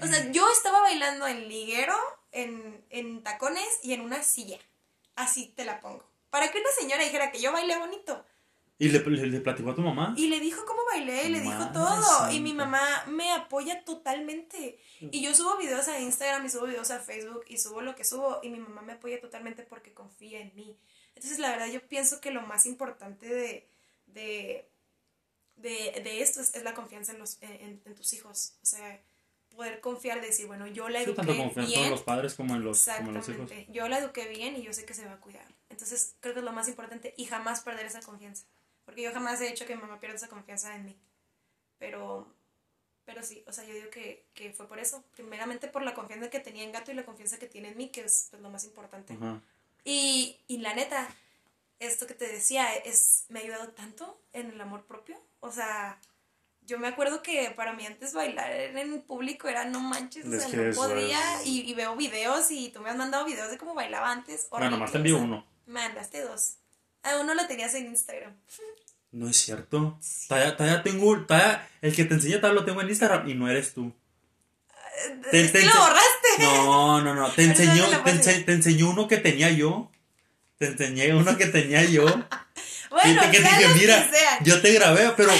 O 0.00 0.06
sea, 0.06 0.30
yo 0.30 0.50
estaba 0.50 0.80
bailando 0.80 1.26
en 1.26 1.48
liguero, 1.48 1.96
en, 2.32 2.84
en 2.90 3.22
tacones 3.22 3.80
y 3.82 3.92
en 3.92 4.00
una 4.00 4.22
silla. 4.22 4.58
Así 5.16 5.52
te 5.56 5.64
la 5.64 5.80
pongo. 5.80 6.08
Para 6.30 6.50
que 6.50 6.58
una 6.60 6.70
señora 6.78 7.02
dijera 7.02 7.30
que 7.32 7.40
yo 7.40 7.52
bailé 7.52 7.78
bonito. 7.78 8.24
¿Y 8.80 8.90
le, 8.90 9.00
le, 9.00 9.26
le 9.26 9.40
platicó 9.40 9.70
a 9.70 9.74
tu 9.74 9.80
mamá? 9.80 10.14
Y 10.16 10.28
le 10.28 10.38
dijo 10.38 10.64
cómo 10.64 10.80
bailé, 10.84 11.24
y 11.24 11.30
le 11.30 11.40
dijo 11.40 11.72
todo. 11.72 12.00
santa. 12.00 12.32
Y 12.32 12.38
mi 12.38 12.54
mamá 12.54 12.80
me 13.08 13.32
apoya 13.32 13.84
totalmente. 13.84 14.78
Y 15.00 15.20
yo 15.20 15.34
subo 15.34 15.56
videos 15.56 15.88
a 15.88 15.98
Instagram 15.98 16.46
y 16.46 16.50
subo 16.50 16.66
videos 16.66 16.92
a 16.92 17.00
Facebook 17.00 17.44
y 17.48 17.58
subo 17.58 17.80
lo 17.80 17.96
que 17.96 18.04
subo. 18.04 18.38
Y 18.42 18.50
mi 18.50 18.60
mamá 18.60 18.82
me 18.82 18.92
apoya 18.92 19.20
totalmente 19.20 19.64
porque 19.64 19.92
confía 19.92 20.40
en 20.40 20.54
mí. 20.54 20.78
Entonces, 21.16 21.40
la 21.40 21.50
verdad, 21.50 21.66
yo 21.66 21.80
pienso 21.88 22.20
que 22.20 22.30
lo 22.30 22.42
más 22.42 22.66
importante 22.66 23.26
de, 23.26 23.68
de, 24.06 24.70
de, 25.56 26.00
de 26.04 26.22
esto 26.22 26.40
es, 26.40 26.54
es 26.54 26.62
la 26.62 26.74
confianza 26.74 27.10
en, 27.10 27.18
los, 27.18 27.42
en, 27.42 27.82
en 27.84 27.94
tus 27.96 28.12
hijos. 28.12 28.54
O 28.62 28.66
sea, 28.66 29.02
poder 29.58 29.80
confiar, 29.80 30.20
decir, 30.20 30.46
bueno, 30.46 30.68
yo 30.68 30.88
la 30.88 31.00
Sí, 31.00 31.06
eduqué 31.06 31.16
tanto 31.16 31.32
bien. 31.66 31.90
los 31.90 32.02
padres 32.02 32.34
como 32.34 32.54
en 32.54 32.62
los, 32.62 32.86
como 32.96 33.08
en 33.08 33.14
los 33.14 33.28
hijos. 33.28 33.50
Yo 33.68 33.88
la 33.88 33.98
eduqué 33.98 34.28
bien 34.28 34.56
y 34.56 34.62
yo 34.62 34.72
sé 34.72 34.84
que 34.84 34.94
se 34.94 35.04
va 35.04 35.14
a 35.14 35.20
cuidar. 35.20 35.44
Entonces, 35.68 36.14
creo 36.20 36.32
que 36.32 36.38
es 36.38 36.44
lo 36.44 36.52
más 36.52 36.68
importante 36.68 37.12
y 37.16 37.24
jamás 37.24 37.62
perder 37.62 37.84
esa 37.86 38.00
confianza. 38.00 38.46
Porque 38.84 39.02
yo 39.02 39.12
jamás 39.12 39.40
he 39.40 39.48
hecho 39.48 39.66
que 39.66 39.74
mi 39.74 39.82
mamá 39.82 39.98
pierda 39.98 40.14
esa 40.14 40.28
confianza 40.28 40.76
en 40.76 40.84
mí. 40.84 40.96
Pero, 41.76 42.32
pero 43.04 43.24
sí, 43.24 43.42
o 43.48 43.52
sea, 43.52 43.64
yo 43.64 43.74
digo 43.74 43.90
que, 43.90 44.24
que 44.32 44.52
fue 44.52 44.68
por 44.68 44.78
eso. 44.78 45.02
Primeramente 45.16 45.66
por 45.66 45.82
la 45.82 45.92
confianza 45.92 46.30
que 46.30 46.38
tenía 46.38 46.62
en 46.62 46.70
Gato 46.70 46.92
y 46.92 46.94
la 46.94 47.04
confianza 47.04 47.40
que 47.40 47.48
tiene 47.48 47.70
en 47.70 47.76
mí, 47.76 47.88
que 47.88 48.02
es 48.02 48.28
pues, 48.30 48.40
lo 48.40 48.50
más 48.50 48.62
importante. 48.62 49.14
Ajá. 49.14 49.42
Y, 49.82 50.38
y 50.46 50.58
la 50.58 50.72
neta, 50.74 51.08
esto 51.80 52.06
que 52.06 52.14
te 52.14 52.28
decía, 52.28 52.72
es, 52.76 53.24
me 53.28 53.40
ha 53.40 53.42
ayudado 53.42 53.70
tanto 53.70 54.20
en 54.32 54.52
el 54.52 54.60
amor 54.60 54.84
propio. 54.84 55.20
O 55.40 55.50
sea, 55.50 55.98
yo 56.68 56.78
me 56.78 56.86
acuerdo 56.86 57.22
que 57.22 57.50
para 57.56 57.72
mí 57.72 57.84
antes 57.86 58.12
bailar 58.12 58.52
en 58.52 59.00
público 59.02 59.48
era 59.48 59.64
no 59.64 59.80
manches, 59.80 60.24
o 60.26 60.32
Es 60.34 60.44
sea, 60.44 60.56
no 60.62 60.74
podía. 60.74 61.18
es- 61.40 61.46
Y, 61.46 61.62
y 61.62 61.74
veo 61.74 61.96
videos 61.96 62.50
y 62.50 62.68
tú 62.68 62.80
me 62.80 62.90
has 62.90 62.96
mandado 62.96 63.24
videos 63.24 63.50
de 63.50 63.58
cómo 63.58 63.74
bailaba 63.74 64.12
antes. 64.12 64.46
Bueno, 64.50 64.66
horrible, 64.66 64.70
nomás 64.78 64.92
te 64.92 64.98
envío 64.98 65.14
o 65.16 65.18
sea, 65.18 65.26
uno. 65.26 65.46
Me 65.66 65.72
mandaste 65.80 66.20
dos. 66.22 66.54
A 67.02 67.16
uno 67.18 67.34
lo 67.34 67.46
tenías 67.46 67.74
en 67.74 67.86
Instagram. 67.86 68.36
No 69.12 69.28
es 69.28 69.36
cierto. 69.38 69.98
Todavía, 70.28 70.56
todavía 70.56 70.82
tengo. 70.82 71.18
Todavía, 71.24 71.66
el 71.80 71.96
que 71.96 72.04
te 72.04 72.14
enseña 72.14 72.36
todavía 72.36 72.60
lo 72.60 72.66
tengo 72.66 72.82
en 72.82 72.88
Instagram 72.90 73.28
y 73.28 73.34
no 73.34 73.48
eres 73.48 73.72
tú. 73.72 73.92
Te- 75.30 75.40
es 75.44 75.52
te 75.52 75.64
lo 75.64 75.72
borraste. 75.72 76.28
No, 76.40 77.00
no, 77.00 77.14
no. 77.14 77.30
Te 77.32 77.44
enseñó, 77.44 77.86
te 78.02 78.10
ense- 78.12 78.44
te 78.44 78.52
enseñó 78.52 78.90
uno 78.90 79.08
que 79.08 79.16
tenía 79.16 79.50
yo. 79.50 79.90
Te 80.58 80.66
enseñé 80.66 81.14
uno 81.14 81.36
que 81.38 81.46
tenía 81.46 81.82
yo. 81.84 82.04
Bueno, 82.90 83.20
que, 83.30 83.42
que 83.42 83.68
mira, 83.78 84.08
que 84.10 84.16
sean. 84.16 84.44
yo 84.44 84.62
te 84.62 84.72
grabé, 84.72 85.10
pero 85.14 85.30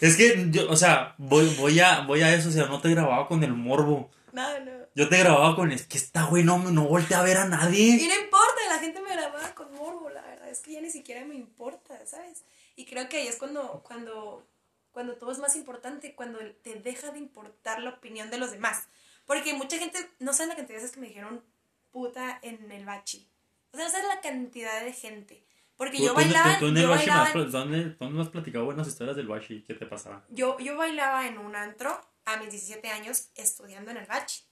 es 0.00 0.16
que 0.16 0.46
yo, 0.50 0.70
o 0.70 0.76
sea, 0.76 1.14
voy, 1.18 1.54
voy 1.56 1.80
a, 1.80 2.00
voy 2.00 2.22
a 2.22 2.34
eso, 2.34 2.48
o 2.48 2.52
sea, 2.52 2.66
no 2.66 2.80
te 2.80 2.90
grababa 2.90 3.28
con 3.28 3.42
el 3.42 3.52
morbo. 3.52 4.10
No, 4.32 4.60
no. 4.60 4.72
Yo 4.94 5.08
te 5.08 5.18
grababa 5.18 5.56
con 5.56 5.72
es 5.72 5.86
que 5.86 5.96
esta 5.98 6.24
güey 6.24 6.44
no, 6.44 6.58
no 6.58 6.84
voltea 6.84 7.20
a 7.20 7.22
ver 7.22 7.38
a 7.38 7.46
Y 7.46 7.48
nadie. 7.48 8.08
no 8.08 8.24
importa, 8.24 8.60
la 8.68 8.78
gente 8.78 9.00
me 9.00 9.12
grababa 9.14 9.54
con 9.54 9.72
morbo, 9.74 10.10
la 10.10 10.22
verdad, 10.22 10.48
es 10.48 10.60
que 10.60 10.72
ya 10.72 10.80
ni 10.80 10.90
siquiera 10.90 11.24
me 11.24 11.34
importa, 11.34 12.04
¿sabes? 12.06 12.44
Y 12.76 12.84
creo 12.84 13.08
que 13.08 13.16
ahí 13.18 13.26
es 13.28 13.36
cuando, 13.36 13.82
cuando, 13.82 14.46
cuando 14.92 15.16
todo 15.16 15.32
es 15.32 15.38
más 15.38 15.56
importante, 15.56 16.14
cuando 16.14 16.38
te 16.62 16.74
deja 16.74 17.10
de 17.12 17.18
importar 17.18 17.80
la 17.80 17.90
opinión 17.90 18.30
de 18.30 18.38
los 18.38 18.50
demás. 18.50 18.88
Porque 19.24 19.54
mucha 19.54 19.78
gente, 19.78 19.98
no 20.18 20.32
saben 20.32 20.50
la 20.50 20.56
cantidad 20.56 20.78
de 20.78 20.82
veces 20.82 20.94
que 20.94 21.00
me 21.00 21.08
dijeron 21.08 21.42
puta 21.90 22.38
en 22.42 22.70
el 22.70 22.84
bachi. 22.84 23.26
O 23.72 23.76
sea, 23.78 23.88
no 24.02 24.08
la 24.08 24.20
cantidad 24.20 24.84
de 24.84 24.92
gente. 24.92 25.45
Porque 25.76 25.98
yo 25.98 26.14
bailaba, 26.14 26.58
tú 26.58 26.68
en 26.68 26.76
el 26.78 26.88
Washi 26.88 26.98
bailaba 27.06 27.22
has 27.22 27.28
en- 27.28 27.32
pl- 27.42 27.50
¿dónde, 27.50 27.84
¿Dónde 28.00 28.14
me 28.16 28.22
has 28.22 28.28
platicado 28.30 28.64
buenas 28.64 28.88
historias 28.88 29.16
del 29.16 29.28
Washi? 29.28 29.62
¿Qué 29.62 29.74
te 29.74 29.86
pasaba? 29.86 30.24
yo, 30.30 30.58
yo 30.58 30.76
bailaba 30.76 31.26
en 31.26 31.38
un 31.38 31.54
antro 31.54 32.00
a 32.24 32.36
mis 32.38 32.50
17 32.50 32.88
años 32.90 33.28
estudiando 33.34 33.90
en 33.90 33.98
el 33.98 34.06
bachi. 34.06 34.42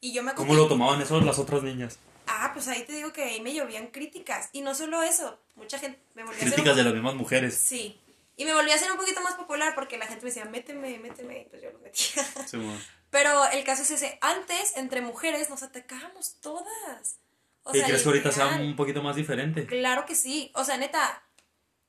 Y 0.00 0.12
yo 0.12 0.22
me 0.24 0.34
¿Cómo 0.34 0.54
lo 0.54 0.66
tomaban 0.66 1.00
eso 1.00 1.20
las 1.20 1.38
otras 1.38 1.62
niñas? 1.62 1.98
Ah, 2.26 2.50
pues 2.52 2.66
ahí 2.68 2.82
te 2.84 2.92
digo 2.92 3.12
que 3.12 3.22
ahí 3.22 3.40
me 3.40 3.54
llovían 3.54 3.86
críticas. 3.88 4.48
Y 4.52 4.60
no 4.62 4.74
solo 4.74 5.02
eso, 5.02 5.38
mucha 5.54 5.78
gente 5.78 6.00
me 6.14 6.22
volvió 6.24 6.38
a 6.38 6.42
hacer 6.42 6.52
Críticas 6.54 6.72
un- 6.72 6.78
de 6.78 6.84
las 6.84 6.94
mismas 6.94 7.14
mujeres. 7.14 7.54
Sí. 7.56 7.98
Y 8.36 8.44
me 8.44 8.54
volví 8.54 8.70
a 8.72 8.74
hacer 8.74 8.90
un 8.90 8.96
poquito 8.98 9.20
más 9.22 9.34
popular 9.34 9.74
porque 9.74 9.98
la 9.98 10.06
gente 10.06 10.24
me 10.24 10.30
decía, 10.30 10.44
méteme, 10.46 10.98
méteme. 10.98 11.42
Y 11.42 11.44
pues 11.50 11.62
yo 11.62 11.70
lo 11.70 11.78
metía. 11.78 12.24
Sí. 12.46 12.58
Pero 13.10 13.46
el 13.50 13.62
caso 13.62 13.82
es 13.82 13.90
ese. 13.92 14.18
Antes, 14.22 14.76
entre 14.76 15.02
mujeres, 15.02 15.48
nos 15.50 15.62
atacábamos 15.62 16.36
todas. 16.40 17.18
O 17.64 17.74
¿Y 17.74 17.78
sea, 17.78 17.86
crees 17.86 18.02
que 18.02 18.08
ahorita 18.08 18.32
sea 18.32 18.56
un 18.56 18.74
poquito 18.76 19.02
más 19.02 19.16
diferente? 19.16 19.66
Claro 19.66 20.04
que 20.04 20.14
sí. 20.14 20.50
O 20.54 20.64
sea, 20.64 20.76
neta, 20.76 21.22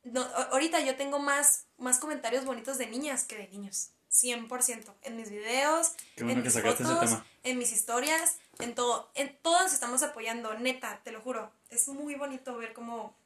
no, 0.04 0.22
ahorita 0.52 0.82
yo 0.82 0.96
tengo 0.96 1.20
más, 1.20 1.66
más 1.78 2.00
comentarios 2.00 2.46
bonitos 2.46 2.78
de 2.78 2.88
niñas 2.88 3.24
que 3.24 3.38
de 3.38 3.48
niños. 3.48 3.90
100%. 4.12 4.94
En 5.02 5.18
mis 5.18 5.32
videos, 5.32 5.94
bueno 6.18 6.34
en 6.34 6.44
mis 6.44 6.54
fotos, 6.54 7.18
en 7.44 7.58
mis 7.58 7.72
historias, 7.72 8.38
en 8.60 8.76
todo. 8.76 9.12
En 9.16 9.36
todos 9.42 9.64
nos 9.64 9.74
estamos 9.74 10.04
apoyando, 10.04 10.54
neta, 10.56 11.02
te 11.04 11.12
lo 11.12 11.20
juro. 11.22 11.52
Es 11.70 11.88
muy 11.88 12.14
bonito 12.14 12.56
ver 12.58 12.74
cómo, 12.74 13.18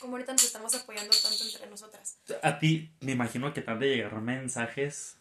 cómo 0.00 0.14
ahorita 0.14 0.32
nos 0.32 0.44
estamos 0.44 0.74
apoyando 0.76 1.10
tanto 1.20 1.42
entre 1.42 1.68
nosotras. 1.68 2.18
A 2.42 2.58
ti, 2.60 2.92
me 3.00 3.12
imagino 3.12 3.52
que 3.52 3.62
te 3.62 3.70
han 3.70 3.80
de 3.80 3.96
llegar 3.96 4.14
mensajes. 4.20 5.16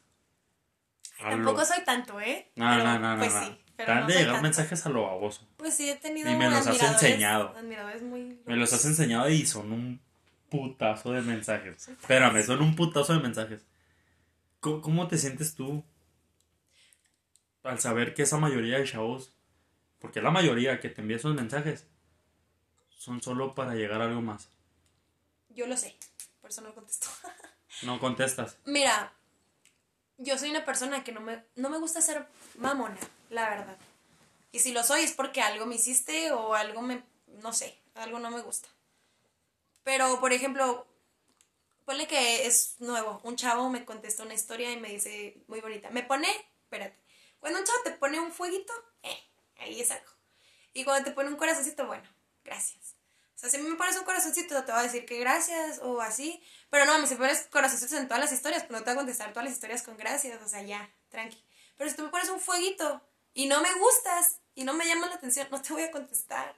Tampoco 1.18 1.66
soy 1.66 1.84
tanto, 1.84 2.22
¿eh? 2.22 2.52
No, 2.56 2.70
Pero, 2.70 2.84
no, 2.84 3.00
no, 3.00 3.16
no. 3.16 3.20
Pues 3.20 3.34
no. 3.34 3.44
sí. 3.44 3.58
Pero 3.78 3.86
te 3.86 3.92
han 3.92 4.02
no 4.02 4.08
de 4.08 4.14
llegar 4.14 4.28
tanto. 4.28 4.42
mensajes 4.42 4.86
a 4.86 4.90
lo 4.90 5.04
baboso. 5.04 5.48
Pues 5.58 5.76
sí, 5.76 5.90
he 5.90 5.96
tenido 5.96 6.30
Y 6.30 6.36
me 6.36 6.50
los 6.50 6.66
has 6.68 6.82
enseñado. 6.84 7.56
Admiradores 7.56 8.02
muy... 8.02 8.42
Me 8.46 8.56
los 8.56 8.74
has 8.74 8.84
enseñado 8.86 9.30
y 9.30 9.46
son 9.46 9.72
un 9.72 10.02
putazo 10.50 11.12
de 11.12 11.22
mensajes. 11.22 11.88
Espérame, 11.88 12.44
son 12.44 12.62
un 12.62 12.76
putazo 12.76 13.14
de 13.14 13.20
mensajes. 13.20 13.66
¿Cómo, 14.60 14.82
cómo 14.82 15.08
te 15.08 15.18
sientes 15.18 15.56
tú 15.56 15.84
al 17.64 17.80
saber 17.80 18.14
que 18.14 18.24
esa 18.24 18.38
mayoría 18.38 18.80
de 18.80 18.86
chavos, 18.86 19.34
porque 20.00 20.22
la 20.22 20.32
mayoría 20.32 20.80
que 20.80 20.90
te 20.90 21.02
envía 21.02 21.18
esos 21.18 21.36
mensajes, 21.36 21.86
son 22.90 23.22
solo 23.22 23.54
para 23.54 23.76
llegar 23.76 24.02
a 24.02 24.06
algo 24.06 24.22
más? 24.22 24.50
Yo 25.50 25.68
lo 25.68 25.78
sé, 25.78 25.96
por 26.42 26.50
eso 26.50 26.62
no 26.62 26.74
contesto. 26.74 27.08
No 27.84 28.00
contestas. 28.00 28.58
Mira, 28.66 29.14
yo 30.18 30.38
soy 30.38 30.50
una 30.50 30.66
persona 30.66 31.04
que 31.04 31.12
no 31.12 31.22
me, 31.22 31.44
no 31.56 31.70
me 31.70 31.78
gusta 31.78 32.02
ser 32.02 32.28
mamona, 32.56 33.00
la 33.30 33.50
verdad. 33.50 33.78
Y 34.52 34.60
si 34.60 34.72
lo 34.72 34.84
soy 34.84 35.02
es 35.02 35.12
porque 35.12 35.42
algo 35.42 35.66
me 35.66 35.76
hiciste 35.76 36.32
o 36.32 36.56
algo 36.56 36.82
me, 36.82 37.04
no 37.28 37.54
sé, 37.54 37.78
algo 37.96 38.20
no 38.20 38.32
me 38.32 38.42
gusta. 38.42 38.70
Pero, 39.84 40.20
por 40.20 40.34
ejemplo, 40.34 40.88
ponle 41.86 42.08
que 42.08 42.46
es 42.48 42.76
nuevo. 42.80 43.22
Un 43.24 43.36
chavo 43.36 43.70
me 43.70 43.86
contesta 43.86 44.24
una 44.24 44.34
historia 44.34 44.72
y 44.72 44.78
me 44.78 44.90
dice, 44.90 45.38
muy 45.48 45.62
bonita, 45.62 45.90
me 45.90 46.04
pone, 46.04 46.28
espérate, 46.64 46.98
cuando 47.40 47.60
un 47.60 47.66
chavo 47.66 47.80
te 47.84 47.92
pone 47.92 48.20
un 48.20 48.32
fueguito, 48.32 48.74
eh, 49.04 49.24
ahí 49.60 49.80
es 49.80 49.92
algo. 49.92 50.12
Y 50.74 50.84
cuando 50.84 51.06
te 51.06 51.12
pone 51.12 51.30
un 51.30 51.38
corazoncito, 51.38 51.88
bueno, 51.88 52.08
gracias. 52.44 52.96
O 53.36 53.40
sea, 53.40 53.50
si 53.50 53.58
me 53.60 53.76
pones 53.76 53.96
un 53.98 54.04
corazoncito, 54.04 54.64
te 54.66 54.72
voy 54.72 54.82
a 54.82 54.84
decir 54.84 55.06
que 55.06 55.20
gracias 55.20 55.80
o 55.84 56.02
así. 56.02 56.42
Pero 56.70 56.86
no, 56.86 57.06
si 57.08 57.14
me 57.14 57.20
pones 57.20 57.48
corazoncitos 57.50 57.98
en 57.98 58.08
todas 58.08 58.22
las 58.22 58.32
historias, 58.32 58.64
pues 58.64 58.72
no 58.80 58.84
te 58.84 58.92
voy 58.92 58.94
a 58.94 58.98
contestar 58.98 59.30
todas 59.32 59.46
las 59.46 59.54
historias 59.54 59.84
con 59.84 59.98
gracias. 59.98 60.42
O 60.42 60.48
sea, 60.48 60.62
ya, 60.64 60.90
tranqui. 61.10 61.42
Pero 61.78 61.90
si 61.90 61.96
tú 61.96 62.04
me 62.04 62.10
pones 62.10 62.30
un 62.30 62.40
fueguito 62.40 63.02
y 63.34 63.48
no 63.48 63.62
me 63.62 63.74
gustas 63.76 64.40
y 64.56 64.64
no 64.64 64.74
me 64.74 64.86
llamas 64.86 65.10
la 65.10 65.16
atención, 65.16 65.48
no 65.50 65.62
te 65.62 65.74
voy 65.74 65.84
a 65.84 65.92
contestar. 65.92 66.56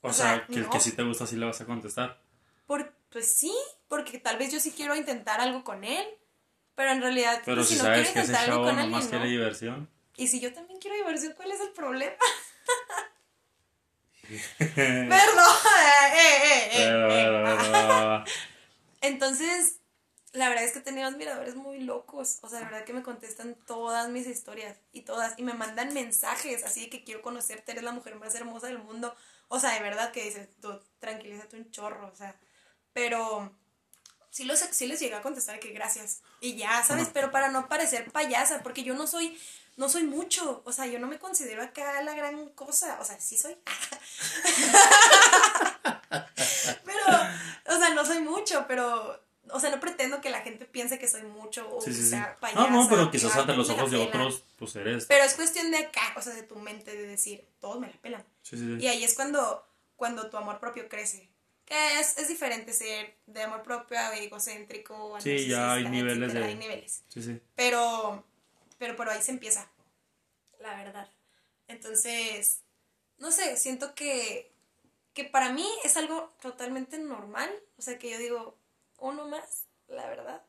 O, 0.00 0.08
O 0.08 0.12
sea, 0.12 0.36
sea, 0.36 0.46
que, 0.46 0.60
no. 0.60 0.70
que 0.70 0.80
si 0.80 0.92
te 0.92 1.02
gusta, 1.02 1.26
sí 1.26 1.36
le 1.36 1.46
vas 1.46 1.60
a 1.60 1.66
contestar. 1.66 2.22
Por, 2.66 2.94
pues 3.10 3.36
sí, 3.36 3.54
porque 3.88 4.18
tal 4.18 4.38
vez 4.38 4.52
yo 4.52 4.60
sí 4.60 4.72
quiero 4.72 4.94
intentar 4.96 5.40
algo 5.40 5.62
con 5.64 5.84
él. 5.84 6.06
Pero 6.74 6.92
en 6.92 7.02
realidad, 7.02 7.42
Pero 7.44 7.56
pues, 7.58 7.68
si 7.68 7.76
si 7.76 7.82
no 7.82 7.92
quiero 7.92 8.02
que 8.04 8.08
ese 8.08 8.20
intentar 8.20 8.50
algo 8.50 8.64
con 8.64 8.78
alguien, 8.78 9.00
quiere 9.02 9.24
¿no? 9.24 9.30
diversión. 9.30 9.90
Y 10.16 10.28
si 10.28 10.40
yo 10.40 10.54
también 10.54 10.78
quiero 10.80 10.96
diversión, 10.96 11.34
¿cuál 11.34 11.50
es 11.50 11.60
el 11.60 11.70
problema? 11.72 12.14
Perdón. 14.58 15.56
Eh, 16.14 16.14
eh, 16.14 16.70
eh, 16.72 16.84
eh. 16.84 17.30
va, 17.30 18.04
va. 18.04 18.24
Entonces, 19.00 19.80
la 20.32 20.48
verdad 20.48 20.64
es 20.64 20.72
que 20.72 20.78
he 20.78 20.82
tenido 20.82 21.08
admiradores 21.08 21.56
muy 21.56 21.80
locos. 21.80 22.38
O 22.42 22.48
sea, 22.48 22.60
la 22.60 22.66
verdad 22.66 22.84
que 22.84 22.92
me 22.92 23.02
contestan 23.02 23.56
todas 23.66 24.08
mis 24.08 24.26
historias 24.26 24.78
y 24.92 25.02
todas. 25.02 25.34
Y 25.38 25.42
me 25.42 25.54
mandan 25.54 25.92
mensajes 25.92 26.64
así 26.64 26.82
de 26.82 26.90
que 26.90 27.04
quiero 27.04 27.22
conocerte, 27.22 27.72
eres 27.72 27.84
la 27.84 27.92
mujer 27.92 28.16
más 28.16 28.34
hermosa 28.34 28.68
del 28.68 28.78
mundo. 28.78 29.14
O 29.48 29.58
sea, 29.58 29.72
de 29.72 29.80
verdad 29.80 30.12
que 30.12 30.24
dices, 30.24 30.48
tú 30.60 30.80
tranquilízate 31.00 31.56
un 31.56 31.70
chorro. 31.70 32.10
O 32.12 32.16
sea, 32.16 32.38
pero 32.92 33.52
sí, 34.30 34.44
los, 34.44 34.60
sí 34.60 34.86
les 34.86 35.00
llegué 35.00 35.16
a 35.16 35.22
contestar 35.22 35.58
que 35.58 35.72
gracias. 35.72 36.22
Y 36.40 36.56
ya, 36.56 36.84
¿sabes? 36.84 37.08
Pero 37.12 37.32
para 37.32 37.48
no 37.48 37.68
parecer 37.68 38.10
payasa, 38.12 38.62
porque 38.62 38.84
yo 38.84 38.94
no 38.94 39.06
soy. 39.06 39.38
No 39.76 39.88
soy 39.88 40.02
mucho, 40.02 40.62
o 40.66 40.72
sea, 40.72 40.86
yo 40.86 40.98
no 40.98 41.06
me 41.06 41.18
considero 41.18 41.62
acá 41.62 42.02
la 42.02 42.12
gran 42.12 42.50
cosa, 42.50 42.98
o 43.00 43.04
sea, 43.04 43.18
sí 43.18 43.38
soy. 43.38 43.56
pero, 47.70 47.80
o 47.80 47.84
sea, 47.84 47.94
no 47.94 48.04
soy 48.04 48.20
mucho, 48.20 48.64
pero, 48.68 49.20
o 49.50 49.60
sea, 49.60 49.70
no 49.70 49.80
pretendo 49.80 50.20
que 50.20 50.30
la 50.30 50.40
gente 50.42 50.64
piense 50.64 50.98
que 50.98 51.08
soy 51.08 51.22
mucho 51.22 51.68
o 51.74 51.80
Sí, 51.80 51.90
que 51.90 51.96
sí, 51.96 52.02
sí. 52.02 52.10
sea 52.10 52.36
payasa. 52.40 52.68
No, 52.68 52.82
no, 52.84 52.88
pero 52.88 53.10
quizás 53.10 53.34
ante 53.36 53.54
los 53.56 53.68
ojos 53.70 53.90
de 53.90 53.96
otros, 53.98 54.44
pues 54.58 54.76
eres. 54.76 55.06
Pero 55.06 55.24
es 55.24 55.34
cuestión 55.34 55.70
de 55.70 55.78
acá, 55.78 56.14
o 56.16 56.22
sea, 56.22 56.34
de 56.34 56.42
tu 56.42 56.56
mente, 56.56 56.94
de 56.96 57.06
decir, 57.06 57.46
todos 57.60 57.80
me 57.80 57.88
la 57.88 57.96
pelan. 58.00 58.24
Sí, 58.42 58.56
sí, 58.56 58.76
Y 58.80 58.86
ahí 58.88 59.02
es 59.04 59.14
cuando, 59.14 59.66
cuando 59.96 60.28
tu 60.30 60.36
amor 60.36 60.58
propio 60.60 60.88
crece. 60.88 61.28
Que 61.64 62.00
es, 62.00 62.18
es 62.18 62.26
diferente 62.26 62.72
ser 62.72 63.14
de 63.26 63.42
amor 63.44 63.62
propio 63.62 63.96
a 63.98 64.16
egocéntrico. 64.16 65.14
a 65.14 65.20
Sí, 65.20 65.46
ya 65.46 65.74
hay 65.74 65.88
niveles 65.88 66.32
de- 66.34 66.42
Hay 66.44 66.56
niveles. 66.56 67.04
Sí, 67.08 67.22
sí. 67.22 67.40
Pero, 67.54 68.24
pero 68.78 68.96
por 68.96 69.08
ahí 69.08 69.22
se 69.22 69.30
empieza, 69.30 69.70
la 70.58 70.74
verdad. 70.74 71.08
Entonces, 71.68 72.62
no 73.18 73.30
sé, 73.30 73.56
siento 73.56 73.94
que, 73.94 74.52
que 75.14 75.24
para 75.24 75.52
mí 75.52 75.66
es 75.84 75.96
algo 75.96 76.32
totalmente 76.40 76.98
normal. 76.98 77.50
O 77.78 77.82
sea, 77.82 77.98
que 77.98 78.10
yo 78.10 78.18
digo, 78.18 78.56
uno 78.98 79.26
más, 79.28 79.64
la 79.88 80.06
verdad, 80.06 80.42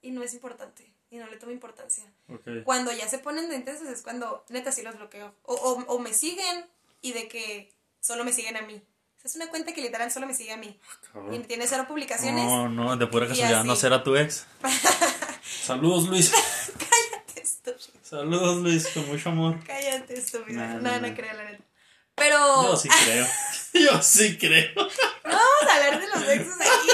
y 0.00 0.10
no 0.10 0.22
es 0.22 0.34
importante, 0.34 0.92
y 1.10 1.16
no 1.18 1.26
le 1.28 1.36
tomo 1.36 1.52
importancia. 1.52 2.04
Cuando 2.64 2.92
ya 2.92 3.08
se 3.08 3.18
ponen 3.18 3.48
de 3.48 3.56
intensos 3.56 3.88
es 3.88 4.02
cuando 4.02 4.44
neta 4.48 4.72
sí 4.72 4.82
los 4.82 4.96
bloqueo. 4.96 5.34
O, 5.42 5.54
o, 5.54 5.84
o 5.94 5.98
me 5.98 6.12
siguen 6.14 6.66
y 7.00 7.12
de 7.12 7.28
que 7.28 7.72
solo 8.00 8.24
me 8.24 8.32
siguen 8.32 8.56
a 8.56 8.62
mí. 8.62 8.74
O 8.74 9.20
sea, 9.22 9.28
es 9.28 9.36
una 9.36 9.48
cuenta 9.50 9.72
que 9.72 9.80
literal 9.82 10.10
solo 10.10 10.26
me 10.26 10.34
sigue 10.34 10.52
a 10.52 10.56
mí. 10.56 10.66
Y 10.68 11.12
Cabrón. 11.12 11.42
tiene 11.44 11.66
cero 11.68 11.84
publicaciones. 11.86 12.44
No, 12.44 12.68
no, 12.68 12.96
de 12.96 13.06
pura 13.06 13.26
Y 13.26 13.28
casualidad 13.28 13.62
no 13.64 13.76
será 13.76 14.02
tu 14.02 14.16
ex. 14.16 14.46
Saludos, 15.64 16.08
Luis. 16.08 16.32
Cállate, 16.78 17.40
estúpido. 17.42 18.00
Saludos, 18.02 18.56
Luis, 18.58 18.88
con 18.88 19.06
mucho 19.06 19.28
amor. 19.28 19.62
Cállate, 19.64 20.14
estúpido. 20.18 20.58
Nah, 20.60 20.74
No, 20.74 21.00
no, 21.00 21.14
creo, 21.14 21.32
la 21.34 21.44
neta. 21.44 21.64
Pero 22.14 22.62
Yo 22.64 22.76
sí 22.76 22.88
creo. 23.04 23.26
Yo 23.74 24.02
sí 24.02 24.36
creo. 24.38 24.70
no 24.76 24.88
vamos 25.24 25.62
a 25.68 25.76
hablar 25.76 26.00
de 26.00 26.08
los 26.08 26.28
exes 26.28 26.60
aquí. 26.60 26.90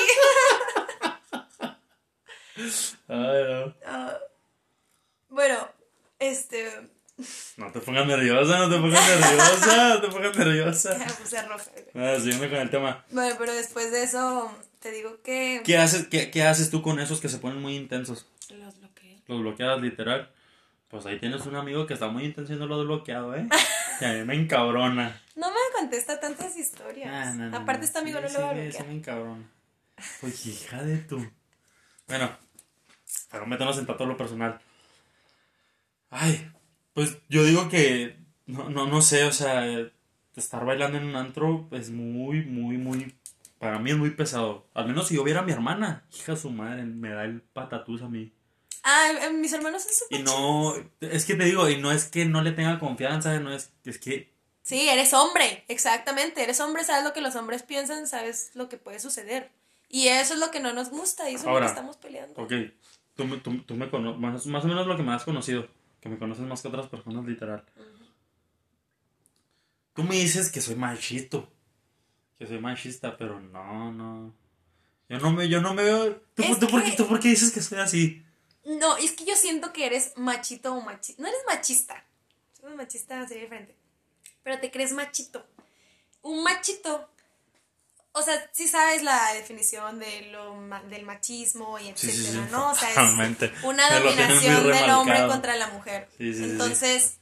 Ay, 3.08 3.44
no. 3.48 3.74
Ah, 3.86 4.18
bueno, 5.28 5.68
este. 6.18 6.68
No 7.56 7.72
te 7.72 7.80
pongas 7.80 8.06
nerviosa, 8.06 8.58
no 8.58 8.70
te 8.70 8.80
pongas 8.80 9.08
nerviosa, 9.20 9.88
no 9.94 10.00
te 10.00 10.08
pongas 10.08 10.36
nerviosa. 10.36 10.98
Me 10.98 11.06
puse 11.06 11.42
roja. 11.42 11.70
Nada, 11.94 12.20
siguiendo 12.20 12.48
con 12.48 12.58
el 12.58 12.70
tema. 12.70 13.04
Bueno, 13.10 13.34
pero 13.38 13.52
después 13.54 13.90
de 13.90 14.04
eso, 14.04 14.52
te 14.80 14.92
digo 14.92 15.20
que. 15.22 15.62
¿Qué 15.64 15.76
haces, 15.78 16.06
qué, 16.08 16.30
qué 16.30 16.44
haces 16.44 16.70
tú 16.70 16.82
con 16.82 17.00
esos 17.00 17.20
que 17.20 17.28
se 17.28 17.38
ponen 17.38 17.60
muy 17.60 17.76
intensos? 17.76 18.26
Los 18.50 18.78
bloqueé. 18.78 19.18
Los 19.26 19.40
bloqueas 19.40 19.80
literal. 19.80 20.30
Pues 20.88 21.04
ahí 21.06 21.18
tienes 21.18 21.44
un 21.44 21.56
amigo 21.56 21.86
que 21.86 21.94
está 21.94 22.08
muy 22.08 22.24
intenso 22.24 22.52
y 22.54 22.56
no 22.56 22.66
lo 22.66 22.80
has 22.80 22.86
bloqueado, 22.86 23.34
¿eh? 23.36 23.46
Y 24.00 24.04
a 24.04 24.12
mí 24.14 24.24
me 24.24 24.34
encabrona. 24.34 25.20
No 25.38 25.50
me 25.50 25.56
contesta 25.78 26.18
tantas 26.18 26.56
historias. 26.56 27.08
Ah, 27.12 27.32
no, 27.32 27.50
no, 27.50 27.56
Aparte, 27.56 27.84
este 27.84 28.00
amigo 28.00 28.18
Sí, 28.18 28.24
no 28.26 28.32
lo 28.32 28.40
va 28.40 28.50
a 28.50 28.54
bloquear. 28.54 28.72
sí 28.84 28.90
encabrona. 28.90 29.50
Pues 30.20 30.46
hija 30.46 30.82
de 30.82 30.96
tú. 30.98 31.24
Bueno, 32.08 32.36
pero 33.30 33.46
métanos 33.46 33.78
en 33.78 33.86
todo 33.86 34.06
lo 34.06 34.16
personal. 34.16 34.60
Ay, 36.10 36.50
pues 36.92 37.18
yo 37.28 37.44
digo 37.44 37.68
que, 37.68 38.16
no, 38.46 38.68
no, 38.68 38.86
no 38.86 39.00
sé, 39.00 39.24
o 39.24 39.32
sea, 39.32 39.64
estar 40.34 40.64
bailando 40.64 40.98
en 40.98 41.04
un 41.04 41.14
antro 41.14 41.68
es 41.70 41.90
muy, 41.90 42.44
muy, 42.44 42.76
muy, 42.76 43.14
para 43.58 43.78
mí 43.78 43.90
es 43.92 43.96
muy 43.96 44.10
pesado. 44.10 44.66
Al 44.74 44.88
menos 44.88 45.06
si 45.06 45.14
yo 45.14 45.22
viera 45.22 45.40
a 45.40 45.44
mi 45.44 45.52
hermana, 45.52 46.04
hija 46.16 46.32
de 46.32 46.38
su 46.38 46.50
madre, 46.50 46.84
me 46.84 47.10
da 47.10 47.24
el 47.24 47.42
patatús 47.42 48.02
a 48.02 48.08
mí. 48.08 48.32
Ah, 48.82 49.12
mis 49.32 49.52
hermanos 49.52 49.82
son 49.84 49.92
súper 49.92 50.20
Y 50.20 50.22
no, 50.24 50.74
es 51.00 51.24
que 51.26 51.34
te 51.34 51.44
digo, 51.44 51.68
y 51.68 51.76
no 51.76 51.92
es 51.92 52.06
que 52.06 52.24
no 52.24 52.42
le 52.42 52.52
tenga 52.52 52.80
confianza, 52.80 53.38
no 53.38 53.52
es, 53.52 53.72
es 53.84 53.98
que 53.98 54.32
Sí, 54.68 54.88
eres 54.88 55.14
hombre, 55.14 55.64
exactamente. 55.68 56.42
Eres 56.42 56.60
hombre, 56.60 56.84
sabes 56.84 57.02
lo 57.04 57.14
que 57.14 57.22
los 57.22 57.34
hombres 57.36 57.62
piensan, 57.62 58.06
sabes 58.06 58.50
lo 58.54 58.68
que 58.68 58.76
puede 58.76 59.00
suceder. 59.00 59.50
Y 59.88 60.08
eso 60.08 60.34
es 60.34 60.40
lo 60.40 60.50
que 60.50 60.60
no 60.60 60.74
nos 60.74 60.90
gusta 60.90 61.30
y 61.30 61.36
eso 61.36 61.44
es 61.44 61.46
lo 61.46 61.52
que 61.60 61.66
estamos 61.68 61.96
peleando. 61.96 62.42
Ok, 62.42 62.52
tú, 63.14 63.24
me- 63.24 63.38
tú, 63.38 63.62
tú 63.62 63.74
me 63.76 63.88
conoces, 63.88 64.20
más, 64.20 64.46
más 64.46 64.64
o 64.64 64.68
menos 64.68 64.86
lo 64.86 64.94
que 64.96 65.02
me 65.02 65.14
has 65.14 65.24
conocido, 65.24 65.66
que 66.02 66.10
me 66.10 66.18
conoces 66.18 66.44
más 66.44 66.60
que 66.60 66.68
otras 66.68 66.86
personas, 66.88 67.24
literal. 67.24 67.64
Tú 69.94 70.04
me 70.04 70.16
dices 70.16 70.52
que 70.52 70.60
soy 70.60 70.74
machito, 70.76 71.50
que 72.38 72.46
soy 72.46 72.58
machista, 72.60 73.16
pero 73.16 73.40
no, 73.40 73.90
no. 73.92 74.34
Yo 75.08 75.18
no 75.18 75.32
me, 75.32 75.48
yo 75.48 75.62
no 75.62 75.72
me 75.72 75.82
veo... 75.82 76.16
¿Tú, 76.34 76.42
por, 76.70 76.84
qué, 76.84 76.92
¿Tú 76.92 77.06
por 77.08 77.18
qué 77.20 77.28
dices 77.28 77.50
que 77.50 77.62
soy 77.62 77.78
así? 77.78 78.22
No, 78.66 78.98
es 78.98 79.12
que 79.12 79.24
yo 79.24 79.34
siento 79.34 79.72
que 79.72 79.86
eres 79.86 80.12
machito 80.16 80.74
o 80.74 80.82
machista. 80.82 81.22
No 81.22 81.28
eres 81.28 81.40
machista. 81.46 82.04
Eres 82.62 82.76
machista 82.76 83.26
sería 83.26 83.44
diferente. 83.44 83.74
Pero 84.48 84.60
te 84.60 84.70
crees 84.70 84.92
machito. 84.92 85.44
Un 86.22 86.42
machito. 86.42 87.10
O 88.12 88.22
sea, 88.22 88.48
sí 88.54 88.66
sabes 88.66 89.02
la 89.02 89.34
definición 89.34 89.98
de 89.98 90.22
lo, 90.32 90.58
del 90.88 91.04
machismo 91.04 91.78
y 91.78 91.88
etcétera, 91.88 92.16
sí, 92.16 92.32
sí, 92.32 92.40
¿no? 92.50 92.70
O 92.70 92.74
sea, 92.74 92.88
es 92.88 93.52
una 93.62 93.90
dominación 93.90 94.66
del 94.72 94.88
hombre 94.88 95.26
contra 95.26 95.54
la 95.56 95.66
mujer. 95.66 96.08
Entonces, 96.18 97.18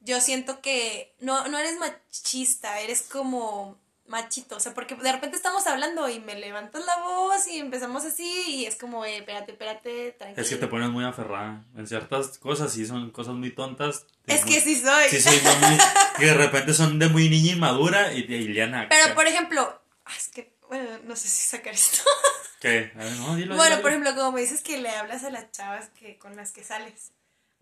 yo 0.00 0.20
siento 0.20 0.60
que 0.60 1.14
no, 1.20 1.46
no 1.46 1.58
eres 1.58 1.78
machista, 1.78 2.80
eres 2.80 3.02
como 3.02 3.78
machito. 4.06 4.56
O 4.56 4.60
sea, 4.60 4.74
porque 4.74 4.94
de 4.94 5.12
repente 5.12 5.36
estamos 5.36 5.66
hablando 5.66 6.08
y 6.08 6.20
me 6.20 6.34
levantas 6.34 6.84
la 6.84 6.96
voz 7.02 7.46
y 7.48 7.58
empezamos 7.58 8.04
así 8.04 8.42
y 8.48 8.66
es 8.66 8.76
como, 8.76 9.04
eh, 9.04 9.18
espérate, 9.18 9.52
espérate, 9.52 10.12
tranquilo. 10.12 10.42
Es 10.42 10.48
que 10.50 10.56
te 10.56 10.66
pones 10.66 10.90
muy 10.90 11.04
aferrada. 11.04 11.64
En 11.76 11.86
ciertas 11.86 12.38
cosas 12.38 12.72
sí 12.72 12.86
son 12.86 13.10
cosas 13.10 13.34
muy 13.34 13.50
tontas. 13.54 14.06
Es 14.26 14.44
muy- 14.44 14.54
que 14.54 14.60
sí 14.60 14.80
soy. 14.80 15.08
Sí, 15.08 15.40
no, 15.42 15.68
muy- 15.68 15.78
que 16.18 16.26
de 16.26 16.34
repente 16.34 16.74
son 16.74 16.98
de 16.98 17.08
muy 17.08 17.28
niña 17.28 17.52
inmadura 17.52 18.12
y 18.12 18.26
de 18.26 18.36
Iliana. 18.36 18.86
Pero, 18.88 19.14
por 19.14 19.26
ejemplo, 19.26 19.80
ah, 20.04 20.12
es 20.16 20.28
que, 20.28 20.54
bueno, 20.68 20.88
no 21.04 21.16
sé 21.16 21.28
si 21.28 21.48
sacar 21.48 21.72
esto. 21.74 22.02
¿Qué? 22.60 22.92
A 22.94 23.04
ver, 23.04 23.12
no, 23.12 23.36
dilo, 23.36 23.56
bueno, 23.56 23.70
dilo, 23.76 23.82
por 23.82 23.90
ejemplo, 23.90 24.14
como 24.14 24.32
me 24.32 24.40
dices 24.40 24.62
que 24.62 24.78
le 24.78 24.88
hablas 24.90 25.22
a 25.24 25.30
las 25.30 25.50
chavas 25.52 25.88
que, 25.98 26.18
con 26.18 26.34
las 26.36 26.50
que 26.52 26.64
sales. 26.64 27.12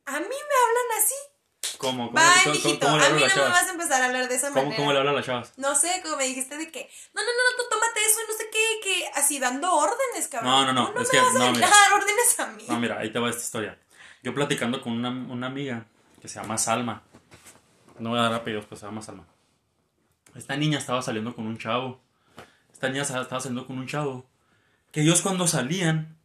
A 0.07 0.12
mí 0.12 0.26
me 0.26 0.26
hablan 0.28 1.03
así. 1.03 1.14
¿Cómo? 1.79 2.07
¿Cómo, 2.07 2.11
Bye, 2.13 2.23
cómo- 2.45 2.55
mijito. 2.55 2.87
cómo 2.87 2.97
a 2.97 3.09
mí 3.09 3.21
no 3.21 3.43
me 3.45 3.51
vas 3.51 3.67
a 3.67 3.71
empezar 3.71 4.03
a 4.03 4.07
hablar 4.07 4.29
de 4.29 4.35
esa 4.35 4.49
¿Cómo, 4.49 4.63
manera. 4.63 4.77
cómo 4.77 4.93
le 4.93 4.99
hablan 4.99 5.15
las 5.17 5.27
chavas? 5.27 5.53
No 5.57 5.75
sé, 5.75 6.01
como 6.03 6.17
me 6.17 6.25
dijiste 6.25 6.57
de 6.57 6.71
que, 6.71 6.89
no, 7.15 7.21
no, 7.23 7.27
no, 7.27 7.33
no, 7.33 7.57
tú 7.57 7.63
tómate 7.71 8.01
eso 8.05 8.19
y 8.21 8.31
no 8.33 8.39
sé 8.39 8.51
qué, 8.51 8.81
que 8.83 9.07
así 9.15 9.39
dando 9.39 9.73
órdenes, 9.75 10.29
cabrón. 10.29 10.51
No, 10.51 10.65
no, 10.67 10.73
no, 10.73 10.93
no 10.93 11.01
es 11.01 11.09
me 11.09 11.19
que- 11.19 11.25
vas 11.25 11.37
a 11.37 11.51
mira. 11.53 11.69
dar 11.69 11.93
órdenes 11.95 12.41
a 12.41 12.47
mí. 12.49 12.65
No, 12.69 12.79
mira, 12.81 12.99
ahí 12.99 13.13
te 13.13 13.19
va 13.19 13.31
esta 13.31 13.43
historia. 13.43 13.79
Yo 14.23 14.35
platicando 14.35 14.81
con 14.81 14.93
una, 14.93 15.11
una 15.11 15.47
amiga 15.49 15.87
que 16.21 16.29
se 16.29 16.41
llama 16.41 16.59
Salma. 16.59 17.03
No 17.99 18.11
voy 18.11 18.19
a 18.19 18.23
dar 18.23 18.35
apellidos, 18.35 18.65
pero 18.67 18.77
se 18.81 18.87
llama 18.87 19.03
Salma. 19.03 19.27
Esta 20.35 20.57
niña 20.57 20.79
estaba 20.79 21.03
saliendo 21.03 21.35
con 21.35 21.47
un 21.47 21.59
chavo. 21.59 22.01
Esta 22.73 22.89
niña 22.89 23.03
estaba 23.03 23.41
saliendo 23.41 23.67
con 23.67 23.79
un 23.79 23.87
chavo. 23.87 24.27
Que 24.91 25.03
ellos 25.03 25.21
cuando 25.23 25.47
salían, 25.47 26.19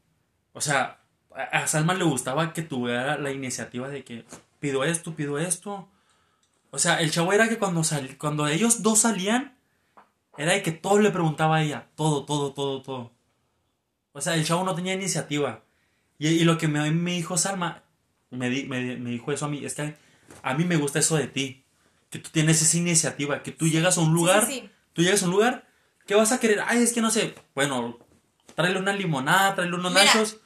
o 0.53 0.61
sea, 0.61 0.99
a 1.51 1.67
Salma 1.67 1.93
le 1.93 2.03
gustaba 2.03 2.53
que 2.53 2.61
tuviera 2.63 3.17
la 3.17 3.31
iniciativa 3.31 3.87
de 3.89 4.03
que 4.03 4.25
pido 4.59 4.83
esto, 4.83 5.15
pido 5.15 5.37
esto. 5.39 5.89
O 6.71 6.79
sea, 6.79 6.99
el 7.01 7.11
chavo 7.11 7.33
era 7.33 7.47
que 7.49 7.57
cuando, 7.57 7.83
sal, 7.83 8.17
cuando 8.17 8.47
ellos 8.47 8.81
dos 8.83 8.99
salían, 8.99 9.57
era 10.37 10.53
de 10.53 10.61
que 10.61 10.71
todo 10.71 10.99
le 10.99 11.11
preguntaba 11.11 11.57
a 11.57 11.63
ella. 11.63 11.87
Todo, 11.95 12.25
todo, 12.25 12.53
todo, 12.53 12.81
todo. 12.81 13.11
O 14.13 14.21
sea, 14.21 14.35
el 14.35 14.45
chavo 14.45 14.63
no 14.63 14.75
tenía 14.75 14.93
iniciativa. 14.93 15.63
Y, 16.19 16.27
y 16.29 16.43
lo 16.43 16.57
que 16.57 16.67
me, 16.67 16.89
me 16.91 17.11
dijo 17.11 17.37
Salma, 17.37 17.83
me, 18.29 18.49
di- 18.49 18.65
me, 18.65 18.97
me 18.97 19.11
dijo 19.11 19.31
eso 19.31 19.45
a 19.45 19.49
mí, 19.49 19.63
es 19.65 19.75
que 19.75 19.95
a 20.43 20.53
mí 20.55 20.65
me 20.65 20.75
gusta 20.77 20.99
eso 20.99 21.15
de 21.15 21.27
ti. 21.27 21.63
Que 22.09 22.19
tú 22.19 22.29
tienes 22.31 22.61
esa 22.61 22.77
iniciativa, 22.77 23.43
que 23.43 23.51
tú 23.51 23.67
llegas 23.67 23.97
a 23.97 24.01
un 24.01 24.13
lugar, 24.13 24.45
sí, 24.47 24.61
sí. 24.61 24.69
tú 24.93 25.01
llegas 25.01 25.21
a 25.23 25.25
un 25.25 25.31
lugar, 25.31 25.67
¿qué 26.05 26.15
vas 26.15 26.31
a 26.31 26.39
querer? 26.39 26.61
Ay, 26.65 26.81
es 26.81 26.93
que 26.93 27.01
no 27.01 27.11
sé, 27.11 27.35
bueno, 27.53 27.99
tráele 28.55 28.79
una 28.79 28.93
limonada, 28.93 29.55
tráele 29.55 29.75
unos 29.75 29.91
Mira. 29.91 30.05
nachos. 30.05 30.37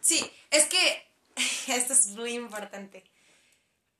Sí, 0.00 0.24
es 0.50 0.66
que 0.66 0.78
esto 1.74 1.92
es 1.94 2.08
muy 2.08 2.32
importante. 2.34 3.04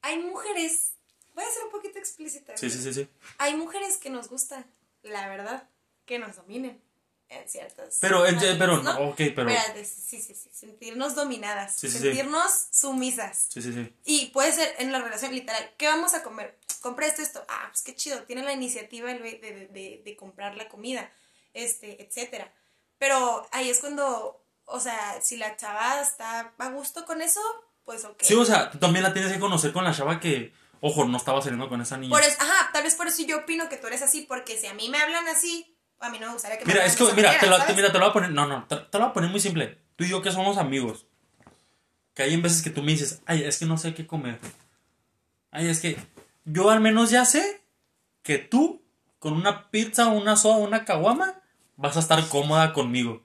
Hay 0.03 0.19
mujeres, 0.19 0.93
voy 1.35 1.45
a 1.45 1.51
ser 1.51 1.65
un 1.65 1.71
poquito 1.71 1.99
explícita. 1.99 2.57
Sí, 2.57 2.71
sí, 2.71 2.83
sí, 2.83 2.93
sí. 2.95 3.09
Hay 3.39 3.57
mujeres 3.57 3.97
que 3.97 4.11
nos 4.11 4.29
gusta, 4.29 4.65
la 5.03 5.29
verdad, 5.29 5.69
que 6.07 6.19
nos 6.19 6.37
dominen 6.37 6.81
en 7.29 7.49
ciertas. 7.49 7.99
Pero, 8.01 8.25
en- 8.27 8.37
maneras, 8.37 8.57
pero, 8.59 8.83
¿no? 8.83 9.11
ok, 9.11 9.17
pero... 9.35 9.51
Espérate, 9.51 9.85
sí, 9.85 10.21
sí, 10.23 10.35
sí, 10.35 10.49
sentirnos 10.53 11.15
dominadas, 11.15 11.75
Sí, 11.77 11.89
sí, 11.89 11.99
sí. 11.99 12.03
sentirnos 12.05 12.69
sumisas. 12.71 13.47
Sí, 13.51 13.61
sí, 13.61 13.73
sí. 13.73 13.95
Y 14.05 14.27
puede 14.27 14.53
ser 14.53 14.75
en 14.79 14.93
la 14.93 15.01
relación 15.01 15.35
literal, 15.35 15.75
¿qué 15.77 15.87
vamos 15.87 16.15
a 16.15 16.23
comer? 16.23 16.59
compré 16.81 17.09
esto, 17.09 17.23
esto. 17.23 17.45
Ah, 17.49 17.67
pues 17.71 17.83
qué 17.83 17.95
chido, 17.97 18.23
tiene 18.23 18.43
la 18.45 18.53
iniciativa 18.53 19.13
de, 19.13 19.19
de, 19.19 19.67
de, 19.69 20.03
de 20.05 20.17
comprar 20.17 20.57
la 20.57 20.69
comida, 20.69 21.11
este, 21.53 22.01
etcétera. 22.03 22.55
Pero 22.99 23.47
ahí 23.51 23.69
es 23.69 23.81
cuando, 23.81 24.43
o 24.65 24.79
sea, 24.81 25.21
si 25.21 25.37
la 25.37 25.57
chava 25.57 26.01
está 26.01 26.55
a 26.57 26.71
gusto 26.71 27.05
con 27.05 27.21
eso, 27.21 27.41
pues 27.89 28.05
ok. 28.05 28.19
Sí, 28.21 28.35
o 28.35 28.45
sea, 28.45 28.71
tú 28.71 28.77
también 28.77 29.03
la 29.03 29.15
tienes 29.15 29.33
que 29.33 29.39
conocer 29.39 29.73
con 29.73 29.83
la 29.83 29.95
chava 29.95 30.21
que, 30.21 30.53
ojo, 30.83 31.07
no 31.07 31.17
estaba 31.17 31.41
saliendo 31.41 31.71
con 31.71 31.81
esa 31.81 31.97
niña. 31.97 32.11
Por 32.11 32.21
eso, 32.23 32.37
ajá, 32.39 32.69
tal 32.71 32.83
vez 32.83 32.95
por 32.95 33.07
eso 33.07 33.23
yo 33.27 33.39
opino 33.39 33.71
que 33.71 33.79
tú 33.79 33.87
eres 33.87 34.03
así, 34.03 34.27
porque 34.29 34.59
si 34.59 34.67
a 34.67 34.75
mí 34.75 34.91
me 34.91 34.99
hablan 34.99 35.27
así, 35.27 35.75
a 35.99 36.11
mí 36.11 36.19
no 36.19 36.27
me 36.27 36.33
gustaría 36.35 36.59
que 36.59 36.67
me 36.67 36.73
Mira, 36.75 36.85
hablaran 36.85 37.03
es 37.03 37.09
que, 37.09 37.15
mira, 37.17 37.29
manera, 37.29 37.41
te 37.41 37.47
lo, 37.47 37.57
¿sabes? 37.57 37.77
mira, 37.77 37.89
te 37.91 37.95
lo 37.95 38.01
voy 38.05 38.11
a 38.11 38.13
poner, 38.13 38.31
no, 38.33 38.47
no, 38.47 38.67
te, 38.67 38.77
te 38.77 38.99
lo 38.99 39.05
voy 39.05 39.11
a 39.11 39.13
poner 39.15 39.31
muy 39.31 39.41
simple. 39.41 39.79
Tú 39.97 40.05
y 40.05 40.11
yo 40.11 40.21
que 40.21 40.31
somos 40.31 40.59
amigos. 40.59 41.07
Que 42.13 42.25
hay 42.25 42.35
en 42.35 42.43
veces 42.43 42.61
que 42.61 42.69
tú 42.69 42.83
me 42.83 42.93
dices, 42.93 43.23
ay, 43.25 43.45
es 43.45 43.57
que 43.57 43.65
no 43.65 43.79
sé 43.79 43.95
qué 43.95 44.07
comer. 44.07 44.39
Ay, 45.51 45.69
es 45.69 45.81
que 45.81 45.97
yo 46.45 46.69
al 46.69 46.81
menos 46.81 47.09
ya 47.09 47.25
sé 47.25 47.63
que 48.23 48.37
tú, 48.37 48.83
con 49.19 49.33
una 49.33 49.71
pizza, 49.71 50.09
una 50.09 50.37
soda, 50.37 50.59
una 50.59 50.85
caguama, 50.85 51.41
vas 51.77 51.97
a 51.97 52.01
estar 52.01 52.29
cómoda 52.29 52.75
conmigo. 52.75 53.23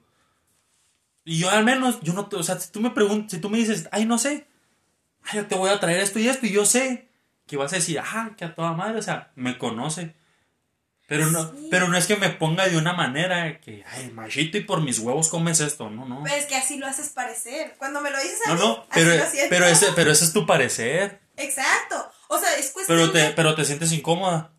Y 1.26 1.38
yo 1.38 1.50
al 1.50 1.64
menos, 1.64 2.00
yo 2.00 2.14
no 2.14 2.28
te, 2.30 2.36
o 2.36 2.42
sea, 2.42 2.58
si 2.58 2.72
tú 2.72 2.80
me 2.80 2.92
preguntas, 2.92 3.32
si 3.32 3.38
tú 3.38 3.50
me 3.50 3.58
dices, 3.58 3.90
ay, 3.92 4.06
no 4.06 4.16
sé, 4.16 4.46
ay, 5.24 5.36
yo 5.38 5.46
te 5.46 5.54
voy 5.54 5.70
a 5.70 5.80
traer 5.80 6.00
esto 6.00 6.18
y 6.18 6.28
esto, 6.28 6.46
y 6.46 6.50
yo 6.52 6.64
sé 6.66 7.08
que 7.46 7.56
vas 7.56 7.72
a 7.72 7.76
decir, 7.76 7.98
ah, 8.02 8.30
que 8.36 8.44
a 8.44 8.54
toda 8.54 8.72
madre, 8.72 8.98
o 8.98 9.02
sea, 9.02 9.32
me 9.34 9.58
conoce. 9.58 10.14
Pero 11.06 11.26
no, 11.26 11.50
Sí. 11.50 11.68
pero 11.70 11.88
no 11.88 11.98
es 11.98 12.06
que 12.06 12.16
me 12.16 12.30
ponga 12.30 12.66
de 12.66 12.78
una 12.78 12.94
manera 12.94 13.60
que, 13.60 13.84
ay, 13.86 14.10
machito, 14.12 14.56
y 14.56 14.62
por 14.62 14.80
mis 14.80 14.98
huevos 14.98 15.28
comes 15.28 15.60
esto. 15.60 15.90
No, 15.90 16.06
no. 16.06 16.22
Pero 16.24 16.34
es 16.36 16.46
que 16.46 16.56
así 16.56 16.78
lo 16.78 16.86
haces 16.86 17.10
parecer. 17.10 17.74
Cuando 17.78 18.00
me 18.00 18.10
lo 18.10 18.16
dices 18.18 18.40
a 18.46 18.50
No, 18.50 18.54
mí, 18.54 18.60
no, 18.60 18.72
así 18.72 18.88
pero, 18.94 19.16
lo 19.16 19.30
siento. 19.30 19.50
pero, 19.50 19.66
ese, 19.66 19.86
pero 19.94 20.10
ese 20.10 20.24
es 20.24 20.32
tu 20.32 20.46
parecer. 20.46 21.20
Exacto. 21.36 22.10
O 22.28 22.38
sea, 22.38 22.56
es 22.56 22.70
cuestión 22.70 22.98
Pero 22.98 23.12
te, 23.12 23.18
de... 23.18 23.30
pero 23.32 23.54
te 23.54 23.66
sientes 23.66 23.92
incómoda. 23.92 24.54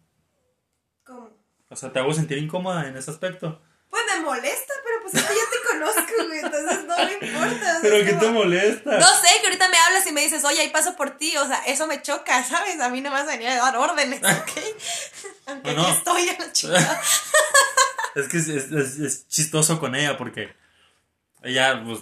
¿Cómo? 1.04 1.32
O 1.70 1.76
sea, 1.76 1.92
te 1.92 1.98
hago 1.98 2.14
sentir 2.14 2.38
incómoda 2.38 2.88
en 2.88 2.96
ese 2.96 3.10
aspecto. 3.10 3.60
Pues 3.96 4.18
me 4.20 4.26
molesta, 4.26 4.74
pero 4.84 5.02
pues 5.04 5.14
es 5.14 5.24
que 5.24 5.34
ya 5.34 5.42
te 5.52 5.68
conozco, 5.70 6.28
güey, 6.28 6.40
entonces 6.40 6.84
no 6.86 6.96
me 6.98 7.14
importa. 7.14 7.80
Pero 7.82 7.96
es 7.98 8.06
¿qué 8.06 8.14
te 8.14 8.20
como- 8.26 8.40
molesta? 8.40 8.98
No 9.00 9.08
sé, 9.08 9.28
que 9.40 9.48
ahorita 9.48 9.70
me 9.70 9.78
hablas 9.78 10.06
y 10.08 10.12
me 10.12 10.22
dices, 10.22 10.44
oye, 10.44 10.60
ahí 10.60 10.70
paso 10.70 10.98
por 10.98 11.12
ti, 11.18 11.36
o 11.38 11.48
sea, 11.48 11.64
eso 11.66 11.88
me 11.88 12.02
choca, 12.02 12.44
¿sabes? 12.48 12.80
A 12.82 12.90
mí 12.90 13.00
no 13.00 13.10
me 13.10 13.16
vas 13.20 13.28
a 13.28 13.32
venir 13.32 13.48
a 13.48 13.56
dar 13.56 13.78
órdenes, 13.78 14.20
¿ok? 14.20 14.52
Aunque 15.46 15.70
aquí 15.72 15.86
estoy 15.92 16.28
a 16.30 16.38
la 16.40 16.52
chica. 16.52 17.02
Es 18.16 18.28
que 18.28 18.38
es, 18.38 18.48
es- 18.50 18.72
es- 18.72 19.00
es 19.00 19.28
chistoso 19.30 19.80
con 19.80 19.96
ella 19.96 20.18
porque 20.18 20.54
ella, 21.42 21.82
pues, 21.86 22.00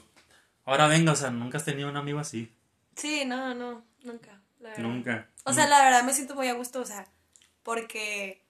ahora 0.66 0.88
venga, 0.88 1.12
o 1.12 1.16
sea, 1.16 1.30
nunca 1.30 1.58
has 1.60 1.66
tenido 1.66 1.89
un 1.89 1.98
amigo 1.98 2.20
así. 2.20 2.52
Sí, 2.96 3.24
no, 3.26 3.54
no, 3.54 3.86
nunca, 4.04 4.41
la. 4.60 4.76
Nunca. 4.78 5.28
O 5.44 5.54
sea, 5.54 5.68
la 5.68 5.84
verdad 5.84 6.04
me 6.04 6.14
siento 6.14 6.34
muy 6.34 6.48
a 6.48 6.54
gusto, 6.54 6.80
o 6.82 6.86
sea, 6.86 7.06
porque, 7.64 8.44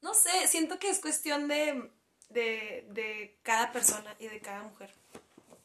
no 0.00 0.14
sé, 0.14 0.46
siento 0.46 0.78
que 0.78 0.88
es 0.90 1.00
cuestión 1.00 1.48
de, 1.48 1.90
de, 2.28 2.86
de 2.90 3.38
cada 3.42 3.72
persona 3.72 4.14
y 4.18 4.26
de 4.28 4.40
cada 4.40 4.62
mujer. 4.62 4.92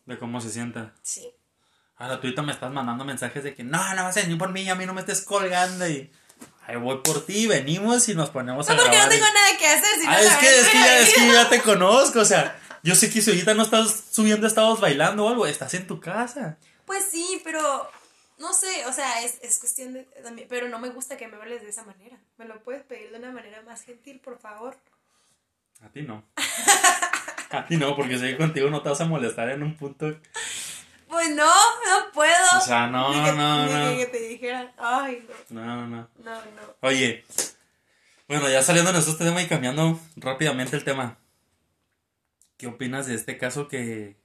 De 0.05 0.17
cómo 0.17 0.41
se 0.41 0.49
sienta. 0.49 0.93
Sí. 1.01 1.29
Ahora 1.95 2.19
tú 2.19 2.27
ahorita 2.27 2.41
me 2.41 2.51
estás 2.51 2.71
mandando 2.71 3.05
mensajes 3.05 3.43
de 3.43 3.55
que 3.55 3.63
no, 3.63 3.77
no 3.95 4.03
vas 4.03 4.17
a 4.17 4.21
venir 4.21 4.37
por 4.37 4.51
mí, 4.51 4.67
a 4.69 4.75
mí 4.75 4.85
no 4.85 4.93
me 4.93 5.01
estés 5.01 5.21
colgando 5.21 5.87
y 5.87 6.11
ahí 6.65 6.75
voy 6.75 6.97
por 7.03 7.25
ti, 7.25 7.47
venimos 7.47 8.09
y 8.09 8.15
nos 8.15 8.29
ponemos 8.31 8.67
No, 8.67 8.73
a 8.73 8.77
porque 8.77 8.89
no 8.89 8.95
grabar. 8.95 9.13
y- 9.13 9.15
tengo 9.19 9.33
nada 9.33 9.57
que 9.57 9.67
hacer, 9.67 9.99
si 9.99 10.05
no 10.05 10.11
Ah, 10.11 10.21
es 10.21 10.33
que, 10.35 10.59
es 10.59 10.67
que, 10.69 10.77
ya, 10.79 10.99
es 10.99 11.13
que 11.13 11.27
ya 11.31 11.49
te 11.49 11.61
conozco, 11.61 12.19
o 12.19 12.25
sea, 12.25 12.59
yo 12.81 12.95
sé 12.95 13.09
que 13.11 13.21
si 13.21 13.29
ahorita 13.29 13.53
no 13.53 13.63
estás 13.63 14.03
subiendo 14.11 14.47
estados 14.47 14.81
bailando 14.81 15.25
o 15.25 15.29
algo, 15.29 15.45
estás 15.47 15.73
en 15.75 15.87
tu 15.87 15.99
casa. 16.01 16.57
Pues 16.85 17.05
sí, 17.09 17.39
pero 17.45 17.89
no 18.39 18.53
sé, 18.53 18.85
o 18.87 18.91
sea, 18.91 19.23
es, 19.23 19.37
es 19.41 19.59
cuestión 19.59 19.93
de... 19.93 20.07
Pero 20.49 20.67
no 20.67 20.79
me 20.79 20.89
gusta 20.89 21.15
que 21.15 21.27
me 21.29 21.37
hables 21.37 21.61
de 21.61 21.69
esa 21.69 21.83
manera. 21.83 22.17
¿Me 22.37 22.45
lo 22.45 22.61
puedes 22.61 22.83
pedir 22.83 23.11
de 23.11 23.19
una 23.19 23.31
manera 23.31 23.61
más 23.61 23.83
gentil, 23.83 24.19
por 24.19 24.37
favor? 24.39 24.75
A 25.83 25.89
ti 25.89 26.01
no. 26.01 26.23
A 27.51 27.65
ti 27.65 27.77
no, 27.77 27.95
porque 27.95 28.17
sé 28.17 28.31
que 28.31 28.37
contigo 28.37 28.69
no 28.69 28.81
te 28.81 28.89
vas 28.89 29.01
a 29.01 29.05
molestar 29.05 29.49
en 29.49 29.61
un 29.63 29.75
punto. 29.75 30.07
Pues 31.07 31.29
no, 31.35 31.45
no 31.45 32.11
puedo. 32.13 32.57
O 32.57 32.61
sea, 32.61 32.87
no, 32.87 33.13
Ni 33.13 33.23
que- 33.23 33.31
no, 33.33 33.65
ni 33.67 33.73
no. 33.73 33.97
que 33.97 34.05
te 34.07 34.19
dijeran, 34.27 34.71
ay, 34.77 35.27
no, 35.49 35.61
No, 35.63 35.87
no. 35.87 36.09
no, 36.23 36.35
no. 36.35 36.41
Oye, 36.81 37.23
bueno, 38.27 38.49
ya 38.49 38.63
saliendo 38.63 38.91
de 38.91 38.97
este 38.99 39.23
tema 39.23 39.41
y 39.43 39.47
cambiando 39.47 39.99
rápidamente 40.15 40.75
el 40.75 40.83
tema. 40.83 41.17
¿Qué 42.57 42.67
opinas 42.67 43.05
de 43.05 43.15
este 43.15 43.37
caso 43.37 43.67
que, 43.67 44.17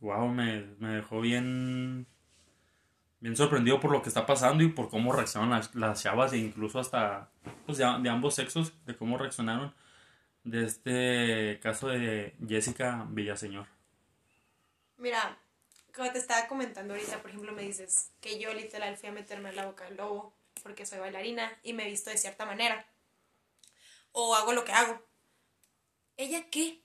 wow, 0.00 0.26
me, 0.28 0.64
me 0.78 0.88
dejó 0.96 1.20
bien, 1.20 2.06
bien 3.20 3.36
sorprendido 3.36 3.78
por 3.78 3.92
lo 3.92 4.02
que 4.02 4.08
está 4.08 4.24
pasando 4.26 4.64
y 4.64 4.68
por 4.68 4.88
cómo 4.88 5.12
reaccionan 5.12 5.50
las, 5.50 5.74
las 5.74 6.02
chavas 6.02 6.32
e 6.32 6.38
incluso 6.38 6.80
hasta 6.80 7.28
pues, 7.66 7.78
de, 7.78 7.84
de 8.00 8.08
ambos 8.08 8.34
sexos, 8.34 8.72
de 8.86 8.96
cómo 8.96 9.18
reaccionaron 9.18 9.74
de 10.44 10.64
este 10.64 11.60
caso 11.60 11.88
de 11.88 12.34
Jessica 12.46 13.06
Villaseñor? 13.08 13.66
Mira, 14.96 15.38
como 15.94 16.10
te 16.10 16.18
estaba 16.18 16.46
comentando 16.46 16.94
ahorita, 16.94 17.20
por 17.20 17.30
ejemplo, 17.30 17.52
me 17.52 17.62
dices 17.62 18.10
que 18.20 18.38
yo 18.38 18.52
literal 18.52 18.96
fui 18.96 19.08
a 19.08 19.12
meterme 19.12 19.50
en 19.50 19.56
la 19.56 19.66
boca 19.66 19.84
del 19.84 19.96
lobo 19.96 20.34
porque 20.62 20.86
soy 20.86 20.98
bailarina 20.98 21.58
y 21.62 21.72
me 21.72 21.84
he 21.84 21.90
visto 21.90 22.10
de 22.10 22.18
cierta 22.18 22.44
manera. 22.44 22.86
O 24.12 24.34
hago 24.34 24.52
lo 24.52 24.64
que 24.64 24.72
hago. 24.72 25.02
¿Ella 26.16 26.48
qué? 26.50 26.82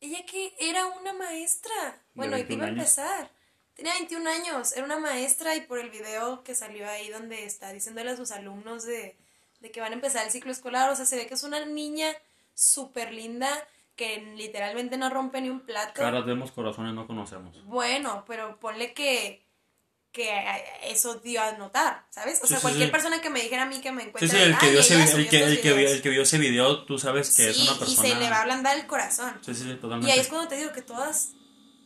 ¿Ella 0.00 0.24
qué? 0.26 0.54
Era 0.58 0.86
una 0.86 1.12
maestra. 1.12 2.02
Bueno, 2.14 2.36
y 2.36 2.42
te 2.42 2.48
21 2.48 2.62
iba 2.62 2.66
a 2.66 2.70
empezar. 2.70 3.30
Tenía 3.74 3.92
21 3.94 4.28
años, 4.28 4.72
era 4.72 4.84
una 4.84 4.98
maestra 4.98 5.54
y 5.54 5.60
por 5.60 5.78
el 5.78 5.90
video 5.90 6.42
que 6.42 6.56
salió 6.56 6.88
ahí 6.88 7.10
donde 7.10 7.44
está 7.44 7.72
diciéndole 7.72 8.10
a 8.10 8.16
sus 8.16 8.32
alumnos 8.32 8.84
de, 8.84 9.16
de 9.60 9.70
que 9.70 9.80
van 9.80 9.92
a 9.92 9.94
empezar 9.94 10.24
el 10.24 10.32
ciclo 10.32 10.50
escolar, 10.50 10.90
o 10.90 10.96
sea, 10.96 11.06
se 11.06 11.14
ve 11.14 11.28
que 11.28 11.34
es 11.34 11.44
una 11.44 11.64
niña 11.64 12.12
súper 12.58 13.12
linda 13.12 13.48
que 13.94 14.18
literalmente 14.36 14.96
no 14.96 15.10
rompe 15.10 15.40
ni 15.40 15.48
un 15.50 15.60
plato. 15.60 15.94
Caras 15.94 16.24
vemos, 16.26 16.50
corazones 16.52 16.92
no 16.94 17.06
conocemos. 17.06 17.64
Bueno, 17.64 18.24
pero 18.26 18.58
ponle 18.60 18.92
que, 18.94 19.44
que 20.12 20.30
eso 20.84 21.16
dio 21.16 21.40
a 21.42 21.52
notar, 21.52 22.04
¿sabes? 22.10 22.38
O 22.42 22.46
Sí, 22.46 22.48
sea, 22.48 22.58
sí, 22.58 22.62
cualquier 22.62 22.86
sí. 22.88 22.92
persona 22.92 23.20
que 23.20 23.30
me 23.30 23.40
dijera 23.42 23.62
a 23.62 23.66
mí 23.66 23.80
que 23.80 23.92
me 23.92 24.02
Sí, 24.02 24.08
encuentre... 24.08 24.38
sí, 24.38 24.44
el 24.44 24.58
que, 24.58 24.66
"Ay, 24.66 24.70
vio 24.72 24.80
ese, 24.80 24.94
el, 24.94 25.28
que, 25.28 25.42
el, 25.44 25.60
que 25.60 25.68
vio, 25.68 25.76
videos". 25.76 25.92
el 25.92 26.02
que 26.02 26.08
vio 26.10 26.22
ese 26.22 26.38
video, 26.38 26.84
tú 26.84 26.98
sabes 26.98 27.34
que 27.36 27.50
es 27.50 27.56
Sí, 27.56 27.62
una 27.62 27.72
y 27.74 27.78
persona... 27.78 28.08
se 28.08 28.14
le 28.16 28.30
va 28.30 28.36
a 28.36 28.42
ablandar 28.42 28.76
el 28.76 28.86
corazón. 28.86 29.38
Sí, 29.44 29.54
sí, 29.54 29.62
sí, 29.64 29.70
Y 29.70 29.76
totalmente. 29.76 30.12
ahí 30.12 30.18
es 30.20 30.28
cuando 30.28 30.48
te 30.48 30.56
digo 30.56 30.72
que 30.72 30.82
todas, 30.82 31.30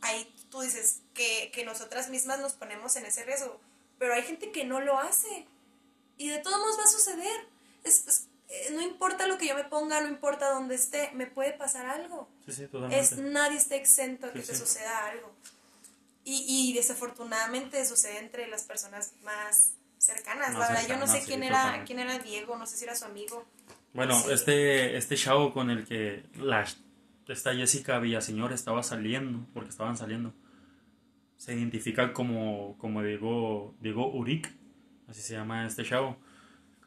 ahí 0.03 0.35
tú 0.51 0.61
dices 0.61 1.03
que, 1.15 1.51
que 1.55 1.65
nosotras 1.65 2.09
mismas 2.11 2.41
nos 2.41 2.53
ponemos 2.55 2.95
en 2.97 3.07
ese 3.07 3.25
riesgo, 3.25 3.61
pero 3.99 4.15
hay 4.15 4.23
gente 4.23 4.51
que 4.53 4.65
no 4.65 4.81
lo 4.81 4.99
hace 4.99 5.47
y 6.19 6.29
de 6.29 6.39
todos 6.39 6.59
modos 6.59 6.79
va 6.79 6.85
a 6.85 6.89
suceder. 6.89 7.49
Es, 7.85 8.07
es- 8.07 8.29
no 8.73 8.83
importa 8.83 9.27
lo 9.27 9.39
que 9.39 9.49
yo 9.49 9.55
me 9.55 9.65
ponga, 9.65 10.01
no 10.01 10.09
importa 10.09 10.51
dónde 10.51 10.75
esté, 10.75 11.11
me 11.15 11.27
puede 11.27 11.53
pasar 11.53 11.87
algo. 11.87 12.29
Sí, 12.47 12.53
sí, 12.53 12.67
totalmente. 12.67 12.99
Es, 12.99 13.17
nadie 13.19 13.57
está 13.57 13.77
exento 13.77 14.27
a 14.27 14.33
que 14.33 14.43
Sí, 14.43 14.49
te 14.49 14.57
suceda 14.57 15.07
algo. 15.07 15.33
Y, 16.25 16.45
y 16.47 16.73
desafortunadamente 16.75 17.85
sucede 17.85 18.19
entre 18.19 18.47
las 18.49 18.63
personas 18.65 19.13
más 19.23 19.73
cercanas. 19.99 20.51
Más 20.51 20.59
la 20.59 20.69
verdad, 20.69 20.89
yo 20.89 20.97
no 20.99 21.07
sé 21.07 21.23
quién 21.25 21.43
era, 21.43 21.59
totalmente. 21.59 21.87
quién 21.87 21.99
era 21.99 22.19
Diego, 22.19 22.57
no 22.57 22.67
sé 22.67 22.77
si 22.77 22.85
era 22.85 22.95
su 22.95 23.05
amigo. 23.05 23.45
Bueno, 23.95 24.19
este, 24.31 24.97
este 24.97 25.17
chavo 25.17 25.53
con 25.53 25.71
el 25.71 25.87
que 25.87 26.25
la, 26.39 26.67
esta 27.29 27.55
Jessica 27.55 27.99
Villaseñor 27.99 28.53
estaba 28.53 28.83
saliendo, 28.83 29.47
porque 29.53 29.71
estaban 29.71 29.97
saliendo, 29.97 30.33
se 31.37 31.55
identifica 31.55 32.13
como, 32.13 32.77
como 32.79 33.03
Diego, 33.03 33.75
Diego 33.81 34.11
Uric, 34.13 34.53
así 35.09 35.21
se 35.23 35.35
llama 35.35 35.67
este 35.67 35.85
chavo. 35.85 36.17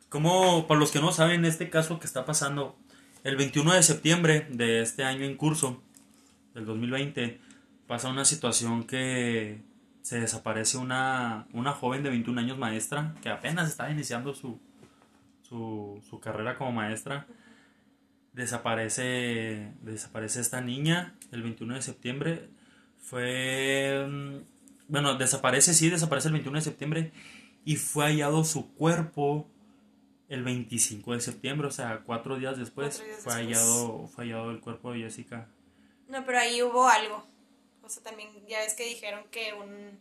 Como, 0.10 0.68
para 0.68 0.80
los 0.80 0.92
que 0.92 1.00
no 1.00 1.12
saben, 1.12 1.46
este 1.46 1.70
caso 1.70 2.00
que 2.00 2.08
está 2.08 2.26
pasando, 2.26 2.78
el 3.24 3.36
21 3.36 3.74
de 3.74 3.84
septiembre 3.84 4.48
de 4.50 4.82
este 4.82 5.04
año 5.04 5.26
en 5.26 5.36
curso, 5.36 5.82
del 6.54 6.66
2020, 6.66 7.40
pasa 7.88 8.10
una 8.10 8.26
situación 8.26 8.86
que 8.86 9.62
se 10.02 10.20
desaparece 10.20 10.78
una, 10.78 11.48
una 11.52 11.72
joven 11.72 12.04
de 12.04 12.10
21 12.12 12.40
años 12.40 12.58
maestra, 12.58 13.16
que 13.22 13.30
apenas 13.30 13.68
estaba 13.70 13.90
iniciando 13.92 14.34
su, 14.36 14.60
su, 15.42 16.02
su 16.08 16.20
carrera 16.20 16.58
como 16.58 16.72
maestra. 16.72 17.28
Desaparece, 18.34 19.72
desaparece 19.82 20.42
esta 20.42 20.62
niña 20.62 21.16
el 21.32 21.42
21 21.42 21.76
de 21.76 21.82
septiembre. 21.82 22.50
Fue. 23.00 24.06
mm, 24.08 24.36
Bueno, 24.88 25.16
desaparece, 25.16 25.74
sí, 25.74 25.90
desaparece 25.90 26.28
el 26.28 26.34
21 26.34 26.58
de 26.60 26.64
septiembre. 26.64 27.12
Y 27.64 27.78
fue 27.78 28.06
hallado 28.06 28.44
su 28.44 28.74
cuerpo 28.76 29.50
el 30.30 30.44
25 30.44 31.14
de 31.14 31.22
septiembre, 31.22 31.68
o 31.68 31.72
sea, 31.72 32.02
cuatro 32.06 32.38
días 32.38 32.58
después. 32.58 32.96
Cuatro 32.96 33.06
días 33.06 33.24
fue, 33.24 33.36
después. 33.36 33.58
Hallado, 33.58 34.08
fue 34.08 34.24
hallado 34.26 34.52
el 34.52 34.60
cuerpo 34.60 34.92
de 34.92 35.00
Jessica. 35.00 35.48
No, 36.08 36.26
pero 36.26 36.40
ahí 36.40 36.62
hubo 36.62 36.88
algo. 36.88 37.26
O 37.84 37.90
sea, 37.90 38.02
también 38.04 38.30
ya 38.48 38.60
ves 38.60 38.74
que 38.74 38.86
dijeron 38.86 39.24
que 39.32 39.54
un... 39.54 40.00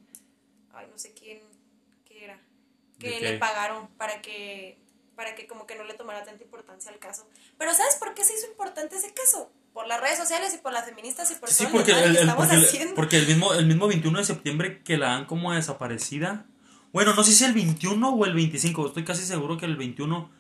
Ay, 0.73 0.87
no 0.91 0.99
sé 0.99 1.13
quién... 1.13 1.41
¿Qué 2.07 2.25
era? 2.25 2.37
¿De 2.99 3.11
Que 3.11 3.21
le 3.21 3.39
pagaron 3.39 3.89
para 3.97 4.23
que... 4.23 4.79
Para 5.17 5.35
que 5.37 5.47
como 5.47 5.67
que 5.67 5.77
no 5.77 5.85
le 5.85 5.95
tomara 5.95 6.25
tanta 6.25 6.43
importancia 6.43 6.91
al 6.91 6.99
caso. 6.99 7.29
Pero 7.57 7.73
¿sabes 7.73 7.95
por 7.97 8.15
qué 8.15 8.25
se 8.25 8.35
hizo 8.35 8.47
importante 8.49 8.97
ese 8.97 9.13
caso? 9.15 9.53
Por 9.73 9.87
las 9.87 10.01
redes 10.01 10.19
sociales 10.19 10.53
y 10.55 10.59
por 10.59 10.73
las 10.73 10.87
feministas 10.87 11.31
y 11.31 11.35
por 11.37 11.51
Sí, 11.51 11.65
todo 11.65 11.73
porque 11.75 11.93
el, 11.93 11.99
el, 11.99 12.03
que 12.05 12.09
el- 12.11 12.17
estamos 12.29 12.47
porque, 12.49 12.65
haciendo. 12.67 12.95
porque 12.97 13.17
el 13.19 13.27
mismo, 13.29 13.55
el 13.55 13.67
mismo 13.67 13.87
21 13.87 14.19
de 14.19 14.25
septiembre 14.25 14.83
que 14.83 14.97
la 14.97 15.09
dan 15.11 15.27
como 15.27 15.53
desaparecida, 15.53 16.47
Bueno, 16.95 17.13
no 17.13 17.25
sé 17.25 17.33
si 17.33 17.45
el 17.45 17.53
21 17.53 18.09
o 18.09 18.25
el 18.25 18.35
25. 18.35 18.87
Estoy 18.87 19.03
casi 19.05 19.25
seguro 19.25 19.59
que 19.59 19.67
el 19.67 19.77
21 19.77 20.31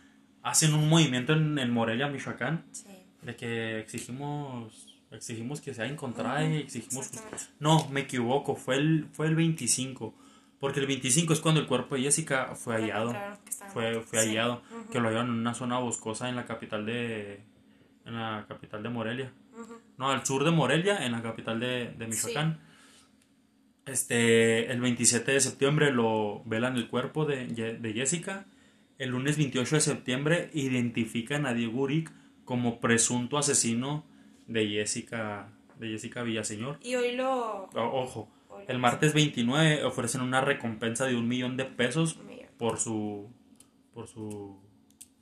hacen 0.42 0.72
un 0.72 0.88
movimiento 0.88 1.32
en, 1.32 1.58
en 1.58 1.70
Morelia, 1.72 2.06
Michoacán. 2.06 2.64
Sí. 2.70 2.86
De 3.22 3.34
que 3.36 3.80
exigimos 3.80 4.86
exigimos 5.10 5.60
que 5.60 5.74
sea 5.74 5.86
encontrada 5.86 6.44
y 6.44 6.56
exigimos 6.56 7.08
no 7.60 7.88
me 7.90 8.00
equivoco 8.00 8.56
fue 8.56 8.76
el 8.76 9.06
fue 9.12 9.26
el 9.28 9.36
25 9.36 10.12
porque 10.58 10.80
el 10.80 10.86
25 10.86 11.32
es 11.32 11.40
cuando 11.40 11.60
el 11.60 11.68
cuerpo 11.68 11.94
de 11.94 12.02
Jessica 12.02 12.54
fue 12.56 12.74
hallado 12.74 13.14
fue 13.72 14.00
fue 14.00 14.20
Sí. 14.22 14.28
hallado 14.30 14.62
que 14.90 14.98
lo 14.98 15.08
hallaron 15.08 15.28
en 15.28 15.34
una 15.38 15.54
zona 15.54 15.78
boscosa 15.78 16.28
en 16.28 16.34
la 16.34 16.46
capital 16.46 16.84
de 16.84 17.44
en 18.04 18.14
la 18.14 18.44
capital 18.48 18.82
de 18.82 18.88
Morelia 18.88 19.32
no 19.98 20.10
al 20.10 20.26
sur 20.26 20.42
de 20.44 20.50
Morelia 20.50 21.06
en 21.06 21.12
la 21.12 21.22
capital 21.22 21.60
de, 21.60 21.94
de 21.96 22.06
Michoacán 22.08 22.58
este 23.86 24.70
el 24.72 24.80
27 24.80 25.32
de 25.32 25.40
septiembre 25.40 25.92
lo 25.92 26.42
velan 26.44 26.76
el 26.76 26.88
cuerpo 26.88 27.24
de, 27.26 27.46
de 27.46 27.92
Jessica 27.92 28.46
el 28.98 29.10
lunes 29.10 29.36
28 29.36 29.74
de 29.76 29.80
septiembre 29.80 30.50
identifican 30.54 31.46
a 31.46 31.54
Diego 31.54 31.82
Uric 31.82 32.10
como 32.44 32.80
presunto 32.80 33.36
asesino 33.38 34.04
de 34.46 34.68
Jessica 34.68 35.48
de 35.78 35.88
Jessica 35.88 36.22
Villaseñor 36.22 36.78
Y 36.82 36.94
hoy 36.94 37.12
lo. 37.16 37.64
O- 37.74 38.02
ojo 38.02 38.28
hoy 38.48 38.64
el 38.68 38.78
martes 38.78 39.12
29 39.12 39.84
ofrecen 39.84 40.20
una 40.20 40.40
recompensa 40.40 41.06
de 41.06 41.16
un 41.16 41.26
millón 41.28 41.56
de 41.56 41.64
pesos 41.64 42.18
millón. 42.22 42.48
por 42.56 42.78
su 42.78 43.28
por 43.92 44.06
su 44.08 44.58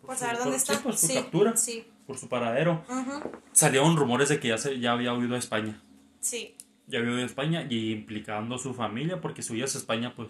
Por 0.02 0.14
su- 0.14 0.20
saber 0.20 0.38
dónde 0.38 0.56
está. 0.56 0.78
por 0.80 0.94
su 0.96 1.06
sí, 1.06 1.14
captura 1.14 1.56
Sí. 1.56 1.84
por 2.06 2.18
su 2.18 2.28
paradero 2.28 2.84
Ujú. 2.88 3.30
salieron 3.52 3.96
rumores 3.96 4.28
de 4.28 4.38
que 4.38 4.48
ya 4.48 4.58
se 4.58 4.78
ya 4.78 4.92
había 4.92 5.14
huido 5.14 5.34
a 5.34 5.38
España 5.38 5.80
Sí. 6.20 6.54
Ya 6.86 7.00
huido 7.00 7.16
a 7.16 7.22
España 7.22 7.66
y 7.68 7.92
implicando 7.92 8.58
su 8.58 8.74
familia 8.74 9.20
porque 9.20 9.42
su 9.42 9.54
vida 9.54 9.64
es 9.64 9.74
España 9.74 10.14
pues 10.14 10.28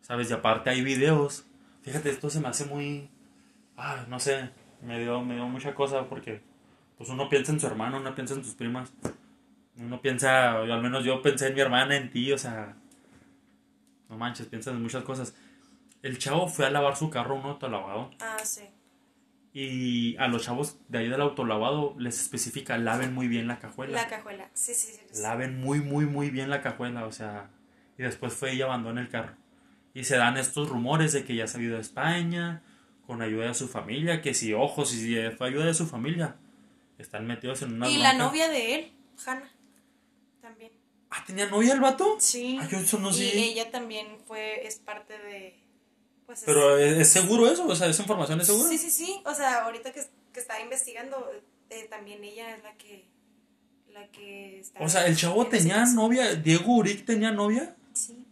sabes 0.00 0.30
y 0.30 0.34
aparte 0.34 0.70
hay 0.70 0.82
videos. 0.82 1.46
Fíjate 1.82 2.10
esto 2.10 2.30
se 2.30 2.40
me 2.40 2.48
hace 2.48 2.64
muy 2.64 3.08
ah 3.76 4.04
no 4.08 4.18
sé 4.18 4.50
me 4.82 4.98
dio 5.00 5.22
me 5.22 5.34
dio 5.34 5.46
mucha 5.46 5.74
cosa 5.74 6.08
porque 6.08 6.40
pues 6.98 7.10
uno 7.10 7.28
piensa 7.28 7.52
en 7.52 7.60
su 7.60 7.66
hermano 7.66 7.98
uno 7.98 8.14
piensa 8.14 8.34
en 8.34 8.42
tus 8.42 8.54
primas. 8.54 8.92
Uno 9.78 10.00
piensa 10.00 10.52
al 10.60 10.82
menos 10.82 11.04
yo 11.04 11.20
pensé 11.22 11.48
en 11.48 11.54
mi 11.54 11.60
hermana 11.60 11.96
en 11.96 12.10
ti 12.10 12.32
o 12.32 12.38
sea 12.38 12.76
no 14.08 14.16
manches 14.16 14.46
piensas 14.46 14.74
en 14.74 14.82
muchas 14.82 15.04
cosas. 15.04 15.34
El 16.02 16.18
chavo 16.18 16.46
fue 16.48 16.66
a 16.66 16.70
lavar 16.70 16.96
su 16.96 17.10
carro 17.10 17.34
a 17.34 17.38
un 17.40 17.46
autolavado. 17.46 18.10
Ah, 18.20 18.38
sí. 18.44 18.62
Y 19.58 20.18
a 20.18 20.28
los 20.28 20.44
chavos 20.44 20.76
de 20.88 20.98
ahí 20.98 21.08
del 21.08 21.22
autolavado 21.22 21.94
les 21.98 22.20
especifica 22.20 22.76
laven 22.76 23.14
muy 23.14 23.26
bien 23.26 23.48
la 23.48 23.58
cajuela 23.58 24.02
La 24.02 24.06
cajuela. 24.06 24.50
Sí, 24.52 24.74
sí, 24.74 24.92
sí. 24.92 25.00
sí. 25.10 25.22
laven 25.22 25.58
muy, 25.58 25.80
muy, 25.80 26.04
muy 26.04 26.28
bien 26.28 26.50
la 26.50 26.60
cajuela, 26.60 27.06
o 27.06 27.12
sea, 27.12 27.48
y 27.96 28.02
después 28.02 28.34
fue 28.34 28.54
y 28.54 28.60
abandonó 28.60 29.00
el 29.00 29.08
carro. 29.08 29.34
Y 29.94 30.04
se 30.04 30.18
dan 30.18 30.36
estos 30.36 30.68
rumores 30.68 31.14
de 31.14 31.24
que 31.24 31.34
ya 31.34 31.46
se 31.46 31.56
ha 31.56 31.62
ido 31.62 31.78
a 31.78 31.80
España, 31.80 32.62
con 33.06 33.22
ayuda 33.22 33.46
de 33.46 33.54
su 33.54 33.66
familia, 33.66 34.20
que 34.20 34.34
si, 34.34 34.52
ojos, 34.52 34.92
y 34.92 34.98
si 34.98 35.30
fue 35.38 35.48
ayuda 35.48 35.64
de 35.64 35.72
su 35.72 35.86
familia, 35.86 36.36
están 36.98 37.26
metidos 37.26 37.62
en 37.62 37.76
una 37.76 37.88
Y 37.88 37.96
la 37.96 38.12
novia 38.12 38.50
de 38.50 38.74
él, 38.74 38.92
Hannah. 39.24 39.50
También. 40.42 40.72
Ah, 41.08 41.24
¿tenía 41.26 41.46
novia 41.46 41.72
el 41.72 41.80
vato? 41.80 42.16
Sí. 42.18 42.58
Ah, 42.60 42.68
yo 42.70 42.76
eso 42.76 42.98
no 42.98 43.08
y 43.08 43.14
sé. 43.14 43.38
ella 43.38 43.70
también 43.70 44.18
fue, 44.26 44.66
es 44.66 44.76
parte 44.76 45.16
de. 45.18 45.58
Pues 46.26 46.40
es- 46.40 46.44
Pero 46.44 46.76
¿es, 46.78 47.08
seguro 47.08 47.48
eso? 47.48 47.66
O 47.66 47.74
sea, 47.76 47.86
¿esa 47.88 48.02
información 48.02 48.40
es 48.40 48.46
segura? 48.48 48.68
Sí, 48.68 48.78
sí, 48.78 48.90
sí. 48.90 49.20
O 49.24 49.34
sea, 49.34 49.64
ahorita 49.64 49.92
que, 49.92 50.02
que 50.32 50.40
estaba 50.40 50.60
investigando, 50.60 51.30
eh, 51.70 51.86
también 51.88 52.22
ella 52.24 52.54
es 52.56 52.62
la 52.62 52.72
que. 52.74 53.04
La 53.92 54.06
que 54.08 54.60
está. 54.60 54.80
O 54.82 54.88
sea, 54.88 55.06
el 55.06 55.16
chavo 55.16 55.42
ese 55.42 55.50
tenía 55.58 55.84
novia, 55.86 56.34
Diego 56.34 56.74
Uric 56.76 57.04
tenía 57.06 57.30
novia. 57.30 57.74
Sí. 57.94 58.26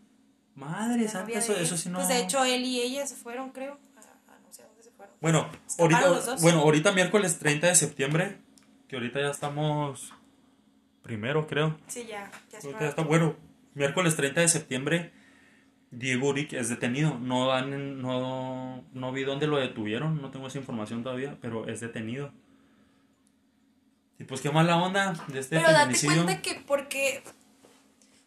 Madre 0.54 1.08
santa, 1.08 1.38
eso, 1.38 1.56
eso 1.56 1.76
sí 1.76 1.88
no. 1.88 1.98
Pues 1.98 2.08
de 2.08 2.20
hecho, 2.20 2.44
él 2.44 2.64
y 2.64 2.80
ella 2.80 3.06
se 3.06 3.16
fueron, 3.16 3.50
creo. 3.50 3.78
A, 3.96 4.00
a 4.34 4.38
no 4.40 4.52
sé 4.52 4.62
a 4.62 4.66
dónde 4.66 4.82
se 4.82 4.90
fueron. 4.90 5.14
Bueno, 5.20 5.48
ahorita, 5.78 6.36
bueno, 6.42 6.60
ahorita 6.60 6.92
miércoles 6.92 7.38
30 7.38 7.68
de 7.68 7.74
septiembre, 7.74 8.36
que 8.88 8.96
ahorita 8.96 9.20
ya 9.20 9.30
estamos 9.30 10.12
primero, 11.02 11.46
creo. 11.46 11.76
Sí, 11.88 12.06
ya. 12.08 12.30
Ya 12.52 12.58
Ahorita 12.58 12.80
ya 12.80 12.88
está 12.88 13.02
bueno. 13.02 13.36
Miércoles 13.74 14.14
30 14.16 14.42
de 14.42 14.48
septiembre, 14.48 15.12
Diego 15.96 16.28
Uric 16.28 16.52
es 16.54 16.68
detenido. 16.68 17.18
No 17.18 17.46
dan, 17.48 18.00
no, 18.02 18.82
no 18.92 19.12
vi 19.12 19.24
dónde 19.24 19.46
lo 19.46 19.56
detuvieron, 19.58 20.20
no 20.20 20.30
tengo 20.30 20.46
esa 20.48 20.58
información 20.58 21.02
todavía, 21.02 21.36
pero 21.40 21.68
es 21.68 21.80
detenido. 21.80 22.32
Y 24.18 24.24
pues 24.24 24.40
qué 24.40 24.50
mala 24.50 24.76
onda 24.76 25.14
de 25.28 25.40
este 25.40 25.56
Pero 25.56 25.72
date 25.72 25.98
cuenta 26.06 26.40
que 26.42 26.62
porque. 26.66 27.22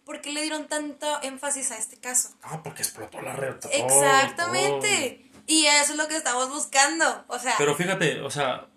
¿Por 0.06 0.22
qué 0.22 0.32
le 0.32 0.42
dieron 0.42 0.68
tanto 0.68 1.06
énfasis 1.22 1.72
a 1.72 1.78
este 1.78 1.98
caso? 1.98 2.30
Ah, 2.42 2.62
porque 2.64 2.82
explotó 2.82 3.22
la 3.22 3.34
red. 3.34 3.56
Exactamente. 3.74 5.30
Y 5.48 5.66
eso 5.66 5.94
es 5.94 5.98
lo 5.98 6.08
que 6.08 6.16
estamos 6.18 6.50
buscando. 6.50 7.26
O 7.28 7.38
sea. 7.40 7.56
Pero 7.58 7.76
fíjate, 7.76 8.22
o 8.22 8.30
sea, 8.30 8.68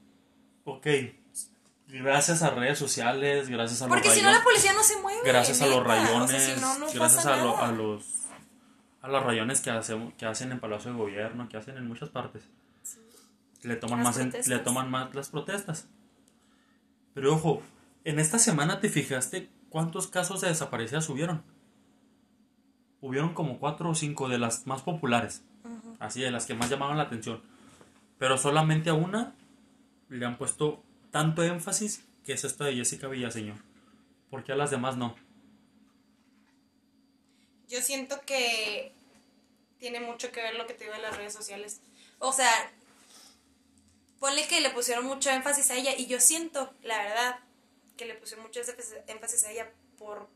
ok. 0.64 0.86
Gracias 1.88 2.42
a 2.42 2.50
redes 2.50 2.78
sociales, 2.78 3.48
gracias 3.48 3.82
a 3.82 3.86
los 3.86 3.94
porque 3.96 4.10
si 4.10 4.22
no 4.22 4.30
la 4.30 4.44
policía 4.44 4.72
no 4.72 4.82
se 4.84 4.96
mueve. 4.98 5.20
gracias 5.24 5.60
a 5.60 5.66
los 5.66 5.82
rayones, 5.84 6.22
O 6.22 6.28
sea, 6.28 6.54
si 6.54 6.60
no, 6.60 6.78
no 6.78 6.86
gracias 6.86 7.24
pasa 7.24 7.34
a, 7.34 7.36
lo- 7.38 7.54
nada. 7.56 7.66
a 7.68 7.72
los 7.72 8.04
a 9.02 9.08
los 9.08 9.22
rayones 9.22 9.60
que 9.60 9.70
hacen 9.70 10.12
que 10.12 10.26
hacen 10.26 10.52
en 10.52 10.60
Palacio 10.60 10.92
de 10.92 10.98
Gobierno, 10.98 11.48
que 11.48 11.56
hacen 11.56 11.76
en 11.76 11.86
muchas 11.88 12.10
partes. 12.10 12.42
Le 13.62 13.76
toman 13.76 14.02
más 14.02 14.18
en- 14.18 14.30
le 14.48 14.58
toman 14.58 14.90
más 14.90 15.14
las 15.14 15.28
protestas. 15.30 15.88
Pero 17.14 17.34
ojo, 17.34 17.62
en 18.04 18.18
esta 18.18 18.38
semana 18.38 18.80
te 18.80 18.88
fijaste 18.88 19.50
cuántos 19.68 20.06
casos 20.08 20.40
de 20.40 20.48
desaparecidas 20.48 21.08
hubieron. 21.08 21.42
Hubieron 23.00 23.32
como 23.34 23.58
cuatro 23.58 23.90
o 23.90 23.94
cinco 23.94 24.28
de 24.28 24.38
las 24.38 24.66
más 24.66 24.82
populares, 24.82 25.42
así 25.98 26.20
de 26.20 26.30
las 26.30 26.44
que 26.46 26.54
más 26.54 26.68
llamaban 26.70 26.96
la 26.98 27.04
atención. 27.04 27.40
Pero 28.18 28.36
solamente 28.36 28.90
a 28.90 28.94
una 28.94 29.34
le 30.10 30.26
han 30.26 30.36
puesto 30.36 30.82
tanto 31.10 31.42
énfasis 31.42 32.06
que 32.24 32.34
es 32.34 32.44
esta 32.44 32.64
de 32.66 32.74
Jessica 32.74 33.08
Villaseñor. 33.08 33.56
Porque 34.28 34.52
a 34.52 34.56
las 34.56 34.70
demás 34.70 34.96
no. 34.96 35.14
Yo 37.70 37.80
siento 37.80 38.20
que 38.22 38.92
tiene 39.78 40.00
mucho 40.00 40.32
que 40.32 40.42
ver 40.42 40.56
lo 40.56 40.66
que 40.66 40.74
te 40.74 40.84
digo 40.84 40.96
de 40.96 41.02
las 41.02 41.16
redes 41.16 41.32
sociales. 41.32 41.80
O 42.18 42.32
sea, 42.32 42.50
ponle 44.18 44.46
que 44.48 44.60
le 44.60 44.70
pusieron 44.70 45.06
mucho 45.06 45.30
énfasis 45.30 45.70
a 45.70 45.76
ella 45.76 45.92
y 45.96 46.06
yo 46.06 46.20
siento, 46.20 46.74
la 46.82 46.98
verdad, 47.02 47.38
que 47.96 48.06
le 48.06 48.14
pusieron 48.14 48.44
mucho 48.44 48.60
énfasis- 48.60 49.44
a 49.46 49.50
ella 49.52 49.70
por... 49.96 50.28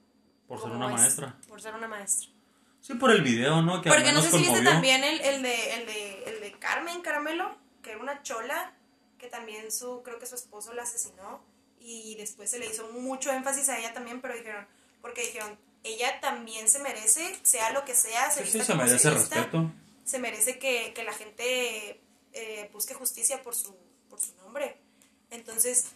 Por 0.46 0.60
ser 0.60 0.70
una 0.70 0.86
es, 0.86 0.92
maestra. 0.92 1.36
Por 1.48 1.60
ser 1.60 1.74
una 1.74 1.88
maestra. 1.88 2.28
Sí, 2.80 2.94
por 2.94 3.10
el 3.10 3.22
video, 3.22 3.62
¿no? 3.62 3.82
Que 3.82 3.88
Porque 3.88 4.12
no 4.12 4.22
sé 4.22 4.30
si 4.30 4.38
viste 4.38 4.62
también 4.62 5.02
el, 5.02 5.20
el, 5.20 5.42
de, 5.42 5.74
el, 5.74 5.86
de, 5.86 6.24
el 6.24 6.40
de 6.40 6.52
Carmen 6.58 7.00
Caramelo, 7.02 7.56
que 7.82 7.90
era 7.92 8.00
una 8.00 8.22
chola, 8.22 8.74
que 9.18 9.26
también 9.26 9.72
su, 9.72 10.02
creo 10.04 10.18
que 10.18 10.26
su 10.26 10.34
esposo 10.36 10.72
la 10.74 10.82
asesinó, 10.82 11.42
y 11.80 12.14
después 12.16 12.50
se 12.50 12.58
le 12.58 12.66
hizo 12.66 12.88
mucho 12.92 13.32
énfasis 13.32 13.68
a 13.70 13.78
ella 13.78 13.92
también, 13.92 14.20
pero 14.20 14.36
dijeron, 14.36 14.66
porque 15.00 15.22
dijeron, 15.22 15.58
ella 15.84 16.20
también 16.20 16.68
se 16.68 16.80
merece, 16.80 17.38
sea 17.42 17.70
lo 17.70 17.84
que 17.84 17.94
sea, 17.94 18.30
se 18.30 18.44
Sí, 18.44 18.50
sí, 18.50 18.58
vista 18.58 18.64
se 18.64 18.72
como 18.72 18.84
merece 18.84 19.10
vista, 19.10 19.36
respeto. 19.36 19.72
se 20.04 20.18
merece 20.18 20.58
que, 20.58 20.92
que 20.94 21.04
la 21.04 21.12
gente 21.12 22.00
eh, 22.32 22.70
busque 22.72 22.94
justicia 22.94 23.42
por 23.42 23.54
su, 23.54 23.76
por 24.08 24.20
su 24.20 24.34
nombre. 24.36 24.76
Entonces, 25.30 25.86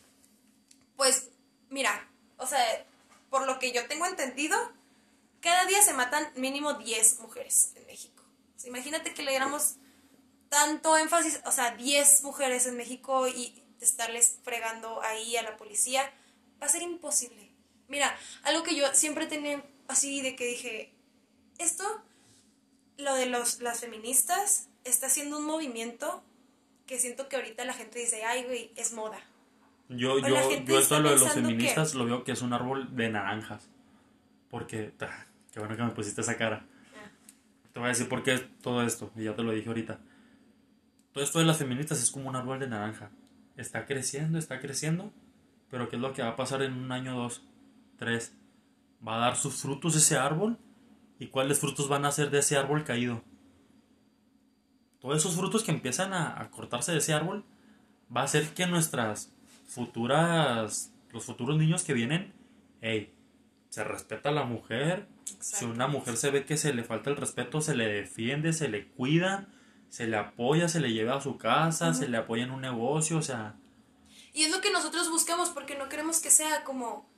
pues, 0.97 1.31
mira, 1.71 2.09
o 2.37 2.47
sea, 2.47 2.87
por 3.31 3.47
lo 3.47 3.59
que 3.59 3.73
yo 3.73 3.87
tengo 3.89 4.07
entendido, 4.07 4.57
cada 5.41 5.65
día 5.67 5.83
se 5.83 5.95
matan 5.95 6.31
mínimo 6.37 6.75
10 6.75 7.21
mujeres 7.21 7.73
en 7.75 7.87
México. 7.87 8.23
O 8.57 8.61
sea, 8.61 8.69
imagínate 8.69 9.15
que 9.15 9.23
le 9.23 9.31
diéramos 9.31 9.77
tanto 10.49 10.97
énfasis, 10.97 11.41
o 11.45 11.53
sea, 11.53 11.73
10 11.77 12.23
mujeres 12.23 12.67
en 12.67 12.77
México 12.77 13.29
y 13.29 13.63
estarles 13.81 14.39
fregando 14.43 15.01
ahí 15.03 15.37
a 15.37 15.43
la 15.43 15.57
policía, 15.57 16.13
va 16.61 16.67
a 16.67 16.71
ser 16.71 16.83
imposible. 16.83 17.51
Mira, 17.87 18.19
algo 18.43 18.63
que 18.63 18.75
yo 18.75 18.93
siempre 18.95 19.27
tenía 19.27 19.63
así 19.89 20.23
de 20.23 20.37
que 20.37 20.47
dije, 20.47 20.93
esto, 21.59 21.85
lo 22.99 23.15
de 23.15 23.27
los, 23.27 23.61
las 23.61 23.81
feministas, 23.81 24.69
está 24.85 25.07
haciendo 25.07 25.39
un 25.39 25.47
movimiento 25.47 26.23
que 26.87 26.99
siento 26.99 27.29
que 27.29 27.37
ahorita 27.37 27.65
la 27.65 27.75
gente 27.75 27.99
dice, 27.99 28.25
ay, 28.25 28.45
güey, 28.45 28.73
es 28.77 28.93
moda. 28.93 29.19
Yo, 29.89 30.19
yo, 30.19 30.51
yo 30.65 30.79
esto 30.79 31.01
lo 31.01 31.11
de 31.11 31.17
los 31.17 31.33
feministas 31.33 31.95
lo 31.95 32.05
veo 32.05 32.25
que 32.25 32.33
es 32.33 32.43
un 32.43 32.53
árbol 32.53 32.95
de 32.95 33.09
naranjas. 33.09 33.69
Porque, 34.51 34.93
ah, 35.01 35.27
qué 35.53 35.61
bueno 35.61 35.77
que 35.77 35.83
me 35.83 35.91
pusiste 35.91 36.21
esa 36.21 36.37
cara. 36.37 36.65
Te 37.73 37.81
voy 37.81 37.87
a 37.87 37.89
decir 37.91 38.09
por 38.09 38.23
qué 38.23 38.39
todo 38.39 38.83
esto, 38.83 39.11
y 39.17 39.25
ya 39.25 39.35
te 39.35 39.43
lo 39.43 39.53
dije 39.53 39.69
ahorita. 39.69 40.01
Todo 41.13 41.25
esto 41.25 41.39
de 41.39 41.45
las 41.45 41.59
feministas 41.59 42.03
es 42.03 42.11
como 42.11 42.29
un 42.29 42.37
árbol 42.37 42.59
de 42.59 42.69
naranja. 42.69 43.11
Está 43.57 43.87
creciendo, 43.87 44.39
está 44.39 44.61
creciendo, 44.61 45.13
pero 45.71 45.89
¿qué 45.89 45.97
es 45.97 46.03
lo 46.03 46.13
que 46.13 46.23
va 46.23 46.29
a 46.29 46.37
pasar 46.37 46.63
en 46.63 46.75
un 46.75 46.93
año, 46.93 47.17
dos, 47.17 47.43
tres? 47.99 48.35
Va 49.07 49.17
a 49.17 49.19
dar 49.19 49.37
sus 49.37 49.63
frutos 49.63 49.97
ese 49.97 50.17
árbol, 50.17 50.59
¿y 51.19 51.29
cuáles 51.29 51.61
frutos 51.61 51.89
van 51.89 52.05
a 52.05 52.13
ser 52.13 52.31
de 52.31 52.41
ese 52.41 52.57
árbol 52.57 52.85
caído? 52.85 53.23
Todos 55.01 55.19
esos 55.19 55.37
frutos 55.37 55.63
que 55.63 55.71
empiezan 55.71 56.13
a, 56.13 56.41
a 56.41 56.51
cortarse 56.51 56.93
de 56.93 56.99
ese 56.99 57.15
árbol, 57.15 57.45
va 58.15 58.23
a 58.23 58.25
hacer 58.25 58.55
que 58.55 58.67
nuestras 58.67 59.33
futuras, 59.67 60.93
los 61.13 61.25
futuros 61.25 61.57
niños 61.57 61.85
que 61.85 61.93
vienen, 61.93 62.33
hey, 62.81 63.15
se 63.69 63.85
respeta 63.85 64.31
a 64.31 64.33
la 64.33 64.45
mujer, 64.45 65.09
Si 65.41 65.67
una 65.67 65.87
mujer 65.87 66.17
se 66.17 66.31
ve 66.31 66.45
que 66.47 66.57
se 66.57 66.73
le 66.73 66.85
falta 66.85 67.11
el 67.11 67.17
respeto, 67.17 67.61
se 67.61 67.77
le 67.77 67.87
defiende, 67.87 68.53
se 68.53 68.69
le 68.69 68.89
cuida, 68.89 69.47
se 69.91 70.07
le 70.07 70.17
apoya, 70.17 70.69
se 70.69 70.81
le 70.81 70.93
lleva 70.93 71.17
a 71.17 71.21
su 71.21 71.37
casa, 71.37 71.93
se 71.95 72.09
le 72.09 72.17
apoya 72.17 72.45
en 72.45 72.51
un 72.51 72.63
negocio, 72.63 73.19
o 73.19 73.23
sea... 73.23 73.55
Y 74.33 74.45
es 74.45 74.51
lo 74.51 74.61
que 74.61 74.73
nosotros 74.73 75.11
buscamos 75.11 75.51
porque 75.51 75.77
no 75.77 75.89
queremos 75.89 76.21
que 76.21 76.31
sea 76.31 76.65
como, 76.65 77.09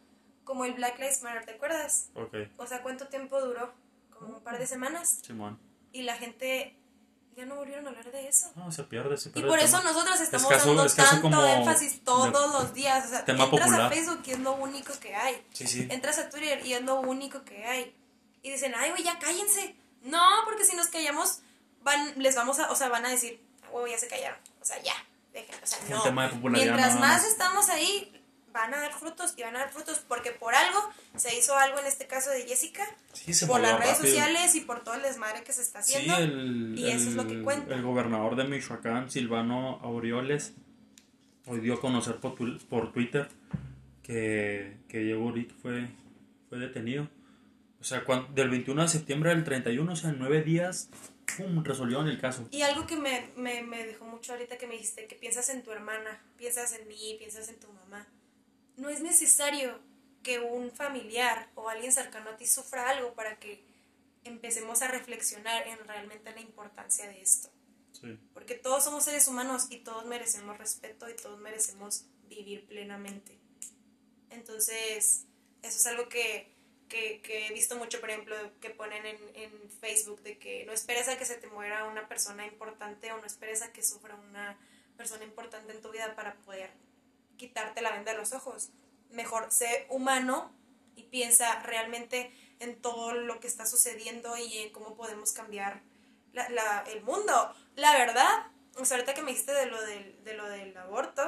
como 0.51 0.64
el 0.64 0.72
Black 0.74 0.98
Lives 0.98 1.22
Matter, 1.22 1.44
¿te 1.46 1.53
acuerdas? 1.53 2.09
Ok. 2.14 2.34
O 2.57 2.66
sea, 2.66 2.82
¿cuánto 2.82 3.07
tiempo 3.07 3.40
duró? 3.40 3.72
Como 4.11 4.38
un 4.38 4.42
par 4.42 4.59
de 4.59 4.66
semanas. 4.66 5.20
Simón. 5.24 5.61
Y 5.92 6.03
la 6.03 6.16
gente 6.16 6.76
ya 7.36 7.44
no 7.46 7.55
volvieron 7.55 7.86
a 7.86 7.90
hablar 7.90 8.11
de 8.11 8.26
eso. 8.26 8.51
No, 8.57 8.72
se 8.72 8.82
pierde, 8.82 9.16
se 9.16 9.28
Y 9.28 9.32
pierde. 9.32 9.48
por 9.48 9.59
el 9.61 9.64
eso 9.64 9.78
tema. 9.78 9.92
nosotros 9.92 10.20
estamos 10.20 10.48
caso- 10.48 10.66
dando 10.66 10.84
es 10.84 10.94
caso 10.94 11.11
tanto 11.12 11.30
como 11.30 11.44
énfasis 11.46 12.03
todos 12.05 12.24
de- 12.26 12.32
los 12.59 12.74
días. 12.74 13.07
O 13.07 13.09
sea, 13.11 13.24
tema 13.24 13.44
entras 13.44 13.62
a 13.62 13.66
popular. 13.70 13.92
Facebook 13.94 14.22
y 14.26 14.30
es 14.32 14.38
lo 14.40 14.53
único 14.55 14.92
que 14.98 15.14
hay. 15.14 15.46
Sí, 15.53 15.66
sí. 15.68 15.86
Entras 15.88 16.18
a 16.18 16.28
Twitter 16.28 16.66
y 16.66 16.72
es 16.74 16.82
lo 16.82 17.01
único 17.01 17.44
que 17.44 17.64
hay. 17.64 17.94
Y 18.42 18.51
dicen, 18.51 18.74
ay, 18.76 18.90
güey, 18.90 19.05
ya 19.05 19.18
cállense. 19.20 19.76
No, 20.03 20.20
porque 20.44 20.64
si 20.64 20.74
nos 20.76 20.88
callamos, 20.88 21.40
van, 21.82 22.14
les 22.20 22.34
vamos 22.34 22.59
a, 22.59 22.70
o 22.72 22.74
sea, 22.74 22.88
van 22.88 23.07
a 23.07 23.11
decir, 23.11 23.40
güey, 23.70 23.92
ya 23.92 23.98
se 23.98 24.09
callaron. 24.09 24.38
O 24.61 24.64
sea, 24.64 24.82
ya, 24.82 24.94
dejen, 25.32 25.55
o 25.62 25.66
sea, 25.66 25.78
no. 25.88 26.03
tema 26.03 26.24
de 26.24 26.30
popularidad 26.34 26.74
Mientras 26.74 26.94
más 26.98 27.22
más. 27.22 27.24
estamos 27.26 27.68
ahí, 27.68 28.19
van 28.53 28.74
a 28.74 28.80
dar 28.80 28.92
frutos 28.92 29.34
y 29.36 29.42
van 29.42 29.57
a 29.57 29.61
dar 29.61 29.70
frutos 29.72 30.01
porque 30.09 30.30
por 30.32 30.55
algo 30.55 30.78
se 31.16 31.36
hizo 31.36 31.57
algo 31.57 31.78
en 31.78 31.86
este 31.86 32.07
caso 32.07 32.30
de 32.30 32.42
Jessica. 32.42 32.84
Sí, 33.12 33.32
se 33.34 33.46
por 33.46 33.61
las 33.61 33.78
redes 33.78 33.98
rápido. 33.98 34.07
sociales 34.14 34.55
y 34.55 34.61
por 34.62 34.82
todo 34.84 34.94
el 34.94 35.03
desmadre 35.03 35.42
que 35.44 35.53
se 35.53 35.62
está 35.62 35.82
Sí, 35.82 35.94
haciendo. 35.94 36.16
el, 36.18 36.74
y 36.78 36.90
eso 36.90 37.09
es 37.11 37.14
lo 37.14 37.26
que 37.26 37.42
cuenta. 37.42 37.74
el 37.74 37.82
gobernador 37.82 38.36
de 38.36 38.44
Michoacán, 38.44 39.11
Silvano 39.11 39.78
Aureoles, 39.82 40.55
hoy 41.46 41.61
dio 41.61 41.74
a 41.74 41.80
conocer 41.80 42.16
por, 42.16 42.34
tu- 42.34 42.59
por 42.68 42.92
Twitter 42.92 43.28
que, 44.03 44.76
que 44.88 44.98
Diego 44.98 45.32
fue, 45.62 45.88
fue 46.48 46.59
detenido. 46.59 47.09
O 47.80 47.84
sea, 47.84 48.05
cuan- 48.05 48.34
del 48.34 48.51
21 48.51 48.82
de 48.82 48.88
septiembre 48.88 49.30
al 49.30 49.42
31, 49.44 49.92
o 49.92 49.96
sea, 49.96 50.11
en 50.11 50.18
nueve 50.18 50.42
días, 50.42 50.90
¡pum! 51.36 51.64
resolvieron 51.64 52.09
el 52.09 52.20
caso. 52.20 52.46
Y 52.51 52.62
algo 52.62 52.86
que 52.86 52.96
me, 52.96 53.30
me, 53.36 53.62
me 53.62 53.86
dejó 53.86 54.05
mucho 54.05 54.32
ahorita 54.32 54.59
que 54.59 54.66
me 54.66 54.74
dijiste, 54.74 55.07
que 55.07 55.14
piensas 55.14 55.48
en 55.48 55.62
tu 55.62 55.70
hermana, 55.72 56.20
piensas 56.36 56.72
en 56.74 56.86
mí, 56.88 57.16
piensas 57.18 57.48
en 57.48 57.59
tu 57.59 57.68
mamá. 57.72 58.07
No 58.76 58.88
es 58.88 59.00
necesario 59.00 59.78
que 60.22 60.38
un 60.38 60.70
familiar 60.70 61.50
o 61.54 61.68
alguien 61.68 61.92
cercano 61.92 62.30
a 62.30 62.36
ti 62.36 62.46
sufra 62.46 62.90
algo 62.90 63.14
para 63.14 63.38
que 63.38 63.64
empecemos 64.24 64.82
a 64.82 64.88
reflexionar 64.88 65.66
en 65.66 65.78
realmente 65.86 66.32
la 66.32 66.40
importancia 66.40 67.06
de 67.08 67.20
esto. 67.20 67.50
Sí. 67.92 68.18
Porque 68.34 68.54
todos 68.54 68.84
somos 68.84 69.04
seres 69.04 69.26
humanos 69.28 69.66
y 69.70 69.78
todos 69.78 70.04
merecemos 70.06 70.58
respeto 70.58 71.08
y 71.08 71.16
todos 71.16 71.38
merecemos 71.38 72.04
vivir 72.28 72.66
plenamente. 72.66 73.38
Entonces, 74.30 75.26
eso 75.62 75.76
es 75.76 75.86
algo 75.86 76.08
que, 76.08 76.54
que, 76.88 77.20
que 77.22 77.48
he 77.48 77.52
visto 77.52 77.76
mucho, 77.76 78.00
por 78.00 78.10
ejemplo, 78.10 78.36
que 78.60 78.70
ponen 78.70 79.04
en, 79.06 79.18
en 79.34 79.70
Facebook, 79.70 80.22
de 80.22 80.38
que 80.38 80.64
no 80.66 80.72
esperes 80.72 81.08
a 81.08 81.18
que 81.18 81.24
se 81.24 81.36
te 81.36 81.48
muera 81.48 81.84
una 81.84 82.08
persona 82.08 82.46
importante 82.46 83.12
o 83.12 83.18
no 83.18 83.26
esperes 83.26 83.62
a 83.62 83.72
que 83.72 83.82
sufra 83.82 84.14
una 84.14 84.58
persona 84.96 85.24
importante 85.24 85.72
en 85.72 85.80
tu 85.80 85.90
vida 85.90 86.14
para 86.14 86.34
poder 86.42 86.70
quitarte 87.41 87.80
la 87.80 87.93
venda 87.93 88.12
de 88.12 88.18
los 88.18 88.32
ojos. 88.32 88.68
Mejor 89.11 89.51
sé 89.51 89.86
humano 89.88 90.53
y 90.95 91.05
piensa 91.05 91.61
realmente 91.61 92.32
en 92.59 92.80
todo 92.80 93.14
lo 93.14 93.41
que 93.41 93.47
está 93.47 93.64
sucediendo 93.64 94.36
y 94.36 94.59
en 94.59 94.70
cómo 94.70 94.95
podemos 94.95 95.32
cambiar 95.32 95.80
el 96.86 97.03
mundo. 97.03 97.55
La 97.76 97.97
verdad, 97.97 98.47
o 98.76 98.84
sea, 98.84 98.99
ahorita 98.99 99.14
que 99.14 99.22
me 99.22 99.30
dijiste 99.30 99.55
de 99.55 99.66
lo 99.66 99.80
del, 99.82 100.22
de 100.22 100.34
lo 100.34 100.49
del 100.51 100.76
aborto, 100.76 101.22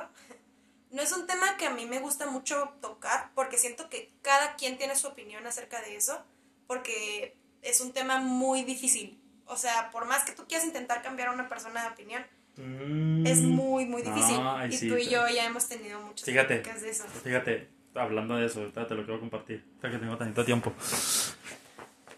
no 0.91 1.01
es 1.01 1.13
un 1.13 1.27
tema 1.27 1.57
que 1.57 1.67
a 1.67 1.71
mí 1.71 1.87
me 1.87 1.99
gusta 1.99 2.27
mucho 2.27 2.75
tocar 2.83 3.31
porque 3.35 3.57
siento 3.57 3.89
que 3.89 4.13
cada 4.21 4.57
quien 4.57 4.77
tiene 4.77 4.95
su 4.95 5.09
opinión 5.09 5.47
acerca 5.47 5.81
de 5.81 5.97
eso 5.97 6.23
porque 6.67 7.37
es 7.63 7.81
un 7.81 7.93
tema 7.93 8.21
muy 8.21 8.65
difícil. 8.65 9.19
O 9.47 9.57
sea, 9.57 9.91
por 9.91 10.05
más 10.05 10.25
que 10.25 10.33
tú 10.33 10.47
quieras 10.47 10.67
intentar 10.67 11.03
cambiar 11.03 11.29
a 11.29 11.33
una 11.33 11.49
persona 11.49 11.83
de 11.83 11.89
opinión, 11.89 12.25
Mm, 12.57 13.27
es 13.27 13.41
muy, 13.41 13.87
muy 13.87 14.03
difícil. 14.03 14.37
ahí 14.41 14.69
y 14.71 14.77
sí, 14.77 14.89
tú 14.89 14.97
y 14.97 15.05
yo 15.09 15.27
ya 15.29 15.47
hemos 15.47 15.69
tenido 15.69 16.01
muchas 16.03 16.25
Fíjate. 16.25 16.63
de 16.63 16.91
eso. 16.91 17.05
Fíjate, 17.25 17.69
hablando 17.95 18.37
de 18.37 18.47
eso, 18.47 18.61
ahorita 18.61 18.87
te 18.87 18.95
lo 18.95 19.05
quiero 19.05 19.21
compartir, 19.21 19.65
ahorita 19.77 19.91
que 19.91 19.99
tengo 19.99 20.17
tantito 20.17 20.45
tiempo. 20.45 20.73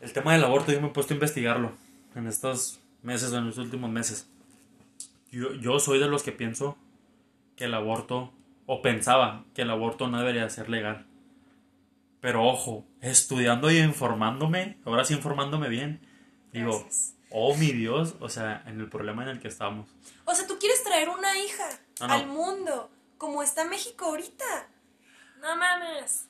El 0.01 0.13
tema 0.13 0.33
del 0.33 0.45
aborto 0.45 0.73
yo 0.73 0.81
me 0.81 0.89
he 0.89 0.91
puesto 0.91 1.15
a 1.15 1.17
investigarlo 1.17 1.73
en 2.15 2.27
estos 2.27 2.81
meses 3.03 3.33
o 3.33 3.39
en 3.39 3.47
los 3.47 3.59
últimos 3.59 3.91
meses. 3.91 4.29
Yo, 5.31 5.55
yo 5.55 5.79
soy 5.79 5.99
de 5.99 6.09
los 6.09 6.23
que 6.23 6.33
pienso 6.33 6.77
que 7.57 7.65
el 7.65 7.75
aborto, 7.75 8.33
o 8.67 8.83
pensaba 8.83 9.45
que 9.55 9.63
el 9.63 9.71
aborto 9.71 10.09
no 10.09 10.19
debería 10.19 10.49
ser 10.51 10.69
legal. 10.69 11.07
Pero 12.21 12.45
ojo, 12.45 12.85
estudiando 13.01 13.71
y 13.71 13.79
informándome, 13.79 14.79
ahora 14.85 15.05
sí 15.05 15.15
informándome 15.15 15.69
bien, 15.69 16.01
digo, 16.53 16.81
Gracias. 16.81 17.15
oh 17.31 17.55
mi 17.57 17.73
Dios, 17.73 18.17
o 18.21 18.29
sea, 18.29 18.63
en 18.67 18.81
el 18.81 18.89
problema 18.89 19.23
en 19.23 19.29
el 19.29 19.41
que 19.41 19.49
estamos. 19.49 19.89
O 20.25 20.35
sea, 20.35 20.47
tú 20.47 20.59
quieres 20.59 20.83
traer 20.83 21.09
una 21.09 21.39
hija 21.39 21.69
No, 22.01 22.07
no. 22.09 22.15
al 22.15 22.27
mundo, 22.27 22.91
como 23.19 23.43
está 23.43 23.65
México 23.65 24.07
ahorita. 24.07 24.69
No 25.41 25.57
mames. 25.57 26.29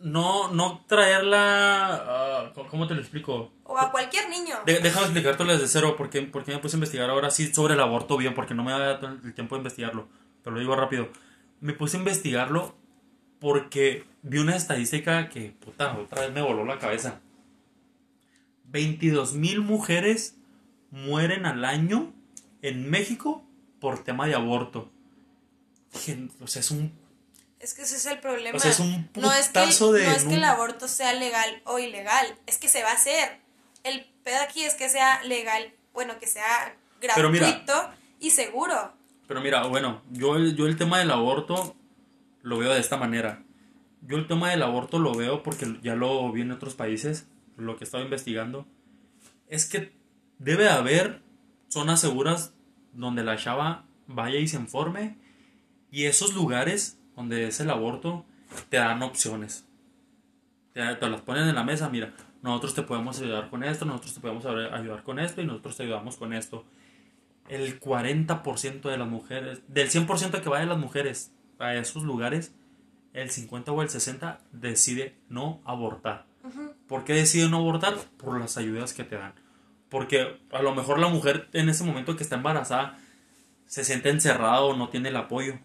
No, 0.00 0.52
no 0.52 0.84
traerla, 0.86 1.94
ah, 1.96 2.52
¿cómo 2.70 2.86
te 2.86 2.94
lo 2.94 3.00
explico? 3.00 3.50
O 3.64 3.76
a 3.76 3.90
cualquier 3.90 4.28
niño. 4.28 4.54
De- 4.64 4.78
déjame 4.78 5.06
explicártelo 5.06 5.52
desde 5.52 5.66
cero 5.66 5.94
porque, 5.98 6.22
porque 6.22 6.52
me 6.52 6.58
puse 6.58 6.76
a 6.76 6.78
investigar 6.78 7.10
ahora 7.10 7.30
sí 7.32 7.52
sobre 7.52 7.74
el 7.74 7.80
aborto 7.80 8.16
bien, 8.16 8.32
porque 8.34 8.54
no 8.54 8.62
me 8.62 8.70
da 8.70 8.92
el 9.24 9.34
tiempo 9.34 9.56
de 9.56 9.60
investigarlo. 9.60 10.06
Pero 10.44 10.54
lo 10.54 10.60
digo 10.60 10.76
rápido. 10.76 11.08
Me 11.60 11.72
puse 11.72 11.96
a 11.96 12.00
investigarlo 12.00 12.76
porque 13.40 14.04
vi 14.22 14.38
una 14.38 14.54
estadística 14.54 15.28
que, 15.28 15.50
puta, 15.50 15.98
otra 15.98 16.20
vez 16.22 16.32
me 16.32 16.42
voló 16.42 16.64
la 16.64 16.78
cabeza. 16.78 17.20
22 18.66 19.34
mil 19.34 19.60
mujeres 19.60 20.36
mueren 20.90 21.46
al 21.46 21.64
año 21.64 22.12
en 22.62 22.90
México 22.90 23.44
por 23.80 24.04
tema 24.04 24.26
de 24.26 24.34
aborto. 24.34 24.90
Dije, 25.92 26.28
o 26.40 26.46
sea, 26.46 26.60
es 26.60 26.70
un 26.70 26.92
Es 27.60 27.74
que 27.74 27.82
ese 27.82 27.96
es 27.96 28.06
el 28.06 28.20
problema. 28.20 28.56
O 28.56 28.60
sea, 28.60 28.70
es 28.70 28.80
un 28.80 29.08
no 29.16 29.32
es 29.32 29.48
que, 29.48 29.60
de 29.60 29.66
no 30.06 30.12
es 30.12 30.24
que 30.24 30.34
el 30.34 30.44
aborto 30.44 30.88
sea 30.88 31.14
legal 31.14 31.62
o 31.64 31.78
ilegal, 31.78 32.26
es 32.46 32.58
que 32.58 32.68
se 32.68 32.82
va 32.82 32.90
a 32.90 32.94
hacer. 32.94 33.40
El 33.84 34.04
pedo 34.24 34.42
aquí 34.42 34.64
es 34.64 34.74
que 34.74 34.88
sea 34.88 35.22
legal, 35.24 35.72
bueno, 35.92 36.18
que 36.18 36.26
sea 36.26 36.76
Pero 37.00 37.30
mira. 37.30 37.48
gratuito 37.48 37.90
y 38.20 38.30
seguro. 38.30 38.92
Pero 39.26 39.40
mira, 39.40 39.66
bueno, 39.66 40.02
yo 40.10 40.38
yo 40.38 40.66
el 40.66 40.76
tema 40.76 40.98
del 40.98 41.10
aborto 41.10 41.76
lo 42.42 42.58
veo 42.58 42.72
de 42.72 42.80
esta 42.80 42.96
manera. 42.96 43.44
Yo 44.02 44.16
el 44.16 44.26
tema 44.26 44.50
del 44.50 44.62
aborto 44.62 44.98
lo 44.98 45.14
veo 45.14 45.42
porque 45.42 45.78
ya 45.82 45.94
lo 45.94 46.30
vi 46.32 46.42
en 46.42 46.52
otros 46.52 46.74
países, 46.74 47.26
lo 47.56 47.76
que 47.76 47.84
estaba 47.84 48.02
investigando. 48.02 48.66
Es 49.48 49.66
que 49.66 49.92
debe 50.38 50.68
haber 50.68 51.22
zonas 51.68 52.00
seguras 52.00 52.54
donde 52.92 53.24
la 53.24 53.36
chava 53.36 53.84
vaya 54.06 54.38
y 54.38 54.48
se 54.48 54.56
informe. 54.56 55.16
Y 55.90 56.04
esos 56.04 56.34
lugares 56.34 56.98
donde 57.16 57.46
es 57.46 57.60
el 57.60 57.70
aborto 57.70 58.24
te 58.68 58.76
dan 58.76 59.02
opciones. 59.02 59.66
Te, 60.72 60.94
te 60.94 61.08
las 61.08 61.22
ponen 61.22 61.48
en 61.48 61.54
la 61.54 61.64
mesa, 61.64 61.88
mira, 61.88 62.14
nosotros 62.42 62.74
te 62.74 62.82
podemos 62.82 63.20
ayudar 63.20 63.50
con 63.50 63.64
esto, 63.64 63.84
nosotros 63.84 64.14
te 64.14 64.20
podemos 64.20 64.46
ayudar 64.46 65.02
con 65.02 65.18
esto 65.18 65.40
y 65.40 65.46
nosotros 65.46 65.76
te 65.76 65.82
ayudamos 65.84 66.16
con 66.16 66.32
esto 66.32 66.64
el 67.48 67.80
40% 67.80 68.82
de 68.82 68.98
las 68.98 69.08
mujeres, 69.08 69.62
del 69.68 69.90
100% 69.90 70.40
que 70.40 70.48
va 70.48 70.60
de 70.60 70.66
las 70.66 70.78
mujeres 70.78 71.32
a 71.58 71.74
esos 71.74 72.02
lugares, 72.02 72.54
el 73.14 73.30
50 73.30 73.72
o 73.72 73.82
el 73.82 73.88
60 73.88 74.40
decide 74.52 75.16
no 75.28 75.60
abortar. 75.64 76.26
¿Por 76.86 77.04
qué 77.04 77.14
decide 77.14 77.48
no 77.48 77.58
abortar? 77.58 77.96
Por 78.16 78.38
las 78.38 78.56
ayudas 78.56 78.92
que 78.92 79.04
te 79.04 79.16
dan. 79.16 79.34
Porque 79.88 80.40
a 80.52 80.62
lo 80.62 80.74
mejor 80.74 80.98
la 80.98 81.08
mujer 81.08 81.48
en 81.52 81.68
ese 81.68 81.84
momento 81.84 82.16
que 82.16 82.22
está 82.22 82.36
embarazada 82.36 82.98
se 83.66 83.84
siente 83.84 84.10
encerrada 84.10 84.62
o 84.62 84.76
no 84.76 84.88
tiene 84.88 85.08
el 85.10 85.16
apoyo. 85.16 85.58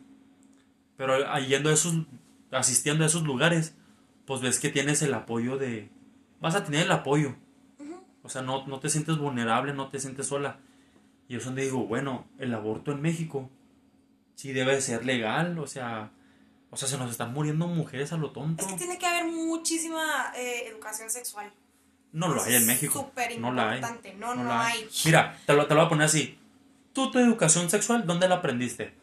Pero 0.98 1.18
yendo 1.40 1.70
a 1.70 1.74
esos, 1.74 1.96
asistiendo 2.52 3.04
a 3.04 3.08
esos 3.08 3.24
lugares, 3.24 3.76
pues 4.26 4.42
ves 4.42 4.60
que 4.60 4.70
tienes 4.70 5.02
el 5.02 5.14
apoyo 5.14 5.58
de... 5.58 5.90
Vas 6.40 6.56
a 6.56 6.64
tener 6.64 6.86
el 6.86 6.92
apoyo. 6.92 7.36
O 8.24 8.30
sea, 8.30 8.42
no, 8.42 8.66
no 8.68 8.80
te 8.80 8.90
sientes 8.90 9.18
vulnerable, 9.18 9.74
no 9.74 9.90
te 9.90 10.00
sientes 10.00 10.28
sola. 10.28 10.60
Y 11.28 11.36
es 11.36 11.46
donde 11.46 11.64
digo, 11.64 11.86
bueno, 11.86 12.26
el 12.38 12.54
aborto 12.54 12.92
en 12.92 13.02
México 13.02 13.50
sí 14.36 14.54
debe 14.54 14.80
ser 14.82 15.06
legal, 15.06 15.60
o 15.60 15.68
sea, 15.68 16.12
o 16.70 16.78
sea, 16.78 16.88
se 16.88 16.98
nos 16.98 17.12
están 17.12 17.34
muriendo 17.34 17.68
mujeres 17.68 18.14
a 18.14 18.18
lo 18.18 18.32
tonto. 18.32 18.66
Es 18.66 18.72
que 18.72 18.78
tiene 18.78 18.98
que 18.98 19.06
haber 19.06 19.26
muchísima 19.26 20.34
eh, 20.36 20.68
educación 20.68 21.10
sexual. 21.10 21.54
No 22.14 22.28
lo 22.30 22.42
hay 22.44 22.56
en 22.56 22.66
México. 22.68 22.94
súper 23.08 23.40
No 23.40 23.52
la 23.52 23.72
hay. 23.72 23.82
No, 24.18 24.36
no 24.36 24.44
la 24.46 24.66
hay. 24.68 24.90
Mira, 25.06 25.38
te 25.46 25.54
lo, 25.54 25.66
te 25.68 25.74
lo 25.74 25.80
voy 25.82 25.86
a 25.88 25.90
poner 25.90 26.06
así. 26.06 26.40
¿Tú 26.94 27.12
tu 27.12 27.20
educación 27.20 27.70
sexual 27.70 28.06
dónde 28.06 28.28
la 28.30 28.36
aprendiste? 28.36 28.94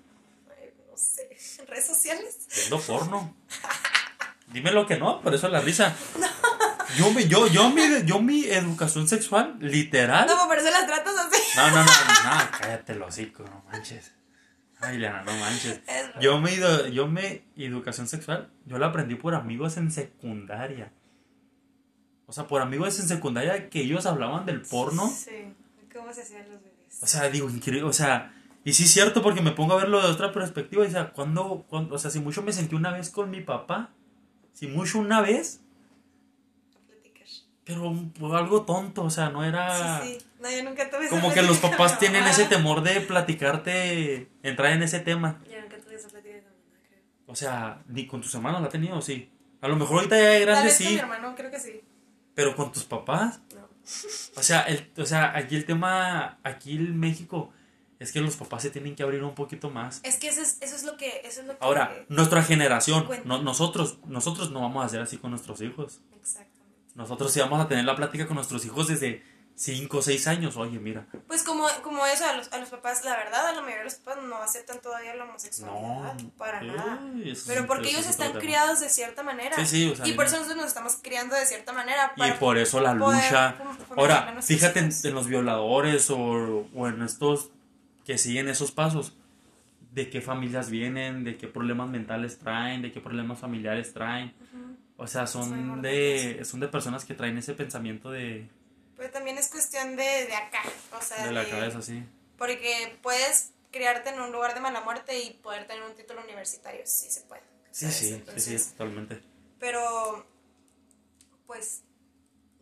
Eh, 0.60 0.74
No 0.90 0.96
sé, 0.96 1.28
en 1.60 1.66
redes 1.66 1.86
sociales. 1.86 2.46
Viendo 2.54 2.80
porno. 2.80 3.34
Dime 4.52 4.70
lo 4.72 4.86
que 4.86 4.96
no, 4.96 5.20
por 5.22 5.34
eso 5.34 5.48
la 5.48 5.60
risa. 5.60 5.94
Yo, 6.96 7.10
mi- 7.12 7.26
yo, 7.28 7.46
yo, 7.46 7.70
mi, 7.70 7.82
yo 8.04 8.20
mi 8.20 8.44
educación 8.46 9.06
sexual, 9.06 9.56
literal. 9.60 10.26
No, 10.26 10.46
por 10.48 10.58
eso 10.58 10.70
las 10.70 10.86
tratas 10.86 11.14
así. 11.18 11.40
No, 11.56 11.70
no, 11.70 11.76
no, 11.76 11.82
no, 11.84 12.50
cállate 12.60 12.92
el 12.94 13.02
hocico, 13.02 13.44
no 13.44 13.64
manches. 13.70 14.12
Ay, 14.80 14.98
Liana, 14.98 15.22
no 15.22 15.32
manches. 15.36 15.80
Yo 16.20 16.40
me, 16.40 16.50
edu- 16.56 16.88
yo 16.90 17.06
me 17.06 17.44
educación 17.56 18.08
sexual, 18.08 18.50
yo 18.66 18.78
la 18.78 18.86
aprendí 18.86 19.14
por 19.14 19.34
amigos 19.36 19.76
en 19.76 19.92
secundaria. 19.92 20.90
O 22.30 22.32
sea, 22.32 22.46
por 22.46 22.62
amigos 22.62 22.96
en 23.00 23.08
secundaria 23.08 23.68
que 23.68 23.80
ellos 23.80 24.06
hablaban 24.06 24.46
del 24.46 24.62
porno. 24.62 25.08
Sí, 25.10 25.52
cómo 25.92 26.12
se 26.12 26.22
hacían 26.22 26.48
los 26.48 26.62
bebés. 26.62 27.02
O 27.02 27.06
sea, 27.08 27.28
digo, 27.28 27.50
increíble, 27.50 27.82
o 27.82 27.92
sea, 27.92 28.32
y 28.62 28.72
sí 28.72 28.84
es 28.84 28.92
cierto 28.92 29.20
porque 29.20 29.42
me 29.42 29.50
pongo 29.50 29.72
a 29.72 29.78
verlo 29.78 30.00
de 30.00 30.06
otra 30.06 30.30
perspectiva. 30.30 30.84
O 30.86 30.88
sea, 30.88 31.10
cuando, 31.10 31.66
cuando, 31.68 31.96
o 31.96 31.98
sea, 31.98 32.08
si 32.08 32.20
mucho 32.20 32.40
me 32.42 32.52
sentí 32.52 32.76
una 32.76 32.92
vez 32.92 33.10
con 33.10 33.30
mi 33.30 33.40
papá, 33.40 33.90
si 34.52 34.68
mucho 34.68 35.00
una 35.00 35.20
vez, 35.20 35.60
pero 37.64 37.92
pues, 38.16 38.32
algo 38.32 38.62
tonto, 38.62 39.02
o 39.02 39.10
sea, 39.10 39.30
no 39.30 39.44
era... 39.44 40.00
Sí, 40.00 40.16
sí. 40.20 40.26
No, 40.38 40.48
yo 40.48 40.62
nunca 40.62 40.88
tuve 40.88 41.06
esa 41.06 41.20
Como 41.20 41.34
que 41.34 41.42
los 41.42 41.58
papás 41.58 41.98
tienen 41.98 42.24
ese 42.28 42.44
temor 42.44 42.84
de 42.84 43.00
platicarte, 43.00 44.28
entrar 44.44 44.70
en 44.70 44.84
ese 44.84 45.00
tema. 45.00 45.40
Yo 45.50 45.60
nunca 45.60 45.78
tuve 45.78 45.96
esa 45.96 46.06
plática 46.06 46.36
mi 46.36 46.42
mamá, 46.42 46.78
creo. 46.88 47.02
O 47.26 47.34
sea, 47.34 47.82
ni 47.88 48.06
con 48.06 48.20
tus 48.20 48.32
hermanos 48.36 48.60
la 48.60 48.68
ha 48.68 48.70
tenido, 48.70 49.02
sí. 49.02 49.28
A 49.60 49.66
lo 49.66 49.74
mejor 49.74 49.96
ahorita 49.96 50.16
ya 50.16 50.28
de 50.28 50.40
grande 50.42 50.64
vez 50.66 50.76
con 50.78 50.86
mi 50.86 50.92
sí, 50.92 50.98
hermano, 51.00 51.34
creo 51.34 51.50
que 51.50 51.58
sí. 51.58 51.80
Pero 52.40 52.56
con 52.56 52.72
tus 52.72 52.84
papás. 52.84 53.40
No. 53.54 53.68
O 54.36 54.42
sea, 54.42 54.62
el, 54.62 54.90
o 54.96 55.04
sea, 55.04 55.36
aquí 55.36 55.56
el 55.56 55.64
tema, 55.66 56.38
aquí 56.42 56.76
en 56.76 56.98
México, 56.98 57.52
es 57.98 58.12
que 58.12 58.20
los 58.20 58.36
papás 58.36 58.62
se 58.62 58.70
tienen 58.70 58.94
que 58.96 59.02
abrir 59.02 59.22
un 59.22 59.34
poquito 59.34 59.68
más. 59.68 60.00
Es 60.04 60.16
que 60.16 60.28
eso 60.28 60.40
es, 60.40 60.56
eso 60.62 60.76
es 60.76 60.84
lo 60.84 60.96
que. 60.96 61.20
Eso 61.24 61.42
es 61.42 61.46
lo 61.46 61.52
que 61.58 61.64
Ahora, 61.64 61.92
nuestra 62.08 62.42
generación, 62.42 63.06
no- 63.24 63.42
nosotros, 63.42 63.98
nosotros 64.06 64.50
no 64.52 64.60
vamos 64.62 64.82
a 64.82 64.86
hacer 64.86 65.00
así 65.00 65.18
con 65.18 65.30
nuestros 65.32 65.60
hijos. 65.60 66.00
Exactamente. 66.18 66.60
Nosotros 66.94 67.30
sí 67.32 67.40
vamos 67.40 67.60
a 67.60 67.68
tener 67.68 67.84
la 67.84 67.94
plática 67.96 68.26
con 68.26 68.36
nuestros 68.36 68.64
hijos 68.64 68.88
desde 68.88 69.22
5 69.60 69.98
o 69.98 70.00
6 70.00 70.26
años. 70.26 70.56
Oye, 70.56 70.78
mira, 70.78 71.06
Pues 71.26 71.42
como, 71.42 71.66
como 71.82 72.06
eso, 72.06 72.24
a 72.24 72.34
los, 72.34 72.50
a 72.50 72.56
los 72.56 72.70
papás, 72.70 73.04
la 73.04 73.14
verdad, 73.14 73.46
a 73.46 73.52
la 73.52 73.60
mayoría 73.60 73.80
de 73.80 73.84
los 73.84 73.94
papás 73.96 74.24
no 74.24 74.36
aceptan 74.36 74.80
todavía 74.80 75.14
la 75.14 75.24
homosexualidad. 75.24 76.14
no. 76.14 76.30
para 76.38 76.62
nada. 76.62 76.98
Pero 77.46 77.66
porque 77.66 77.90
ellos 77.90 78.06
están 78.06 78.32
criados 78.32 78.80
de 78.80 78.88
cierta 78.88 79.22
manera. 79.22 79.56
Sí, 79.58 79.66
sí, 79.66 79.90
o 79.90 79.96
sea, 79.96 80.06
y 80.06 80.14
por 80.14 80.24
eso 80.24 80.36
nosotros 80.36 80.56
nos 80.56 80.68
estamos 80.68 80.96
criando 81.02 81.36
de 81.36 81.44
cierta 81.44 81.74
manera. 81.74 82.14
Y 82.16 82.20
para 82.20 82.38
por 82.38 82.56
eso 82.56 82.80
la 82.80 82.94
lucha. 82.94 83.54
Ahora, 83.98 84.34
fíjate 84.40 84.78
en, 84.78 85.14
los 85.14 85.26
violadores 85.26 86.08
o, 86.08 86.66
o 86.74 86.88
en 86.88 87.02
estos 87.02 87.50
que 88.06 88.16
siguen 88.16 88.48
esos 88.48 88.72
pasos. 88.72 89.14
De 89.92 90.08
qué 90.08 90.22
familias 90.22 90.70
vienen, 90.70 91.24
de 91.24 91.36
qué 91.36 91.48
problemas 91.48 91.90
mentales 91.90 92.38
traen, 92.38 92.80
de 92.80 92.92
qué 92.92 93.00
problemas 93.00 93.40
familiares 93.40 93.92
traen. 93.92 94.32
O 94.96 95.06
sea, 95.06 95.26
son 95.26 95.82
de, 95.82 96.40
son 96.44 96.60
de 96.60 96.68
personas 96.68 97.04
que 97.04 97.12
traen 97.12 97.36
ese 97.36 97.54
pensamiento 97.54 98.10
de, 98.10 98.48
Pero 99.00 99.12
también 99.12 99.38
es 99.38 99.48
cuestión 99.48 99.96
de, 99.96 100.26
de 100.26 100.34
acá. 100.34 100.62
O 100.92 101.00
sea, 101.00 101.24
de 101.24 101.32
la 101.32 101.48
cabeza, 101.48 101.78
así. 101.78 102.04
Porque 102.36 102.98
puedes 103.00 103.54
criarte 103.72 104.10
en 104.10 104.20
un 104.20 104.30
lugar 104.30 104.52
de 104.52 104.60
mala 104.60 104.82
muerte 104.82 105.18
y 105.18 105.30
poder 105.30 105.66
tener 105.66 105.82
un 105.84 105.94
título 105.94 106.22
universitario. 106.22 106.82
Sí 106.84 107.10
se 107.10 107.22
puede. 107.22 107.40
Sí, 107.70 107.86
¿sabes? 107.86 107.96
sí, 107.96 108.06
sí, 108.08 108.12
Entonces, 108.12 108.62
sí, 108.62 108.70
totalmente. 108.72 109.22
Pero, 109.58 110.26
pues, 111.46 111.82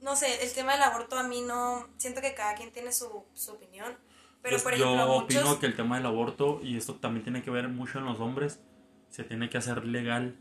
no 0.01 0.15
sé, 0.15 0.45
el 0.45 0.53
tema 0.53 0.75
del 0.75 0.83
aborto 0.85 1.19
a 1.19 1.25
mí 1.25 1.41
no. 1.41 1.89
Siento 1.97 2.21
que 2.21 2.33
cada 2.35 2.55
quien 2.55 2.71
tiene 2.73 2.93
su, 2.93 3.25
su 3.35 3.51
opinión. 3.55 3.99
Pero, 4.41 4.55
Pues 4.55 4.63
por 4.63 4.75
ejemplo, 4.75 4.97
yo 4.97 5.07
muchos. 5.09 5.43
opino 5.43 5.59
que 5.59 5.67
el 5.67 5.75
tema 5.75 5.97
del 5.97 6.07
aborto, 6.07 6.61
y 6.63 6.77
esto 6.77 6.95
también 7.01 7.25
tiene 7.25 7.43
que 7.43 7.51
ver 7.51 7.67
mucho 7.67 7.99
en 7.99 8.05
los 8.05 8.21
hombres, 8.21 8.61
se 9.11 9.25
tiene 9.25 9.51
que 9.51 9.59
hacer 9.59 9.85
legal 9.85 10.39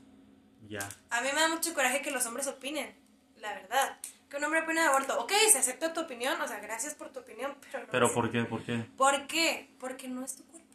ya. 0.70 0.88
A 1.10 1.22
mí 1.22 1.30
me 1.34 1.42
da 1.42 1.48
mucho 1.48 1.74
coraje 1.74 2.04
que 2.04 2.12
los 2.12 2.24
hombres 2.28 2.46
opinen, 2.46 2.96
la 3.38 3.52
verdad. 3.56 3.98
Que 4.30 4.38
un 4.38 4.44
hombre 4.44 4.62
opine 4.62 4.82
de 4.82 4.88
aborto. 4.88 5.20
Ok, 5.20 5.32
se 5.52 5.58
acepta 5.58 5.94
tu 5.94 6.02
opinión, 6.02 6.40
o 6.42 6.48
sea, 6.48 6.60
gracias 6.60 6.96
por 6.96 7.10
tu 7.12 7.20
opinión, 7.20 7.56
pero 7.72 7.86
no. 7.86 7.92
Pero 7.92 8.14
¿por 8.14 8.32
qué? 8.32 8.44
¿Por 8.44 8.64
qué? 8.64 8.86
¿Por 8.98 9.28
qué? 9.28 9.70
Porque 9.80 10.08
no 10.08 10.24
es 10.24 10.36
tu 10.36 10.44
cuerpo. 10.46 10.68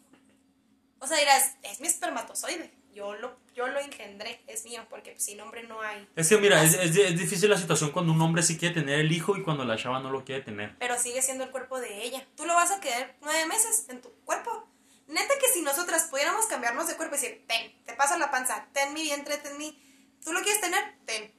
O 0.99 1.07
sea, 1.07 1.19
dirás, 1.19 1.57
es 1.63 1.81
mi 1.81 1.89
espermatozoide. 1.89 2.71
Yo 2.95 3.15
lo, 3.15 3.35
yo 3.55 3.67
lo 3.67 3.81
engendré, 3.81 4.43
es 4.47 4.65
mío, 4.65 4.85
porque 4.91 5.19
sin 5.19 5.41
hombre 5.41 5.63
no 5.63 5.81
hay. 5.81 6.07
Es 6.15 6.29
que 6.29 6.37
mira, 6.37 6.63
es, 6.63 6.75
es, 6.75 6.95
es 6.95 7.19
difícil 7.19 7.49
la 7.49 7.57
situación 7.57 7.91
cuando 7.91 8.13
un 8.13 8.21
hombre 8.21 8.43
sí 8.43 8.59
quiere 8.59 8.75
tener 8.75 9.01
el 9.01 9.11
hijo 9.11 9.35
y 9.37 9.43
cuando 9.43 9.65
la 9.65 9.77
chava 9.77 10.01
no 10.01 10.11
lo 10.11 10.25
quiere 10.25 10.43
tener. 10.43 10.77
Pero 10.79 10.99
sigue 10.99 11.23
siendo 11.23 11.45
el 11.45 11.51
cuerpo 11.51 11.81
de 11.81 12.05
ella. 12.05 12.27
Tú 12.37 12.45
lo 12.45 12.55
vas 12.55 12.71
a 12.71 12.81
quedar 12.81 13.17
nueve 13.23 13.47
meses 13.47 13.87
en 13.89 14.03
tu 14.03 14.11
cuerpo. 14.27 14.69
Neta 15.09 15.35
que 15.41 15.49
si 15.53 15.63
nosotras 15.63 16.05
pudiéramos 16.05 16.47
cambiarnos 16.47 16.87
de 16.87 16.97
cuerpo 16.97 17.17
y 17.17 17.19
decir, 17.19 17.45
ten, 17.49 17.73
te 17.85 17.95
paso 17.95 18.19
la 18.19 18.31
panza, 18.31 18.69
ten 18.73 18.95
mi 18.95 19.03
vientre, 19.03 19.39
ten 19.39 19.57
mi... 19.59 19.83
¿Tú 20.23 20.33
lo 20.33 20.41
quieres 20.43 20.61
tener? 20.61 20.83
Ten. 21.05 21.33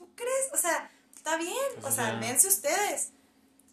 ¿Tú 0.00 0.08
crees? 0.14 0.48
O 0.54 0.56
sea, 0.56 0.90
está 1.14 1.36
bien. 1.36 1.54
Pues, 1.74 1.92
o 1.92 1.94
sea, 1.94 2.14
ya. 2.14 2.26
dense 2.26 2.48
ustedes. 2.48 3.12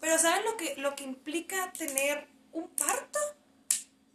Pero 0.01 0.17
¿saben 0.17 0.43
lo 0.43 0.57
que, 0.57 0.75
lo 0.75 0.93
que 0.93 1.05
implica 1.05 1.71
tener 1.71 2.28
un 2.51 2.67
parto? 2.67 3.17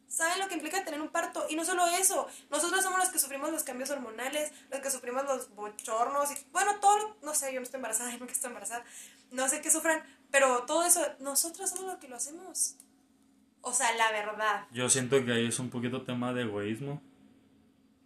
¿Saben 0.08 0.40
lo 0.40 0.46
que 0.46 0.56
implica 0.56 0.84
tener 0.84 1.00
un 1.00 1.08
parto? 1.08 1.46
Y 1.48 1.56
no 1.56 1.64
solo 1.64 1.86
eso, 1.86 2.26
nosotros 2.50 2.82
somos 2.82 2.98
los 2.98 3.08
que 3.08 3.18
sufrimos 3.18 3.50
los 3.50 3.64
cambios 3.64 3.88
hormonales, 3.88 4.52
los 4.70 4.80
que 4.80 4.90
sufrimos 4.90 5.24
los 5.24 5.54
bochornos, 5.54 6.30
y 6.32 6.34
bueno, 6.52 6.78
todo, 6.80 7.16
no 7.22 7.34
sé, 7.34 7.50
yo 7.50 7.60
no 7.60 7.64
estoy 7.64 7.78
embarazada, 7.78 8.10
yo 8.12 8.18
nunca 8.18 8.32
estoy 8.32 8.48
embarazada, 8.48 8.84
no 9.30 9.48
sé 9.48 9.62
qué 9.62 9.70
sufran, 9.70 10.02
pero 10.30 10.64
todo 10.64 10.84
eso, 10.84 11.00
nosotros 11.20 11.70
somos 11.70 11.86
los 11.86 11.96
que 11.96 12.08
lo 12.08 12.16
hacemos. 12.16 12.76
O 13.62 13.72
sea, 13.72 13.90
la 13.96 14.12
verdad, 14.12 14.66
Yo 14.70 14.90
siento 14.90 15.24
que 15.24 15.32
ahí 15.32 15.46
es 15.46 15.58
un 15.58 15.70
poquito 15.70 16.02
tema 16.02 16.34
de 16.34 16.42
egoísmo, 16.42 17.00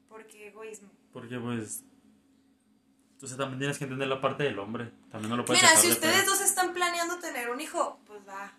porque 0.09 0.47
egoísmo. 0.47 0.91
porque 1.13 1.41
pues... 1.41 1.83
Entonces 3.17 3.39
también 3.39 3.59
tienes 3.59 3.79
que 3.79 3.85
entender 3.85 4.09
la 4.09 4.21
parte 4.21 4.43
del 4.45 4.59
hombre. 4.59 4.93
También 5.11 5.31
no 5.31 5.39
lo 5.39 5.45
puedes 5.47 5.63
Mira, 5.63 5.75
si 5.77 5.87
de 5.87 5.95
ustedes 5.95 6.17
fuera. 6.17 6.31
dos 6.31 6.41
están 6.43 6.75
planeando 6.75 7.19
tener 7.19 7.49
un 7.49 7.59
hijo, 7.63 7.99
pues 8.07 8.21
va, 8.29 8.53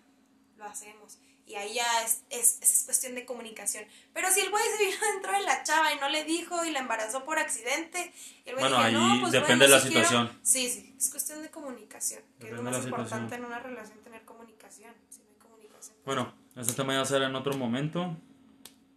lo 0.56 0.64
hacemos. 0.64 1.18
Y 1.46 1.54
ahí 1.54 1.74
ya 1.74 2.02
es, 2.02 2.24
es, 2.28 2.58
es 2.60 2.82
cuestión 2.84 3.14
de 3.14 3.24
comunicación. 3.24 3.84
Pero 4.12 4.30
si 4.32 4.40
el 4.40 4.50
güey 4.50 4.62
se 4.76 4.84
vino 4.84 4.96
dentro 5.14 5.32
de 5.32 5.42
la 5.42 5.62
chava 5.62 5.92
y 5.94 6.00
no 6.00 6.08
le 6.08 6.24
dijo 6.24 6.64
y 6.64 6.72
la 6.72 6.80
embarazó 6.80 7.24
por 7.24 7.38
accidente, 7.38 8.12
el 8.44 8.56
güey 8.56 8.68
Bueno, 8.68 8.78
dije, 8.84 8.92
no, 8.98 9.12
ahí 9.12 9.20
pues 9.20 9.32
depende 9.32 9.64
bueno, 9.64 9.64
de 9.64 9.70
la 9.70 9.80
sí 9.80 9.88
quiero". 9.90 10.08
situación. 10.08 10.38
Sí, 10.42 10.68
sí, 10.70 10.94
es 10.98 11.08
cuestión 11.10 11.40
de 11.42 11.50
comunicación. 11.50 12.22
Que 12.40 12.48
es 12.48 12.52
lo 12.52 12.62
más 12.64 12.84
importante 12.84 13.14
situación. 13.14 13.40
en 13.40 13.44
una 13.46 13.58
relación, 13.60 13.98
tener 14.00 14.24
comunicación. 14.24 14.92
Si 15.08 15.20
no 15.20 15.28
hay 15.30 15.36
comunicación. 15.38 15.96
pues, 16.04 16.16
Bueno, 16.16 16.34
este 16.56 16.72
tema 16.74 16.94
ya 16.94 17.04
será 17.04 17.26
en 17.28 17.36
otro 17.36 17.54
momento. 17.56 18.16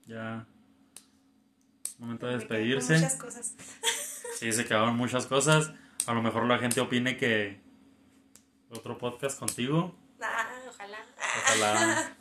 Ya... 0.07 0.45
Momento 1.99 2.26
de 2.26 2.38
despedirse. 2.38 2.95
Muchas 2.95 3.16
cosas. 3.16 3.53
Sí, 4.39 4.51
se 4.51 4.65
quedaron 4.65 4.95
muchas 4.95 5.26
cosas. 5.26 5.72
A 6.07 6.13
lo 6.13 6.22
mejor 6.22 6.45
la 6.47 6.57
gente 6.57 6.82
opine 6.82 7.17
que 7.17 7.59
otro 8.69 8.97
podcast 8.97 9.38
contigo. 9.39 9.95
Ah, 10.22 10.47
ojalá. 10.69 10.97
Ojalá 11.43 12.15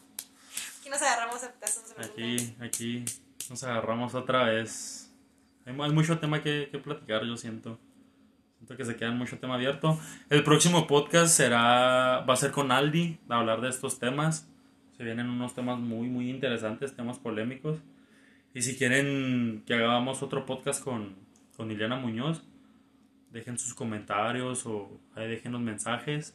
Aquí 0.81 0.91
nos 0.91 1.03
agarramos 1.03 1.43
a 1.45 1.53
una- 1.97 2.07
aquí, 2.07 2.57
aquí 2.61 3.05
nos 3.49 3.63
agarramos 3.63 4.15
otra 4.15 4.45
vez. 4.45 5.13
Hay, 5.67 5.75
hay 5.79 5.93
mucho 5.93 6.19
tema 6.19 6.43
que, 6.43 6.69
que 6.71 6.79
platicar, 6.79 7.25
yo 7.25 7.37
siento. 7.37 7.79
Siento 8.59 8.77
que 8.77 8.85
se 8.85 8.97
queda 8.97 9.11
mucho 9.13 9.39
tema 9.39 9.55
abierto. 9.55 9.99
El 10.29 10.43
próximo 10.45 10.87
podcast 10.87 11.35
será, 11.35 12.21
va 12.29 12.35
a 12.35 12.37
ser 12.37 12.51
con 12.51 12.73
Aldi, 12.73 13.19
a 13.29 13.37
hablar 13.39 13.61
de 13.61 13.69
estos 13.71 13.99
temas. 13.99 14.47
Se 14.97 15.05
vienen 15.05 15.31
unos 15.31 15.55
temas 15.55 15.79
muy, 15.79 16.09
muy 16.09 16.29
interesantes, 16.29 16.95
temas 16.95 17.19
polémicos. 17.19 17.79
Y 18.53 18.63
si 18.63 18.77
quieren 18.77 19.63
que 19.67 19.75
hagamos 19.75 20.23
otro 20.23 20.45
podcast 20.45 20.83
con, 20.85 21.15
con 21.61 21.71
Ileana 21.71 21.97
Muñoz, 21.97 22.43
dejen 23.31 23.59
sus 23.59 23.75
comentarios 23.75 24.65
o 24.65 24.99
ahí 25.15 25.29
dejen 25.29 25.53
los 25.53 25.61
mensajes. 25.61 26.35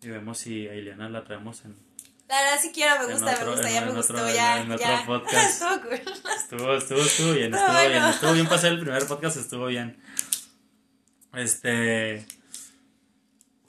Y 0.00 0.08
vemos 0.10 0.38
si 0.38 0.68
a 0.68 0.74
Ileana 0.76 1.08
la 1.08 1.24
traemos 1.24 1.64
en, 1.64 1.74
La 2.28 2.40
verdad 2.40 2.58
sí 2.62 2.70
quiero, 2.72 3.04
me 3.04 3.12
gusta, 3.12 3.34
otro- 3.34 3.46
me 3.46 3.52
gusta, 3.52 3.66
en- 3.68 3.74
ya 3.74 3.78
en 3.80 3.84
me 3.86 3.90
otro- 3.98 4.14
gustó, 4.14 4.28
en- 4.28 4.34
ya, 4.36 4.60
en 4.62 4.70
otro 4.70 4.86
ya. 4.86 5.04
podcast. 5.06 5.34
Estuvo 5.62 5.80
cool. 5.82 5.94
Estuvo, 6.36 6.72
estuvo, 6.74 6.98
estuvo 7.00 7.32
bien, 7.32 7.52
Estuvo 7.52 7.66
estuvo 7.66 7.80
bien, 7.80 7.92
bueno. 7.92 8.08
estuvo 8.10 8.32
bien 8.32 8.46
pasar 8.46 8.72
el 8.72 8.78
primer 8.80 9.06
podcast, 9.08 9.36
estuvo 9.38 9.66
bien. 9.66 9.96
Este, 11.34 12.24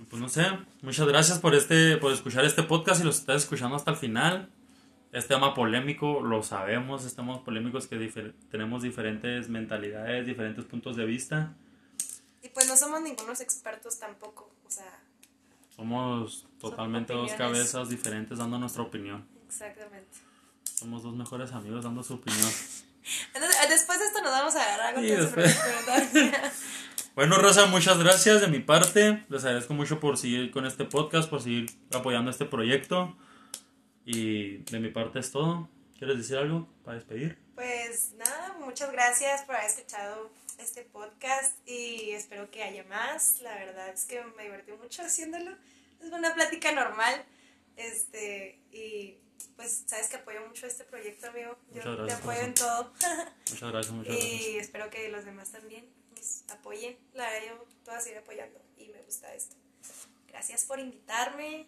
pues 0.09 0.21
no 0.21 0.29
sé, 0.29 0.45
muchas 0.83 1.07
gracias 1.07 1.39
por 1.39 1.55
este, 1.55 1.97
por 1.97 2.13
escuchar 2.13 2.45
este 2.45 2.61
podcast 2.61 3.01
y 3.01 3.05
los 3.05 3.17
estás 3.17 3.41
escuchando 3.43 3.75
hasta 3.75 3.89
el 3.91 3.97
final. 3.97 4.49
Es 5.17 5.27
tema 5.27 5.53
polémico, 5.55 6.21
lo 6.21 6.43
sabemos, 6.43 7.03
es 7.05 7.15
tema 7.15 7.43
polémico, 7.43 7.77
es 7.79 7.87
que 7.87 7.97
difer- 7.97 8.33
tenemos 8.51 8.83
diferentes 8.83 9.49
mentalidades, 9.49 10.25
diferentes 10.27 10.63
puntos 10.65 10.95
de 10.95 11.05
vista. 11.05 11.53
Y 12.43 12.49
pues 12.49 12.67
no 12.67 12.77
somos 12.77 13.01
ningunos 13.01 13.41
expertos 13.41 13.97
tampoco, 13.99 14.49
o 14.65 14.69
sea, 14.69 14.99
Somos 15.75 16.45
totalmente 16.59 17.13
dos 17.13 17.31
cabezas 17.33 17.89
diferentes 17.89 18.37
dando 18.37 18.59
nuestra 18.59 18.83
opinión. 18.83 19.25
exactamente. 19.47 20.17
Somos 20.75 21.01
dos 21.01 21.15
mejores 21.15 21.51
amigos 21.51 21.83
dando 21.83 22.03
su 22.03 22.13
opinión. 22.15 22.51
Entonces, 23.33 23.57
después 23.69 23.97
de 23.99 24.05
esto 24.05 24.21
nos 24.21 24.31
vamos 24.31 24.55
a 24.55 24.61
agarrar 24.63 24.93
con. 24.93 25.03
Bueno, 27.15 27.37
Rosa, 27.39 27.65
muchas 27.65 27.97
gracias 27.97 28.41
de 28.41 28.47
mi 28.47 28.59
parte. 28.59 29.25
Les 29.29 29.43
agradezco 29.43 29.73
mucho 29.73 29.99
por 29.99 30.17
seguir 30.17 30.51
con 30.51 30.67
este 30.67 30.85
podcast, 30.85 31.27
por 31.27 31.41
seguir 31.41 31.71
apoyando 31.91 32.29
este 32.29 32.45
proyecto. 32.45 33.17
Y 34.09 34.59
de 34.59 34.79
mi 34.79 34.89
parte 34.89 35.19
es 35.19 35.33
todo. 35.33 35.67
¿Quieres 35.99 36.17
decir 36.17 36.37
algo 36.37 36.65
para 36.85 36.95
despedir? 36.95 37.37
Pues 37.55 38.13
nada, 38.13 38.55
muchas 38.57 38.89
gracias 38.93 39.41
por 39.41 39.55
haber 39.55 39.69
escuchado 39.69 40.31
este 40.59 40.83
podcast 40.83 41.57
y 41.67 42.11
espero 42.11 42.49
que 42.49 42.63
haya 42.63 42.85
más. 42.85 43.41
La 43.41 43.53
verdad 43.55 43.89
es 43.89 44.05
que 44.05 44.23
me 44.37 44.43
divertí 44.43 44.71
mucho 44.71 45.01
haciéndolo. 45.01 45.51
Es 46.01 46.09
una 46.09 46.33
plática 46.33 46.71
normal. 46.71 47.21
Este, 47.75 48.61
y 48.71 49.17
pues 49.57 49.83
sabes 49.87 50.07
que 50.07 50.15
apoyo 50.15 50.39
mucho 50.47 50.67
este 50.67 50.85
proyecto, 50.85 51.27
amigo. 51.27 51.57
Yo 51.73 52.05
te 52.05 52.13
apoyo 52.13 52.39
en 52.39 52.53
todo. 52.53 52.93
Muchas 53.49 53.71
gracias, 53.71 53.93
muchas 53.93 54.15
gracias. 54.15 54.41
y 54.41 54.57
espero 54.57 54.89
que 54.89 55.09
los 55.09 55.25
demás 55.25 55.51
también. 55.51 55.85
Mis 56.15 56.45
apoyen. 56.49 56.97
La 57.13 57.29
verdad, 57.29 57.49
yo 57.49 57.65
toda 57.83 57.99
seguir 57.99 58.19
apoyando 58.19 58.61
y 58.77 58.87
me 58.87 59.01
gusta 59.01 59.33
esto. 59.33 59.57
Gracias 60.29 60.63
por 60.63 60.79
invitarme 60.79 61.67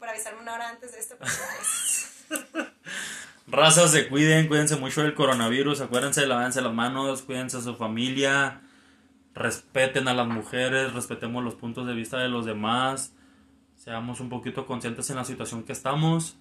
por 0.00 0.08
avisarme 0.08 0.40
una 0.40 0.54
hora 0.54 0.70
antes 0.70 0.92
de 0.92 0.98
esto. 0.98 1.16
Razas, 3.46 3.92
se 3.92 4.08
cuiden, 4.08 4.48
cuídense 4.48 4.76
mucho 4.76 5.02
del 5.02 5.14
coronavirus, 5.14 5.82
acuérdense 5.82 6.22
de 6.22 6.26
lavarse 6.26 6.62
las 6.62 6.72
manos, 6.72 7.22
cuídense 7.22 7.58
a 7.58 7.60
su 7.60 7.76
familia, 7.76 8.62
respeten 9.34 10.08
a 10.08 10.14
las 10.14 10.26
mujeres, 10.26 10.92
respetemos 10.94 11.44
los 11.44 11.54
puntos 11.54 11.86
de 11.86 11.94
vista 11.94 12.18
de 12.18 12.28
los 12.28 12.46
demás, 12.46 13.12
seamos 13.76 14.20
un 14.20 14.28
poquito 14.28 14.66
conscientes 14.66 15.10
en 15.10 15.16
la 15.16 15.24
situación 15.24 15.64
que 15.64 15.72
estamos. 15.72 16.36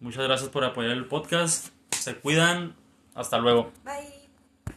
Muchas 0.00 0.24
gracias 0.24 0.48
por 0.50 0.64
apoyar 0.64 0.92
el 0.92 1.06
podcast, 1.06 1.68
se 1.90 2.16
cuidan, 2.16 2.76
hasta 3.14 3.38
luego. 3.38 3.72
Bye. 3.84 4.15